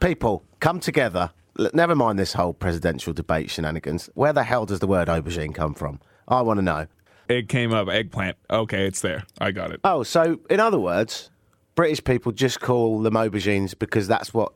people, 0.00 0.44
come 0.60 0.78
together. 0.78 1.30
Never 1.72 1.94
mind 1.94 2.18
this 2.18 2.32
whole 2.34 2.52
presidential 2.52 3.12
debate 3.12 3.50
shenanigans. 3.50 4.10
Where 4.14 4.32
the 4.32 4.42
hell 4.44 4.66
does 4.66 4.80
the 4.80 4.86
word 4.86 5.08
aubergine 5.08 5.54
come 5.54 5.74
from? 5.74 6.00
I 6.28 6.42
want 6.42 6.58
to 6.58 6.62
know. 6.62 6.86
It 7.28 7.48
came 7.48 7.72
up 7.72 7.88
eggplant. 7.88 8.36
Okay, 8.50 8.86
it's 8.86 9.00
there. 9.00 9.24
I 9.40 9.50
got 9.50 9.70
it. 9.70 9.80
Oh, 9.84 10.02
so 10.02 10.40
in 10.50 10.60
other 10.60 10.78
words, 10.78 11.30
British 11.74 12.02
people 12.04 12.32
just 12.32 12.60
call 12.60 13.00
them 13.02 13.14
aubergines 13.14 13.78
because 13.78 14.06
that's 14.08 14.32
what 14.34 14.52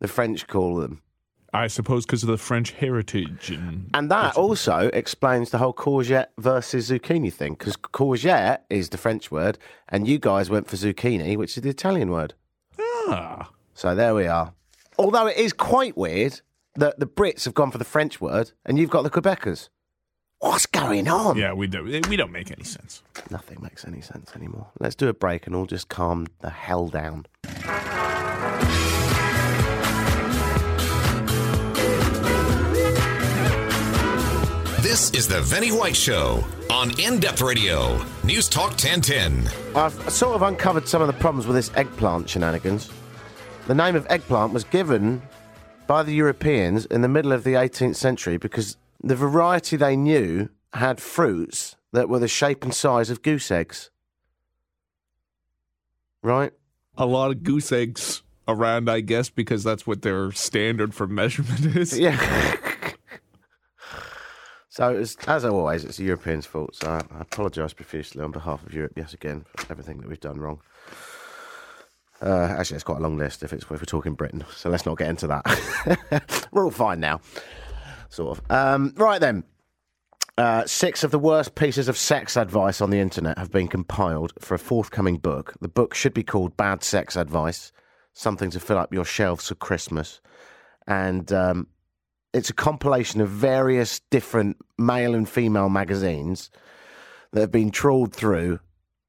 the 0.00 0.08
French 0.08 0.46
call 0.46 0.76
them. 0.76 1.02
I 1.52 1.66
suppose 1.66 2.06
because 2.06 2.22
of 2.22 2.28
the 2.28 2.38
French 2.38 2.70
heritage 2.70 3.50
and 3.50 3.90
And 3.92 4.08
that 4.12 4.36
also 4.36 4.88
explains 4.92 5.50
the 5.50 5.58
whole 5.58 5.74
courgette 5.74 6.28
versus 6.38 6.90
zucchini 6.90 7.32
thing, 7.32 7.54
because 7.54 7.76
courgette 7.76 8.60
is 8.70 8.90
the 8.90 8.98
French 8.98 9.32
word, 9.32 9.58
and 9.88 10.06
you 10.06 10.18
guys 10.20 10.48
went 10.48 10.68
for 10.68 10.76
zucchini, 10.76 11.36
which 11.36 11.56
is 11.56 11.62
the 11.64 11.68
Italian 11.68 12.10
word. 12.12 12.34
ah, 12.78 13.50
So 13.74 13.96
there 13.96 14.14
we 14.14 14.28
are. 14.28 14.52
Although 14.96 15.26
it 15.26 15.38
is 15.38 15.52
quite 15.52 15.96
weird 15.96 16.40
that 16.76 17.00
the 17.00 17.06
Brits 17.06 17.46
have 17.46 17.54
gone 17.54 17.72
for 17.72 17.78
the 17.78 17.84
French 17.84 18.20
word, 18.20 18.52
and 18.64 18.78
you've 18.78 18.90
got 18.90 19.02
the 19.02 19.10
Quebecers. 19.10 19.70
What's 20.40 20.64
going 20.64 21.06
on? 21.06 21.36
yeah, 21.36 21.52
we 21.52 21.66
do. 21.66 21.84
We 21.84 22.16
don't 22.16 22.32
make 22.32 22.50
any 22.50 22.64
sense. 22.64 23.02
Nothing 23.30 23.58
makes 23.60 23.84
any 23.84 24.00
sense 24.00 24.34
anymore. 24.34 24.68
Let's 24.78 24.94
do 24.94 25.08
a 25.08 25.12
break 25.12 25.46
and 25.46 25.54
all 25.54 25.66
just 25.66 25.90
calm 25.90 26.28
the 26.40 26.48
hell 26.48 26.88
down. 26.88 27.26
This 34.80 35.10
is 35.10 35.28
the 35.28 35.42
Vinny 35.42 35.72
White 35.72 35.94
Show 35.94 36.42
on 36.70 36.98
In 36.98 37.20
Depth 37.20 37.42
Radio, 37.42 38.02
News 38.24 38.48
Talk 38.48 38.70
1010. 38.70 39.46
I've 39.76 39.92
sort 40.10 40.34
of 40.34 40.42
uncovered 40.42 40.88
some 40.88 41.02
of 41.02 41.06
the 41.06 41.12
problems 41.14 41.46
with 41.46 41.54
this 41.56 41.70
eggplant 41.76 42.28
shenanigans. 42.30 42.90
The 43.66 43.74
name 43.74 43.94
of 43.94 44.06
eggplant 44.08 44.54
was 44.54 44.64
given 44.64 45.20
by 45.86 46.02
the 46.02 46.12
Europeans 46.14 46.86
in 46.86 47.02
the 47.02 47.08
middle 47.08 47.32
of 47.32 47.44
the 47.44 47.54
18th 47.54 47.96
century 47.96 48.36
because 48.38 48.78
the 49.02 49.16
variety 49.16 49.76
they 49.76 49.96
knew 49.96 50.48
had 50.74 51.00
fruits 51.00 51.76
that 51.92 52.08
were 52.08 52.18
the 52.18 52.28
shape 52.28 52.62
and 52.64 52.74
size 52.74 53.10
of 53.10 53.22
goose 53.22 53.50
eggs. 53.50 53.90
Right? 56.22 56.52
A 56.96 57.06
lot 57.06 57.30
of 57.30 57.42
goose 57.42 57.72
eggs 57.72 58.22
around, 58.46 58.90
I 58.90 59.00
guess, 59.00 59.30
because 59.30 59.64
that's 59.64 59.86
what 59.86 60.02
their 60.02 60.32
standard 60.32 60.94
for 60.94 61.06
measurement 61.06 61.76
is. 61.76 61.98
Yeah. 61.98 62.56
so, 64.68 65.02
as 65.26 65.44
always, 65.44 65.84
it's 65.84 65.96
the 65.96 66.04
Europeans' 66.04 66.46
fault. 66.46 66.74
So, 66.76 66.88
I, 66.88 67.00
I 67.16 67.20
apologise 67.22 67.72
profusely 67.72 68.22
on 68.22 68.32
behalf 68.32 68.64
of 68.64 68.74
Europe, 68.74 68.92
yes, 68.96 69.14
again, 69.14 69.44
for 69.56 69.72
everything 69.72 69.98
that 69.98 70.08
we've 70.08 70.20
done 70.20 70.38
wrong. 70.38 70.60
Uh, 72.20 72.54
actually, 72.58 72.74
it's 72.74 72.84
quite 72.84 72.98
a 72.98 73.02
long 73.02 73.16
list 73.16 73.42
if, 73.42 73.52
it's, 73.52 73.64
if 73.64 73.70
we're 73.70 73.78
talking 73.78 74.12
Britain, 74.12 74.44
so 74.54 74.68
let's 74.68 74.84
not 74.84 74.98
get 74.98 75.08
into 75.08 75.26
that. 75.26 76.48
we're 76.52 76.64
all 76.64 76.70
fine 76.70 77.00
now, 77.00 77.18
sort 78.10 78.38
of. 78.38 78.50
Um, 78.50 78.92
right 78.96 79.20
then. 79.20 79.44
Uh, 80.38 80.64
six 80.64 81.04
of 81.04 81.10
the 81.10 81.18
worst 81.18 81.54
pieces 81.54 81.86
of 81.86 81.98
sex 81.98 82.34
advice 82.34 82.80
on 82.80 82.88
the 82.88 82.98
internet 82.98 83.36
have 83.36 83.50
been 83.50 83.68
compiled 83.68 84.32
for 84.38 84.54
a 84.54 84.58
forthcoming 84.58 85.18
book. 85.18 85.52
The 85.60 85.68
book 85.68 85.94
should 85.94 86.14
be 86.14 86.22
called 86.22 86.56
Bad 86.56 86.82
Sex 86.82 87.14
Advice 87.14 87.72
Something 88.14 88.50
to 88.52 88.60
Fill 88.60 88.78
Up 88.78 88.94
Your 88.94 89.04
Shelves 89.04 89.48
for 89.48 89.54
Christmas. 89.54 90.20
And 90.86 91.30
um, 91.32 91.66
it's 92.32 92.48
a 92.48 92.54
compilation 92.54 93.20
of 93.20 93.28
various 93.28 94.00
different 94.10 94.56
male 94.78 95.14
and 95.14 95.28
female 95.28 95.68
magazines 95.68 96.50
that 97.32 97.40
have 97.40 97.52
been 97.52 97.70
trawled 97.70 98.14
through 98.14 98.60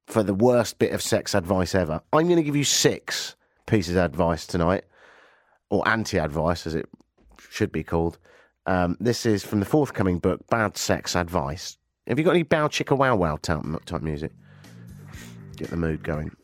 for 0.06 0.22
the 0.22 0.34
worst 0.34 0.78
bit 0.78 0.92
of 0.92 1.00
sex 1.00 1.34
advice 1.34 1.74
ever. 1.74 2.02
I'm 2.12 2.26
going 2.26 2.36
to 2.36 2.42
give 2.42 2.56
you 2.56 2.64
six 2.64 3.36
pieces 3.66 3.96
of 3.96 4.04
advice 4.04 4.46
tonight, 4.46 4.84
or 5.70 5.86
anti 5.88 6.18
advice 6.18 6.66
as 6.66 6.74
it 6.74 6.88
should 7.50 7.72
be 7.72 7.82
called. 7.82 8.18
Um, 8.66 8.96
this 9.00 9.26
is 9.26 9.44
from 9.44 9.60
the 9.60 9.66
forthcoming 9.66 10.18
book, 10.18 10.46
Bad 10.48 10.76
Sex 10.76 11.16
Advice. 11.16 11.78
Have 12.06 12.18
you 12.18 12.24
got 12.24 12.32
any 12.32 12.42
Bow 12.42 12.68
Chicka 12.68 12.96
Wow 12.96 13.16
Wow 13.16 13.36
type, 13.36 14.02
music? 14.02 14.32
Get 15.56 15.70
the 15.70 15.76
mood 15.76 16.02
going. 16.02 16.34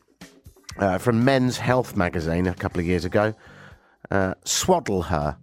Uh, 0.77 0.97
from 0.97 1.23
Men's 1.23 1.57
Health 1.57 1.95
magazine 1.95 2.47
a 2.47 2.53
couple 2.53 2.79
of 2.79 2.85
years 2.85 3.05
ago, 3.05 3.33
uh, 4.11 4.33
Swaddle 4.45 5.03
Her. 5.03 5.37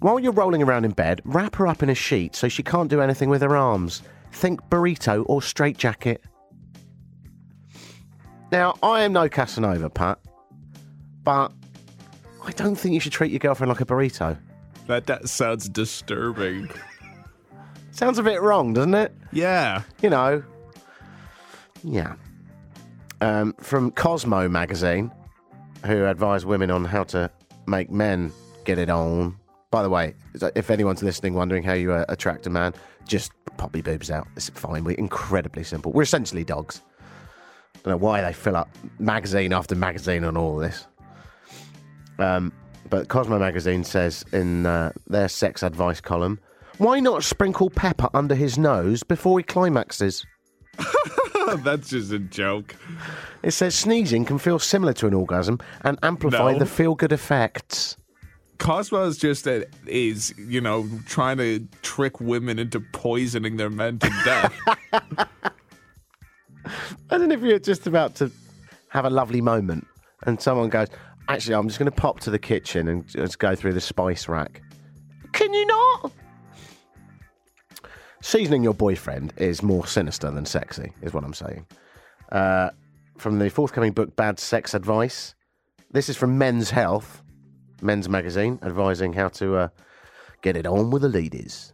While 0.00 0.18
you're 0.18 0.32
rolling 0.32 0.62
around 0.62 0.84
in 0.84 0.92
bed, 0.92 1.20
wrap 1.24 1.54
her 1.56 1.66
up 1.66 1.82
in 1.82 1.90
a 1.90 1.94
sheet 1.94 2.34
so 2.34 2.48
she 2.48 2.62
can't 2.62 2.90
do 2.90 3.00
anything 3.00 3.28
with 3.28 3.42
her 3.42 3.56
arms. 3.56 4.02
Think 4.32 4.60
burrito 4.68 5.24
or 5.26 5.42
straitjacket. 5.42 6.22
Now, 8.50 8.74
I 8.82 9.02
am 9.02 9.12
no 9.12 9.28
Casanova, 9.28 9.88
Pat, 9.88 10.18
but 11.22 11.52
I 12.44 12.50
don't 12.52 12.74
think 12.74 12.94
you 12.94 13.00
should 13.00 13.12
treat 13.12 13.30
your 13.30 13.38
girlfriend 13.38 13.68
like 13.68 13.80
a 13.80 13.86
burrito. 13.86 14.36
That 14.86 15.06
that 15.06 15.28
sounds 15.28 15.68
disturbing. 15.68 16.70
Sounds 17.92 18.18
a 18.18 18.22
bit 18.22 18.40
wrong, 18.40 18.72
doesn't 18.72 18.94
it? 18.94 19.14
Yeah. 19.32 19.82
You 20.00 20.10
know. 20.10 20.42
Yeah. 21.84 22.14
Um, 23.20 23.54
from 23.60 23.90
Cosmo 23.92 24.48
magazine, 24.48 25.12
who 25.84 26.06
advise 26.06 26.44
women 26.44 26.70
on 26.70 26.84
how 26.84 27.04
to 27.04 27.30
make 27.66 27.90
men 27.90 28.32
get 28.64 28.78
it 28.78 28.90
on. 28.90 29.36
By 29.70 29.82
the 29.82 29.88
way, 29.88 30.14
if 30.54 30.70
anyone's 30.70 31.02
listening 31.02 31.34
wondering 31.34 31.62
how 31.62 31.72
you 31.72 31.92
uh, 31.92 32.04
attract 32.08 32.46
a 32.46 32.50
man, 32.50 32.74
just 33.06 33.32
pop 33.56 33.74
your 33.74 33.82
boobs 33.82 34.10
out. 34.10 34.26
It's 34.36 34.48
fine. 34.50 34.84
We're 34.84 34.96
incredibly 34.96 35.64
simple. 35.64 35.92
We're 35.92 36.02
essentially 36.02 36.44
dogs. 36.44 36.82
I 37.74 37.78
don't 37.84 37.92
know 37.92 38.06
why 38.06 38.20
they 38.20 38.32
fill 38.32 38.56
up 38.56 38.68
magazine 38.98 39.52
after 39.52 39.74
magazine 39.74 40.24
on 40.24 40.36
all 40.36 40.56
this. 40.56 40.86
Um, 42.18 42.52
but 42.92 43.08
Cosmo 43.08 43.38
magazine 43.38 43.84
says 43.84 44.22
in 44.34 44.66
uh, 44.66 44.92
their 45.06 45.26
sex 45.26 45.62
advice 45.62 45.98
column, 45.98 46.38
why 46.76 47.00
not 47.00 47.24
sprinkle 47.24 47.70
pepper 47.70 48.10
under 48.12 48.34
his 48.34 48.58
nose 48.58 49.02
before 49.02 49.38
he 49.38 49.42
climaxes? 49.42 50.26
That's 51.64 51.88
just 51.88 52.12
a 52.12 52.18
joke. 52.18 52.76
It 53.42 53.52
says 53.52 53.74
sneezing 53.74 54.26
can 54.26 54.36
feel 54.36 54.58
similar 54.58 54.92
to 54.92 55.06
an 55.06 55.14
orgasm 55.14 55.58
and 55.80 55.98
amplify 56.02 56.52
No. 56.52 56.58
the 56.58 56.66
feel 56.66 56.94
good 56.94 57.12
effects. 57.12 57.96
Cosmo 58.58 59.04
is 59.06 59.16
just 59.16 59.46
a, 59.46 59.64
is 59.86 60.34
you 60.36 60.60
know 60.60 60.86
trying 61.06 61.38
to 61.38 61.66
trick 61.80 62.20
women 62.20 62.58
into 62.58 62.78
poisoning 62.92 63.56
their 63.56 63.70
men 63.70 64.00
to 64.00 64.10
death. 64.22 64.54
Imagine 67.10 67.32
if 67.32 67.40
you're 67.40 67.58
just 67.58 67.86
about 67.86 68.16
to 68.16 68.30
have 68.88 69.06
a 69.06 69.10
lovely 69.10 69.40
moment 69.40 69.86
and 70.26 70.40
someone 70.40 70.68
goes, 70.68 70.88
Actually, 71.28 71.54
I'm 71.54 71.68
just 71.68 71.78
going 71.78 71.90
to 71.90 71.96
pop 71.96 72.20
to 72.20 72.30
the 72.30 72.38
kitchen 72.38 72.88
and 72.88 73.06
just 73.06 73.38
go 73.38 73.54
through 73.54 73.72
the 73.72 73.80
spice 73.80 74.28
rack. 74.28 74.60
Can 75.32 75.54
you 75.54 75.66
not? 75.66 76.12
Seasoning 78.20 78.62
your 78.62 78.74
boyfriend 78.74 79.32
is 79.36 79.62
more 79.62 79.86
sinister 79.86 80.30
than 80.30 80.44
sexy, 80.44 80.92
is 81.02 81.12
what 81.12 81.24
I'm 81.24 81.34
saying. 81.34 81.66
Uh, 82.30 82.70
from 83.18 83.38
the 83.38 83.48
forthcoming 83.50 83.92
book, 83.92 84.14
Bad 84.16 84.38
Sex 84.38 84.74
Advice. 84.74 85.34
This 85.90 86.08
is 86.08 86.16
from 86.16 86.38
Men's 86.38 86.70
Health, 86.70 87.22
Men's 87.82 88.08
Magazine, 88.08 88.58
advising 88.62 89.12
how 89.12 89.28
to 89.28 89.56
uh, 89.56 89.68
get 90.42 90.56
it 90.56 90.66
on 90.66 90.90
with 90.90 91.02
the 91.02 91.08
ladies. 91.08 91.72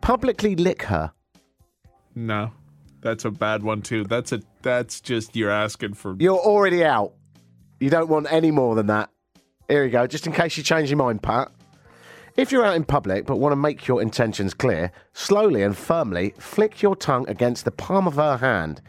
Publicly 0.00 0.54
lick 0.56 0.82
her. 0.82 1.12
no, 2.14 2.52
that's 3.00 3.24
a 3.24 3.30
bad 3.30 3.62
one 3.62 3.80
too. 3.82 4.04
That's 4.04 4.32
a 4.32 4.42
that's 4.62 5.00
just 5.00 5.36
you're 5.36 5.50
asking 5.50 5.94
for. 5.94 6.16
You're 6.18 6.38
already 6.38 6.84
out. 6.84 7.12
You 7.80 7.90
don't 7.90 8.08
want 8.08 8.30
any 8.30 8.50
more 8.50 8.74
than 8.74 8.86
that. 8.88 9.10
Here 9.68 9.84
you 9.84 9.90
go, 9.90 10.06
just 10.06 10.26
in 10.26 10.32
case 10.32 10.56
you 10.56 10.62
change 10.62 10.90
your 10.90 10.96
mind, 10.96 11.22
Pat. 11.22 11.50
If 12.36 12.52
you're 12.52 12.64
out 12.64 12.76
in 12.76 12.84
public 12.84 13.26
but 13.26 13.36
want 13.36 13.52
to 13.52 13.56
make 13.56 13.86
your 13.86 14.00
intentions 14.00 14.54
clear, 14.54 14.92
slowly 15.12 15.62
and 15.62 15.76
firmly 15.76 16.34
flick 16.38 16.82
your 16.82 16.96
tongue 16.96 17.28
against 17.28 17.64
the 17.64 17.70
palm 17.70 18.06
of 18.06 18.14
her 18.14 18.36
hand. 18.36 18.80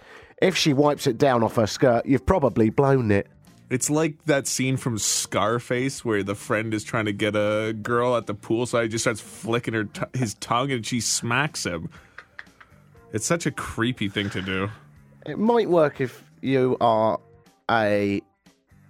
If 0.41 0.55
she 0.55 0.71
wipes 0.71 1.07
it 1.07 1.17
down 1.17 1.43
off 1.43 1.55
her 1.55 1.67
skirt, 1.67 2.05
you've 2.05 2.25
probably 2.25 2.69
blown 2.69 3.11
it. 3.11 3.27
It's 3.69 3.89
like 3.89 4.25
that 4.25 4.47
scene 4.47 4.77
from 4.77 4.97
Scarface 4.97 6.03
where 6.03 6.23
the 6.23 6.33
friend 6.33 6.73
is 6.73 6.83
trying 6.83 7.05
to 7.05 7.11
get 7.11 7.35
a 7.35 7.73
girl 7.73 8.15
at 8.15 8.25
the 8.25 8.33
poolside, 8.33 8.83
he 8.83 8.89
just 8.89 9.03
starts 9.03 9.21
flicking 9.21 9.75
her 9.75 9.83
t- 9.83 10.01
his 10.13 10.33
tongue, 10.35 10.71
and 10.71 10.83
she 10.83 11.01
smacks 11.01 11.65
him. 11.65 11.89
It's 13.13 13.27
such 13.27 13.45
a 13.45 13.51
creepy 13.51 14.09
thing 14.09 14.29
to 14.31 14.41
do. 14.41 14.69
It 15.25 15.37
might 15.37 15.69
work 15.69 16.01
if 16.01 16.23
you 16.41 16.77
are 16.81 17.19
a 17.69 18.21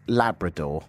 Labrador 0.10 0.84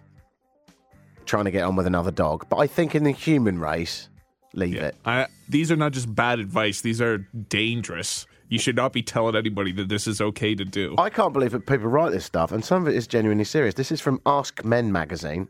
trying 1.25 1.45
to 1.45 1.51
get 1.51 1.63
on 1.63 1.75
with 1.75 1.87
another 1.87 2.11
dog, 2.11 2.45
but 2.49 2.57
I 2.57 2.67
think 2.67 2.95
in 2.95 3.03
the 3.03 3.11
human 3.11 3.59
race, 3.59 4.09
leave 4.53 4.75
it. 4.75 4.95
I, 5.05 5.27
these 5.47 5.71
are 5.71 5.75
not 5.75 5.93
just 5.93 6.13
bad 6.13 6.39
advice; 6.39 6.81
these 6.81 7.01
are 7.01 7.19
dangerous. 7.49 8.25
You 8.49 8.59
should 8.59 8.75
not 8.75 8.91
be 8.91 9.01
telling 9.01 9.35
anybody 9.35 9.71
that 9.73 9.87
this 9.87 10.07
is 10.07 10.19
okay 10.19 10.55
to 10.55 10.65
do. 10.65 10.95
I 10.97 11.09
can't 11.09 11.31
believe 11.31 11.51
that 11.51 11.65
people 11.67 11.87
write 11.87 12.11
this 12.11 12.25
stuff, 12.25 12.51
and 12.51 12.65
some 12.65 12.81
of 12.81 12.89
it 12.89 12.95
is 12.95 13.07
genuinely 13.07 13.45
serious. 13.45 13.75
This 13.75 13.93
is 13.93 14.01
from 14.01 14.19
Ask 14.25 14.65
Men 14.65 14.91
magazine. 14.91 15.47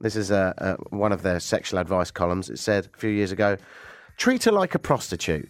This 0.00 0.16
is 0.16 0.30
uh, 0.30 0.52
uh, 0.58 0.76
one 0.90 1.12
of 1.12 1.22
their 1.22 1.40
sexual 1.40 1.78
advice 1.78 2.10
columns. 2.10 2.50
It 2.50 2.58
said 2.58 2.88
a 2.92 2.98
few 2.98 3.10
years 3.10 3.32
ago, 3.32 3.56
treat 4.18 4.44
her 4.44 4.52
like 4.52 4.74
a 4.74 4.78
prostitute. 4.78 5.48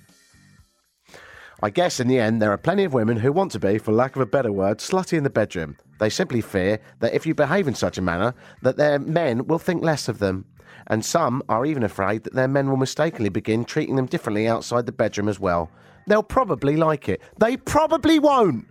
I 1.65 1.71
guess 1.71 1.99
in 1.99 2.09
the 2.09 2.19
end, 2.19 2.43
there 2.43 2.53
are 2.53 2.59
plenty 2.59 2.85
of 2.85 2.93
women 2.93 3.17
who 3.17 3.33
want 3.33 3.51
to 3.53 3.59
be, 3.59 3.79
for 3.79 3.91
lack 3.91 4.17
of 4.17 4.21
a 4.21 4.27
better 4.27 4.53
word, 4.53 4.81
slutty 4.81 5.17
in 5.17 5.25
the 5.25 5.31
bedroom. 5.31 5.79
They 5.99 6.11
simply 6.11 6.43
fear 6.43 6.79
that 7.01 7.15
if 7.15 7.25
you 7.25 7.35
behave 7.35 7.67
in 7.67 7.75
such 7.75 7.97
a 7.97 8.03
manner, 8.03 8.35
that 8.61 8.77
their 8.77 8.99
men 8.99 9.47
will 9.47 9.59
think 9.59 9.83
less 9.83 10.07
of 10.07 10.19
them. 10.19 10.45
And 10.89 11.03
some 11.03 11.43
are 11.49 11.65
even 11.65 11.83
afraid 11.83 12.25
that 12.25 12.35
their 12.35 12.49
men 12.49 12.69
will 12.69 12.77
mistakenly 12.77 13.31
begin 13.31 13.65
treating 13.65 13.97
them 13.97 14.05
differently 14.05 14.47
outside 14.47 14.85
the 14.85 14.93
bedroom 14.93 15.27
as 15.27 15.41
well. 15.41 15.71
They'll 16.07 16.23
probably 16.23 16.77
like 16.77 17.09
it. 17.09 17.23
They 17.39 17.57
probably 17.57 18.19
won't. 18.19 18.67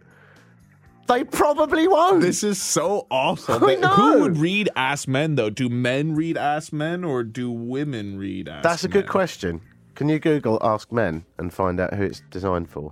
They 1.07 1.23
probably 1.23 1.87
won't. 1.87 2.21
This 2.21 2.43
is 2.43 2.61
so 2.61 3.07
awful. 3.09 3.55
I 3.67 3.73
know. 3.73 3.87
Who 3.87 4.19
would 4.19 4.37
read 4.37 4.69
Ask 4.75 5.07
Men 5.07 5.33
though? 5.33 5.49
Do 5.49 5.67
men 5.67 6.13
read 6.13 6.37
Ask 6.37 6.71
Men 6.71 7.03
or 7.03 7.23
do 7.23 7.49
women 7.49 8.19
read 8.19 8.47
Ask 8.47 8.61
That's 8.61 8.83
a 8.83 8.87
good 8.87 9.05
Men? 9.05 9.11
question. 9.11 9.61
Can 9.95 10.09
you 10.09 10.17
Google 10.17 10.57
Ask 10.63 10.91
Men 10.91 11.23
and 11.37 11.53
find 11.53 11.79
out 11.79 11.93
who 11.93 12.03
it's 12.03 12.23
designed 12.31 12.67
for? 12.67 12.91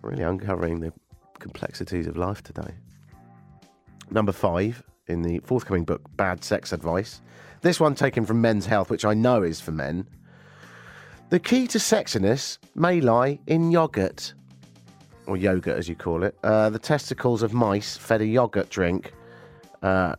Really 0.00 0.22
uncovering 0.22 0.78
the 0.78 0.92
complexities 1.40 2.06
of 2.06 2.16
life 2.16 2.44
today. 2.44 2.74
Number 4.08 4.30
five 4.30 4.84
in 5.08 5.22
the 5.22 5.40
forthcoming 5.40 5.84
book, 5.84 6.00
Bad 6.16 6.44
Sex 6.44 6.72
Advice. 6.72 7.20
This 7.60 7.80
one 7.80 7.96
taken 7.96 8.24
from 8.24 8.40
Men's 8.40 8.66
Health, 8.66 8.88
which 8.88 9.04
I 9.04 9.14
know 9.14 9.42
is 9.42 9.60
for 9.60 9.72
men. 9.72 10.06
The 11.30 11.40
key 11.40 11.66
to 11.68 11.78
sexiness 11.78 12.58
may 12.76 13.00
lie 13.00 13.40
in 13.48 13.72
yogurt, 13.72 14.34
or 15.26 15.36
yogurt 15.36 15.76
as 15.76 15.88
you 15.88 15.96
call 15.96 16.22
it. 16.22 16.36
Uh, 16.44 16.70
the 16.70 16.78
testicles 16.78 17.42
of 17.42 17.52
mice 17.52 17.96
fed 17.96 18.20
a 18.20 18.26
yogurt 18.26 18.70
drink 18.70 19.12
uh, 19.82 20.14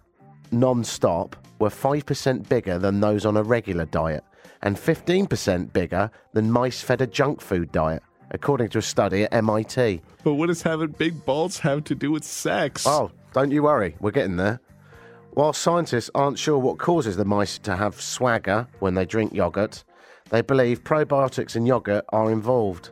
non 0.51 0.83
stop 0.83 1.37
were 1.59 1.69
5% 1.69 2.49
bigger 2.49 2.77
than 2.77 2.99
those 2.99 3.25
on 3.25 3.37
a 3.37 3.43
regular 3.43 3.85
diet 3.85 4.25
and 4.63 4.75
15% 4.75 5.71
bigger 5.71 6.09
than 6.31 6.51
mice 6.51 6.81
fed 6.81 7.01
a 7.01 7.07
junk 7.07 7.41
food 7.41 7.71
diet, 7.71 8.01
according 8.31 8.69
to 8.69 8.79
a 8.79 8.81
study 8.81 9.23
at 9.23 9.33
MIT. 9.33 10.01
But 10.23 10.33
what 10.33 10.47
does 10.47 10.63
having 10.63 10.89
big 10.91 11.23
balls 11.25 11.59
have 11.59 11.83
to 11.85 11.95
do 11.95 12.11
with 12.11 12.23
sex? 12.23 12.87
Oh, 12.87 13.11
don't 13.33 13.51
you 13.51 13.63
worry, 13.63 13.95
we're 13.99 14.11
getting 14.11 14.37
there. 14.37 14.59
While 15.33 15.53
scientists 15.53 16.09
aren't 16.15 16.39
sure 16.39 16.57
what 16.57 16.77
causes 16.79 17.17
the 17.17 17.25
mice 17.25 17.59
to 17.59 17.75
have 17.75 18.01
swagger 18.01 18.67
when 18.79 18.93
they 18.93 19.05
drink 19.05 19.33
yogurt, 19.33 19.83
they 20.29 20.41
believe 20.41 20.83
probiotics 20.83 21.55
in 21.55 21.65
yogurt 21.65 22.05
are 22.09 22.31
involved. 22.31 22.91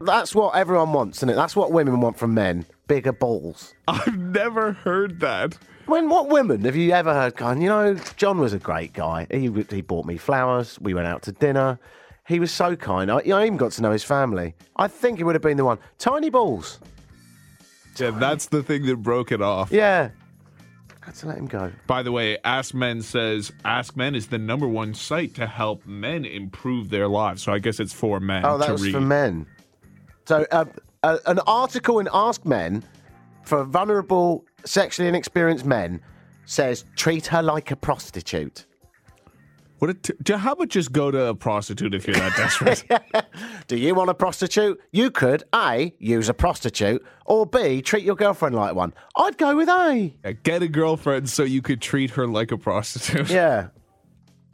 That's 0.00 0.34
what 0.34 0.54
everyone 0.54 0.92
wants, 0.92 1.18
isn't 1.18 1.30
it? 1.30 1.34
That's 1.34 1.56
what 1.56 1.72
women 1.72 2.00
want 2.00 2.18
from 2.18 2.34
men 2.34 2.66
bigger 2.86 3.12
balls. 3.12 3.74
I've 3.86 4.16
never 4.16 4.72
heard 4.72 5.20
that. 5.20 5.58
When 5.88 6.10
what 6.10 6.28
women 6.28 6.60
have 6.64 6.76
you 6.76 6.92
ever 6.92 7.14
heard 7.14 7.34
going? 7.36 7.62
You 7.62 7.70
know, 7.70 7.94
John 8.16 8.38
was 8.38 8.52
a 8.52 8.58
great 8.58 8.92
guy. 8.92 9.26
He 9.30 9.50
he 9.70 9.80
bought 9.80 10.04
me 10.04 10.18
flowers. 10.18 10.78
We 10.80 10.92
went 10.92 11.06
out 11.06 11.22
to 11.22 11.32
dinner. 11.32 11.78
He 12.26 12.38
was 12.38 12.52
so 12.52 12.76
kind. 12.76 13.10
I, 13.10 13.16
I 13.20 13.46
even 13.46 13.56
got 13.56 13.72
to 13.72 13.82
know 13.82 13.90
his 13.90 14.04
family. 14.04 14.54
I 14.76 14.86
think 14.86 15.16
he 15.16 15.24
would 15.24 15.34
have 15.34 15.40
been 15.42 15.56
the 15.56 15.64
one. 15.64 15.78
Tiny 15.98 16.28
balls. 16.28 16.78
Yeah, 17.96 18.10
that's 18.10 18.46
the 18.46 18.62
thing 18.62 18.84
that 18.84 18.96
broke 18.98 19.32
it 19.32 19.40
off. 19.40 19.72
Yeah. 19.72 20.10
Had 21.00 21.14
to 21.16 21.26
let 21.28 21.38
him 21.38 21.46
go. 21.46 21.72
By 21.86 22.02
the 22.02 22.12
way, 22.12 22.36
Ask 22.44 22.74
Men 22.74 23.00
says 23.00 23.50
Ask 23.64 23.96
Men 23.96 24.14
is 24.14 24.26
the 24.26 24.36
number 24.36 24.68
one 24.68 24.92
site 24.92 25.34
to 25.36 25.46
help 25.46 25.86
men 25.86 26.26
improve 26.26 26.90
their 26.90 27.08
lives. 27.08 27.42
So 27.42 27.50
I 27.52 27.60
guess 27.60 27.80
it's 27.80 27.94
for 27.94 28.20
men 28.20 28.44
Oh, 28.44 28.58
that 28.58 28.66
to 28.66 28.72
was 28.72 28.82
read. 28.82 28.92
for 28.92 29.00
men. 29.00 29.46
So, 30.26 30.44
uh, 30.52 30.66
uh, 31.02 31.16
an 31.24 31.38
article 31.46 31.98
in 31.98 32.10
Ask 32.12 32.44
Men 32.44 32.84
for 33.42 33.64
vulnerable, 33.64 34.44
sexually 34.64 35.08
inexperienced 35.08 35.64
men 35.64 36.00
says 36.44 36.84
treat 36.96 37.26
her 37.26 37.42
like 37.42 37.70
a 37.70 37.76
prostitute. 37.76 38.64
What 39.78 39.90
a 39.90 39.94
t- 39.94 40.32
how 40.34 40.52
about 40.52 40.68
just 40.70 40.90
go 40.90 41.12
to 41.12 41.26
a 41.26 41.34
prostitute 41.36 41.94
if 41.94 42.06
you're 42.06 42.16
that 42.16 42.36
desperate? 42.36 42.84
Do 43.68 43.76
you 43.76 43.94
want 43.94 44.10
a 44.10 44.14
prostitute? 44.14 44.80
You 44.90 45.12
could 45.12 45.44
A, 45.54 45.94
use 46.00 46.28
a 46.28 46.34
prostitute, 46.34 47.04
or 47.26 47.46
B, 47.46 47.80
treat 47.80 48.02
your 48.02 48.16
girlfriend 48.16 48.56
like 48.56 48.74
one. 48.74 48.92
I'd 49.16 49.38
go 49.38 49.54
with 49.56 49.68
A. 49.68 50.12
Yeah, 50.24 50.32
Get 50.32 50.62
a 50.64 50.68
girlfriend 50.68 51.30
so 51.30 51.44
you 51.44 51.62
could 51.62 51.80
treat 51.80 52.10
her 52.10 52.26
like 52.26 52.50
a 52.50 52.58
prostitute. 52.58 53.30
Yeah. 53.30 53.68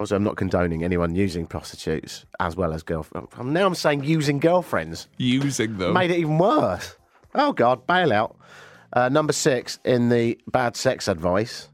Also, 0.00 0.16
I'm 0.16 0.24
not 0.24 0.36
condoning 0.36 0.82
anyone 0.82 1.14
using 1.14 1.46
prostitutes 1.46 2.26
as 2.40 2.56
well 2.56 2.72
as 2.72 2.82
girlfriends. 2.82 3.28
Now 3.40 3.64
I'm 3.64 3.76
saying 3.76 4.02
using 4.02 4.40
girlfriends. 4.40 5.06
Using 5.18 5.78
them. 5.78 5.92
Made 5.92 6.10
it 6.10 6.18
even 6.18 6.36
worse. 6.36 6.96
Oh, 7.32 7.52
God, 7.52 7.86
bail 7.86 8.12
out. 8.12 8.36
Uh, 8.94 9.08
number 9.08 9.32
six 9.32 9.78
in 9.84 10.08
the 10.08 10.38
bad 10.48 10.76
sex 10.76 11.08
advice. 11.08 11.68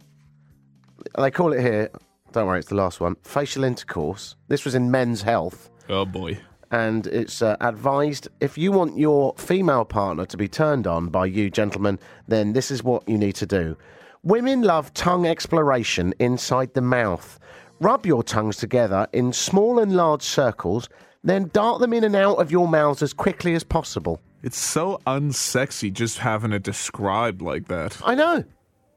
They 1.18 1.31
call 1.31 1.53
it 1.53 1.61
here, 1.61 1.91
don't 2.33 2.47
worry, 2.47 2.59
it's 2.59 2.68
the 2.68 2.75
last 2.75 3.01
one 3.01 3.16
facial 3.23 3.62
intercourse. 3.64 4.37
This 4.49 4.64
was 4.64 4.75
in 4.75 4.91
Men's 4.91 5.23
Health. 5.23 5.71
Oh 5.89 6.05
boy. 6.05 6.39
and 6.71 7.07
it's 7.09 7.43
uh, 7.43 7.57
advised 7.61 8.29
if 8.41 8.57
you 8.57 8.71
want 8.73 8.97
your 8.97 9.35
female 9.37 9.85
partner 9.85 10.25
to 10.27 10.37
be 10.37 10.49
turned 10.49 10.87
on 10.87 11.09
by 11.09 11.27
you, 11.27 11.51
gentlemen, 11.51 11.99
then 12.29 12.53
this 12.53 12.71
is 12.71 12.85
what 12.85 13.07
you 13.09 13.18
need 13.18 13.35
to 13.35 13.47
do. 13.47 13.77
Women 14.23 14.62
love 14.62 14.95
tongue 14.95 15.27
exploration 15.27 16.14
inside 16.21 16.73
the 16.75 16.81
mouth. 16.83 17.39
Rub 17.81 18.07
your 18.07 18.23
tongues 18.23 18.57
together 18.57 19.09
in 19.12 19.33
small 19.33 19.79
and 19.79 19.97
large 19.97 20.23
circles, 20.23 20.89
then 21.25 21.51
dart 21.53 21.81
them 21.81 21.93
in 21.93 22.05
and 22.05 22.14
out 22.14 22.37
of 22.37 22.51
your 22.53 22.68
mouths 22.68 23.03
as 23.03 23.12
quickly 23.12 23.55
as 23.55 23.64
possible. 23.64 24.21
It's 24.43 24.59
so 24.59 25.01
unsexy 25.07 25.93
just 25.93 26.18
having 26.18 26.53
it 26.53 26.62
described 26.62 27.43
like 27.43 27.68
that. 27.68 27.99
I 28.05 28.14
know. 28.14 28.45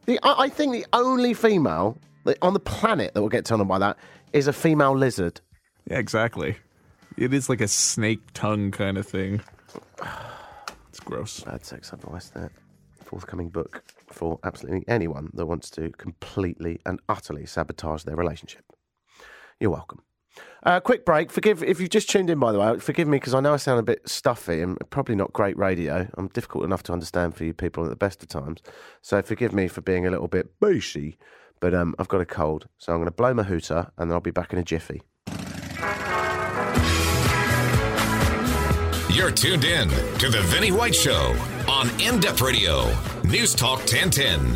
The, 0.06 0.20
I, 0.24 0.44
I 0.44 0.50
think 0.50 0.72
the 0.74 0.86
only 0.94 1.34
female 1.34 1.98
on 2.42 2.54
the 2.54 2.60
planet 2.60 3.14
that 3.14 3.22
will 3.22 3.30
get 3.30 3.46
turned 3.46 3.62
on 3.62 3.68
by 3.68 3.80
that 3.80 3.98
is 4.32 4.48
a 4.48 4.54
female 4.54 4.96
lizard. 4.96 5.42
Yeah, 5.90 6.00
exactly. 6.00 6.58
It 7.18 7.34
is 7.34 7.50
like 7.50 7.62
a 7.62 7.68
snake 7.68 8.22
tongue 8.34 8.72
kind 8.72 8.98
of 8.98 9.08
thing. 9.08 9.42
It's 10.90 11.00
gross. 11.00 11.40
Bad 11.40 11.66
sex 11.66 11.92
advice 11.92 12.30
there. 12.30 12.52
Forthcoming 13.04 13.50
book 13.50 13.84
for 14.12 14.40
absolutely 14.44 14.84
anyone 14.88 15.32
that 15.34 15.48
wants 15.48 15.72
to 15.72 15.90
completely 15.98 16.80
and 16.86 17.00
utterly 17.10 17.48
sabotage 17.48 18.04
their 18.04 18.16
relationship. 18.16 18.64
You're 19.60 19.72
welcome. 19.72 20.04
Uh, 20.66 20.80
quick 20.80 21.04
break. 21.04 21.30
Forgive 21.30 21.62
if 21.62 21.82
you've 21.82 21.90
just 21.90 22.10
tuned 22.10 22.30
in, 22.30 22.40
by 22.40 22.54
the 22.54 22.60
way. 22.60 22.80
Forgive 22.80 23.08
me 23.08 23.18
because 23.18 23.34
I 23.34 23.42
know 23.42 23.54
I 23.54 23.58
sound 23.58 23.80
a 23.80 23.84
bit 23.84 24.08
stuffy 24.08 24.62
and 24.62 24.78
probably 24.90 25.16
not 25.16 25.34
great 25.34 25.58
radio. 25.58 26.08
I'm 26.18 26.30
difficult 26.30 26.64
enough 26.64 26.84
to 26.84 26.94
understand 26.94 27.36
for 27.36 27.44
you 27.44 27.54
people 27.54 27.84
at 27.84 27.90
the 27.90 27.98
best 27.98 28.24
of 28.24 28.30
times. 28.30 28.62
So 29.02 29.22
forgive 29.22 29.52
me 29.52 29.68
for 29.68 29.82
being 29.82 30.08
a 30.08 30.12
little 30.12 30.30
bit 30.30 30.58
bassy. 30.62 31.18
But 31.60 31.74
um, 31.74 31.96
I've 32.00 32.08
got 32.08 32.22
a 32.22 32.26
cold, 32.26 32.68
so 32.78 32.94
I'm 32.94 33.00
going 33.00 33.08
to 33.08 33.12
blow 33.12 33.34
my 33.34 33.44
hooter 33.44 33.92
and 33.98 34.10
then 34.10 34.14
I'll 34.14 34.22
be 34.22 34.32
back 34.32 34.54
in 34.54 34.60
a 34.60 34.64
jiffy. 34.64 35.02
You're 39.10 39.32
tuned 39.32 39.64
in 39.64 39.90
to 40.18 40.30
The 40.30 40.42
Vinny 40.46 40.72
White 40.72 40.96
Show 40.96 41.36
on 41.70 41.90
In 42.02 42.20
Depth 42.20 42.42
Radio, 42.42 42.92
News 43.24 43.54
Talk 43.54 43.80
1010. 43.80 44.56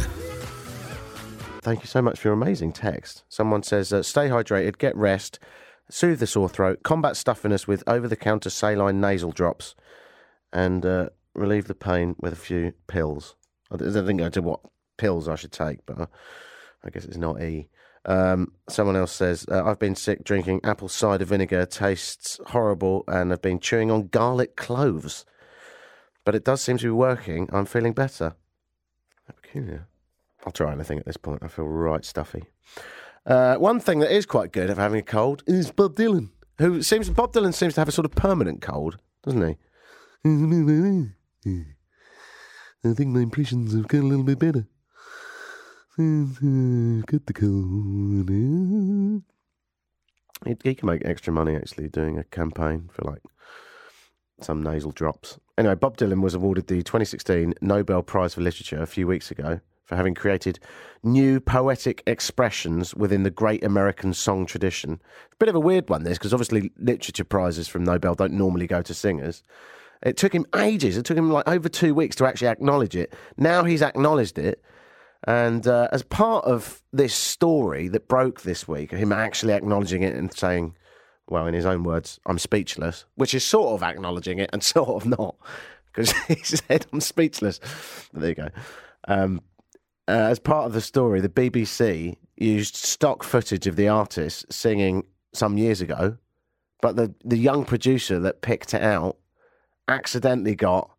Thank 1.62 1.82
you 1.82 1.88
so 1.88 2.02
much 2.02 2.20
for 2.20 2.30
your 2.30 2.34
amazing 2.34 2.72
text. 2.72 3.24
Someone 3.30 3.62
says, 3.62 3.92
uh, 3.92 4.04
stay 4.04 4.30
hydrated, 4.30 4.78
get 4.78 4.96
rest, 4.96 5.40
soothe 5.90 6.20
the 6.20 6.28
sore 6.28 6.50
throat, 6.50 6.84
combat 6.84 7.16
stuffiness 7.16 7.68
with 7.68 7.84
over 7.88 8.08
the 8.08 8.16
counter 8.16 8.50
saline 8.50 9.00
nasal 9.00 9.32
drops, 9.32 9.76
and 10.52 10.86
uh, 10.86 11.10
relieve 11.34 11.68
the 11.68 11.76
pain 11.76 12.16
with 12.20 12.34
a 12.34 12.38
few 12.38 12.74
pills. 12.88 13.36
I 13.72 13.78
think 13.78 14.22
I 14.22 14.30
know 14.36 14.42
what 14.42 14.62
pills 14.98 15.28
I 15.28 15.36
should 15.36 15.52
take, 15.52 15.86
but 15.86 16.00
uh, 16.00 16.06
I 16.84 16.90
guess 16.90 17.06
it's 17.06 17.18
not 17.18 17.42
E. 17.42 17.70
Um, 18.06 18.54
someone 18.70 18.96
else 18.96 19.12
says, 19.12 19.46
uh, 19.52 19.66
I've 19.66 19.80
been 19.80 19.96
sick 19.96 20.24
drinking 20.24 20.62
apple 20.64 20.88
cider 20.88 21.26
vinegar, 21.26 21.66
tastes 21.66 22.40
horrible, 22.48 23.04
and 23.08 23.34
I've 23.34 23.42
been 23.42 23.60
chewing 23.60 23.92
on 23.92 24.08
garlic 24.08 24.56
cloves. 24.56 25.26
But 26.24 26.36
it 26.36 26.46
does 26.46 26.62
seem 26.62 26.78
to 26.78 26.86
be 26.86 26.92
working. 26.92 27.50
I'm 27.52 27.66
feeling 27.66 27.94
better. 27.94 28.36
Peculiar. 29.42 29.88
I'll 30.46 30.54
try 30.54 30.72
anything 30.72 31.00
at 31.00 31.06
this 31.06 31.18
point. 31.18 31.44
I 31.44 31.50
feel 31.50 31.66
right 31.66 32.06
stuffy. 32.06 32.46
Uh, 33.28 33.58
one 33.58 33.80
thing 33.82 34.00
that 34.00 34.10
is 34.10 34.26
quite 34.26 34.54
good 34.54 34.70
of 34.70 34.78
having 34.78 35.00
a 35.00 35.04
cold 35.04 35.44
is 35.46 35.70
Bob 35.70 35.96
Dylan, 35.96 36.30
who 36.60 36.82
seems 36.82 37.10
Bob 37.10 37.34
Dylan 37.34 37.54
seems 37.54 37.74
to 37.74 37.82
have 37.82 37.90
a 37.90 37.92
sort 37.92 38.06
of 38.06 38.12
permanent 38.12 38.62
cold, 38.62 38.98
doesn't 39.24 39.46
he? 39.46 39.58
I 42.86 42.94
think 42.94 43.10
my 43.10 43.20
impressions 43.20 43.74
have 43.74 43.90
got 43.90 44.00
a 44.00 44.04
little 44.04 44.24
bit 44.24 44.40
better. 44.40 44.66
Got 45.98 47.26
the 47.26 47.34
cold. 47.34 49.24
He, 50.46 50.56
he 50.64 50.76
can 50.76 50.88
make 50.88 51.04
extra 51.04 51.34
money 51.34 51.56
actually 51.56 51.90
doing 51.90 52.18
a 52.18 52.24
campaign 52.24 52.90
for 52.94 53.02
like 53.04 53.24
some 54.40 54.64
nasal 54.64 54.92
drops. 54.92 55.38
Anyway, 55.58 55.76
Bob 55.76 55.98
Dylan 55.98 56.22
was 56.22 56.34
awarded 56.34 56.68
the 56.68 56.78
2016 56.78 57.56
Nobel 57.60 58.04
Prize 58.04 58.36
for 58.36 58.42
Literature 58.42 58.82
a 58.82 58.88
few 58.88 59.06
weeks 59.06 59.32
ago 59.32 59.60
for 59.88 59.96
having 59.96 60.14
created 60.14 60.60
new 61.02 61.40
poetic 61.40 62.04
expressions 62.06 62.94
within 62.94 63.24
the 63.24 63.32
great 63.32 63.64
American 63.64 64.14
song 64.14 64.46
tradition. 64.46 65.02
Bit 65.40 65.50
of 65.50 65.56
a 65.56 65.60
weird 65.60 65.90
one, 65.90 66.04
this, 66.04 66.18
because 66.18 66.34
obviously 66.34 66.72
literature 66.78 67.24
prizes 67.24 67.68
from 67.68 67.86
Nobel 67.86 68.14
don't 68.14 68.34
normally 68.34 68.68
go 68.68 68.82
to 68.82 68.94
singers. 68.94 69.44
It 70.04 70.18
took 70.18 70.34
him 70.34 70.46
ages. 70.56 70.98
It 70.98 71.06
took 71.06 71.18
him 71.18 71.32
like 71.32 71.48
over 71.48 71.70
two 71.70 71.96
weeks 71.96 72.18
to 72.18 72.28
actually 72.28 72.50
acknowledge 72.50 72.96
it. 72.96 73.14
Now 73.38 73.64
he's 73.64 73.82
acknowledged 73.82 74.38
it. 74.38 74.62
And 75.26 75.66
uh, 75.66 75.88
as 75.92 76.04
part 76.04 76.46
of 76.46 76.84
this 76.92 77.16
story 77.16 77.88
that 77.88 78.08
broke 78.08 78.42
this 78.42 78.68
week, 78.68 78.92
him 78.92 79.12
actually 79.12 79.54
acknowledging 79.54 80.04
it 80.04 80.16
and 80.16 80.32
saying, 80.34 80.76
well, 81.30 81.48
in 81.48 81.54
his 81.54 81.66
own 81.66 81.84
words, 81.84 82.20
I'm 82.26 82.38
speechless, 82.38 83.06
which 83.16 83.34
is 83.34 83.44
sort 83.44 83.74
of 83.74 83.84
acknowledging 83.84 84.40
it 84.40 84.50
and 84.54 84.62
sort 84.76 84.90
of 84.90 85.06
not, 85.06 85.36
because 85.88 86.12
he 86.28 86.36
said 86.36 86.86
I'm 86.92 87.02
speechless. 87.02 87.60
But 88.12 88.22
there 88.22 88.30
you 88.30 88.36
go. 88.36 88.50
Um, 89.08 89.42
uh, 90.08 90.12
as 90.12 90.40
part 90.40 90.66
of 90.66 90.74
the 90.74 90.82
story, 90.82 91.22
the 91.22 91.30
BBC 91.30 92.16
used 92.36 92.76
stock 92.76 93.24
footage 93.24 93.68
of 93.68 93.76
the 93.76 93.88
artist 93.88 94.46
singing 94.52 95.04
some 95.34 95.58
years 95.58 95.82
ago, 95.82 96.18
but 96.82 96.96
the, 96.96 97.14
the 97.26 97.38
young 97.38 97.66
producer 97.66 98.20
that 98.20 98.42
picked 98.42 98.74
it 98.74 98.82
out 98.82 99.18
accidentally 99.88 100.56
got 100.56 100.90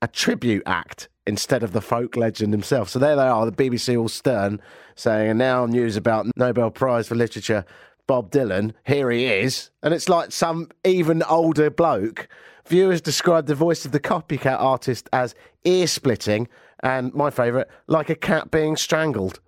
a 0.00 0.08
tribute 0.08 0.62
act 0.66 1.08
instead 1.26 1.62
of 1.62 1.72
the 1.72 1.80
folk 1.80 2.16
legend 2.16 2.52
himself. 2.52 2.88
So 2.88 2.98
there 2.98 3.16
they 3.16 3.22
are, 3.22 3.46
the 3.46 3.52
BBC 3.52 3.98
all 3.98 4.08
stern, 4.08 4.60
saying, 4.96 5.30
and 5.30 5.38
now 5.38 5.66
news 5.66 5.96
about 5.96 6.26
Nobel 6.36 6.70
Prize 6.70 7.06
for 7.08 7.14
Literature, 7.14 7.64
Bob 8.06 8.30
Dylan. 8.30 8.72
Here 8.84 9.10
he 9.10 9.26
is. 9.26 9.70
And 9.82 9.94
it's 9.94 10.08
like 10.08 10.32
some 10.32 10.68
even 10.84 11.22
older 11.22 11.70
bloke. 11.70 12.28
Viewers 12.66 13.00
described 13.00 13.48
the 13.48 13.54
voice 13.54 13.84
of 13.84 13.92
the 13.92 14.00
copycat 14.00 14.60
artist 14.60 15.08
as 15.12 15.34
ear 15.64 15.86
splitting, 15.86 16.48
and 16.82 17.14
my 17.14 17.30
favourite, 17.30 17.68
like 17.86 18.10
a 18.10 18.14
cat 18.14 18.50
being 18.50 18.76
strangled. 18.76 19.40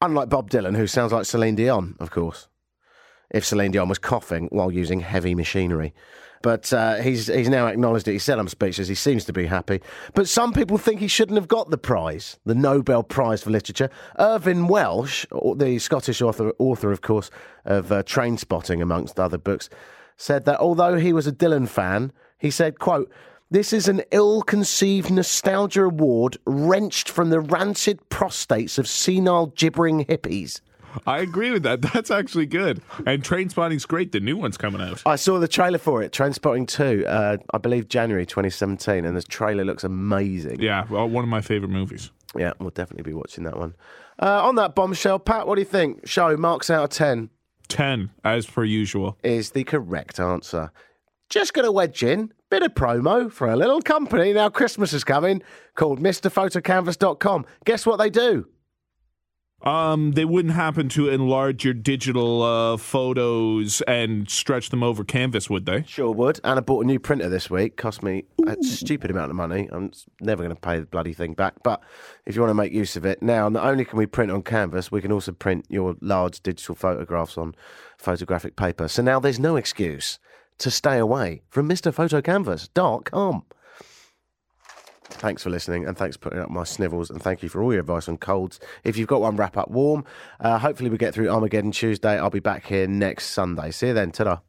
Unlike 0.00 0.28
Bob 0.28 0.50
Dylan, 0.50 0.76
who 0.76 0.86
sounds 0.86 1.12
like 1.12 1.24
Celine 1.24 1.56
Dion, 1.56 1.96
of 1.98 2.10
course, 2.10 2.48
if 3.30 3.44
Celine 3.44 3.72
Dion 3.72 3.88
was 3.88 3.98
coughing 3.98 4.48
while 4.52 4.70
using 4.70 5.00
heavy 5.00 5.34
machinery. 5.34 5.94
But 6.42 6.72
uh, 6.72 6.96
he's 6.96 7.26
he's 7.26 7.48
now 7.48 7.66
acknowledged 7.66 8.06
it. 8.06 8.12
He 8.12 8.18
said 8.18 8.38
I'm 8.38 8.46
speechless. 8.46 8.88
He 8.88 8.94
seems 8.94 9.24
to 9.24 9.32
be 9.32 9.46
happy. 9.46 9.80
But 10.14 10.28
some 10.28 10.52
people 10.52 10.78
think 10.78 11.00
he 11.00 11.08
shouldn't 11.08 11.38
have 11.38 11.48
got 11.48 11.70
the 11.70 11.78
prize, 11.78 12.38
the 12.44 12.54
Nobel 12.54 13.02
Prize 13.02 13.42
for 13.42 13.50
Literature. 13.50 13.90
Irvine 14.18 14.68
Welsh, 14.68 15.26
the 15.56 15.78
Scottish 15.78 16.20
author, 16.20 16.52
author 16.58 16.92
of 16.92 17.00
course, 17.00 17.30
of 17.64 17.90
uh, 17.90 18.02
Trainspotting, 18.02 18.82
amongst 18.82 19.18
other 19.18 19.38
books, 19.38 19.70
said 20.16 20.44
that 20.44 20.60
although 20.60 20.96
he 20.96 21.12
was 21.12 21.26
a 21.26 21.32
Dylan 21.32 21.68
fan, 21.68 22.12
he 22.38 22.50
said, 22.50 22.78
quote, 22.78 23.10
this 23.50 23.72
is 23.72 23.88
an 23.88 24.02
ill 24.10 24.42
conceived 24.42 25.10
nostalgia 25.10 25.84
award 25.84 26.36
wrenched 26.46 27.08
from 27.08 27.30
the 27.30 27.40
rancid 27.40 28.00
prostates 28.10 28.78
of 28.78 28.88
senile 28.88 29.46
gibbering 29.48 30.04
hippies. 30.04 30.60
I 31.06 31.18
agree 31.18 31.50
with 31.50 31.62
that. 31.64 31.82
That's 31.92 32.10
actually 32.10 32.46
good. 32.46 32.80
And 33.06 33.22
Trainspotting's 33.22 33.84
great. 33.86 34.12
The 34.12 34.20
new 34.20 34.36
one's 34.36 34.56
coming 34.56 34.80
out. 34.80 35.02
I 35.04 35.16
saw 35.16 35.38
the 35.38 35.48
trailer 35.48 35.78
for 35.78 36.02
it, 36.02 36.12
Trainspotting 36.12 36.66
2, 36.68 37.06
uh, 37.06 37.36
I 37.52 37.58
believe 37.58 37.88
January 37.88 38.24
2017, 38.26 39.04
and 39.04 39.16
the 39.16 39.22
trailer 39.22 39.64
looks 39.64 39.84
amazing. 39.84 40.60
Yeah, 40.60 40.86
well, 40.88 41.08
one 41.08 41.22
of 41.24 41.28
my 41.30 41.40
favorite 41.40 41.70
movies. 41.70 42.10
Yeah, 42.34 42.52
we'll 42.58 42.70
definitely 42.70 43.10
be 43.10 43.14
watching 43.14 43.44
that 43.44 43.58
one. 43.58 43.74
Uh, 44.20 44.46
on 44.46 44.54
that 44.56 44.74
bombshell, 44.74 45.18
Pat, 45.18 45.46
what 45.46 45.56
do 45.56 45.60
you 45.60 45.66
think? 45.66 46.06
Show 46.06 46.36
marks 46.36 46.70
out 46.70 46.84
of 46.84 46.90
10 46.90 47.30
10, 47.68 48.10
as 48.24 48.46
per 48.46 48.64
usual. 48.64 49.18
is 49.22 49.50
the 49.50 49.64
correct 49.64 50.20
answer. 50.20 50.70
Just 51.28 51.52
going 51.52 51.64
to 51.64 51.72
wedge 51.72 52.02
in 52.04 52.32
bit 52.50 52.62
of 52.62 52.74
promo 52.74 53.30
for 53.30 53.48
a 53.48 53.56
little 53.56 53.80
company 53.80 54.32
now 54.32 54.48
Christmas 54.48 54.92
is 54.92 55.04
coming 55.04 55.42
called 55.74 56.00
MrPhotoCanvas.com. 56.00 57.44
Guess 57.64 57.86
what 57.86 57.96
they 57.96 58.10
do? 58.10 58.46
Um, 59.62 60.12
they 60.12 60.24
wouldn't 60.24 60.54
happen 60.54 60.88
to 60.90 61.08
enlarge 61.08 61.64
your 61.64 61.74
digital 61.74 62.42
uh, 62.42 62.76
photos 62.76 63.80
and 63.82 64.30
stretch 64.30 64.68
them 64.68 64.82
over 64.82 65.02
canvas, 65.02 65.48
would 65.48 65.64
they? 65.64 65.82
Sure 65.84 66.12
would. 66.12 66.38
And 66.44 66.58
I 66.58 66.60
bought 66.60 66.84
a 66.84 66.86
new 66.86 67.00
printer 67.00 67.28
this 67.28 67.50
week. 67.50 67.76
Cost 67.76 68.02
me 68.02 68.24
a 68.46 68.62
stupid 68.62 69.10
amount 69.10 69.30
of 69.30 69.36
money. 69.36 69.68
I'm 69.72 69.92
never 70.20 70.42
going 70.42 70.54
to 70.54 70.60
pay 70.60 70.78
the 70.78 70.86
bloody 70.86 71.14
thing 71.14 71.32
back. 71.32 71.54
But 71.64 71.82
if 72.26 72.36
you 72.36 72.42
want 72.42 72.50
to 72.50 72.54
make 72.54 72.72
use 72.72 72.96
of 72.96 73.06
it, 73.06 73.22
now 73.22 73.48
not 73.48 73.64
only 73.64 73.86
can 73.86 73.98
we 73.98 74.06
print 74.06 74.30
on 74.30 74.42
canvas, 74.42 74.92
we 74.92 75.00
can 75.00 75.10
also 75.10 75.32
print 75.32 75.64
your 75.70 75.96
large 76.00 76.42
digital 76.42 76.74
photographs 76.74 77.38
on 77.38 77.54
photographic 77.96 78.56
paper. 78.56 78.88
So 78.88 79.02
now 79.02 79.18
there's 79.18 79.40
no 79.40 79.56
excuse 79.56 80.18
to 80.58 80.70
stay 80.70 80.98
away 80.98 81.42
from 81.48 81.68
MrPhotoCanvas.com. 81.68 83.44
Thanks 85.08 85.42
for 85.42 85.50
listening 85.50 85.86
and 85.86 85.96
thanks 85.96 86.16
for 86.16 86.22
putting 86.22 86.40
up 86.40 86.50
my 86.50 86.64
snivels 86.64 87.10
and 87.10 87.22
thank 87.22 87.42
you 87.42 87.48
for 87.48 87.62
all 87.62 87.72
your 87.72 87.80
advice 87.80 88.08
on 88.08 88.18
colds. 88.18 88.60
If 88.84 88.96
you've 88.96 89.08
got 89.08 89.20
one, 89.20 89.36
wrap 89.36 89.56
up 89.56 89.70
warm. 89.70 90.04
Uh, 90.40 90.58
hopefully, 90.58 90.90
we 90.90 90.98
get 90.98 91.14
through 91.14 91.30
Armageddon 91.30 91.72
Tuesday. 91.72 92.18
I'll 92.18 92.30
be 92.30 92.40
back 92.40 92.66
here 92.66 92.86
next 92.86 93.30
Sunday. 93.30 93.70
See 93.70 93.88
you 93.88 93.94
then. 93.94 94.10
Ta 94.10 94.42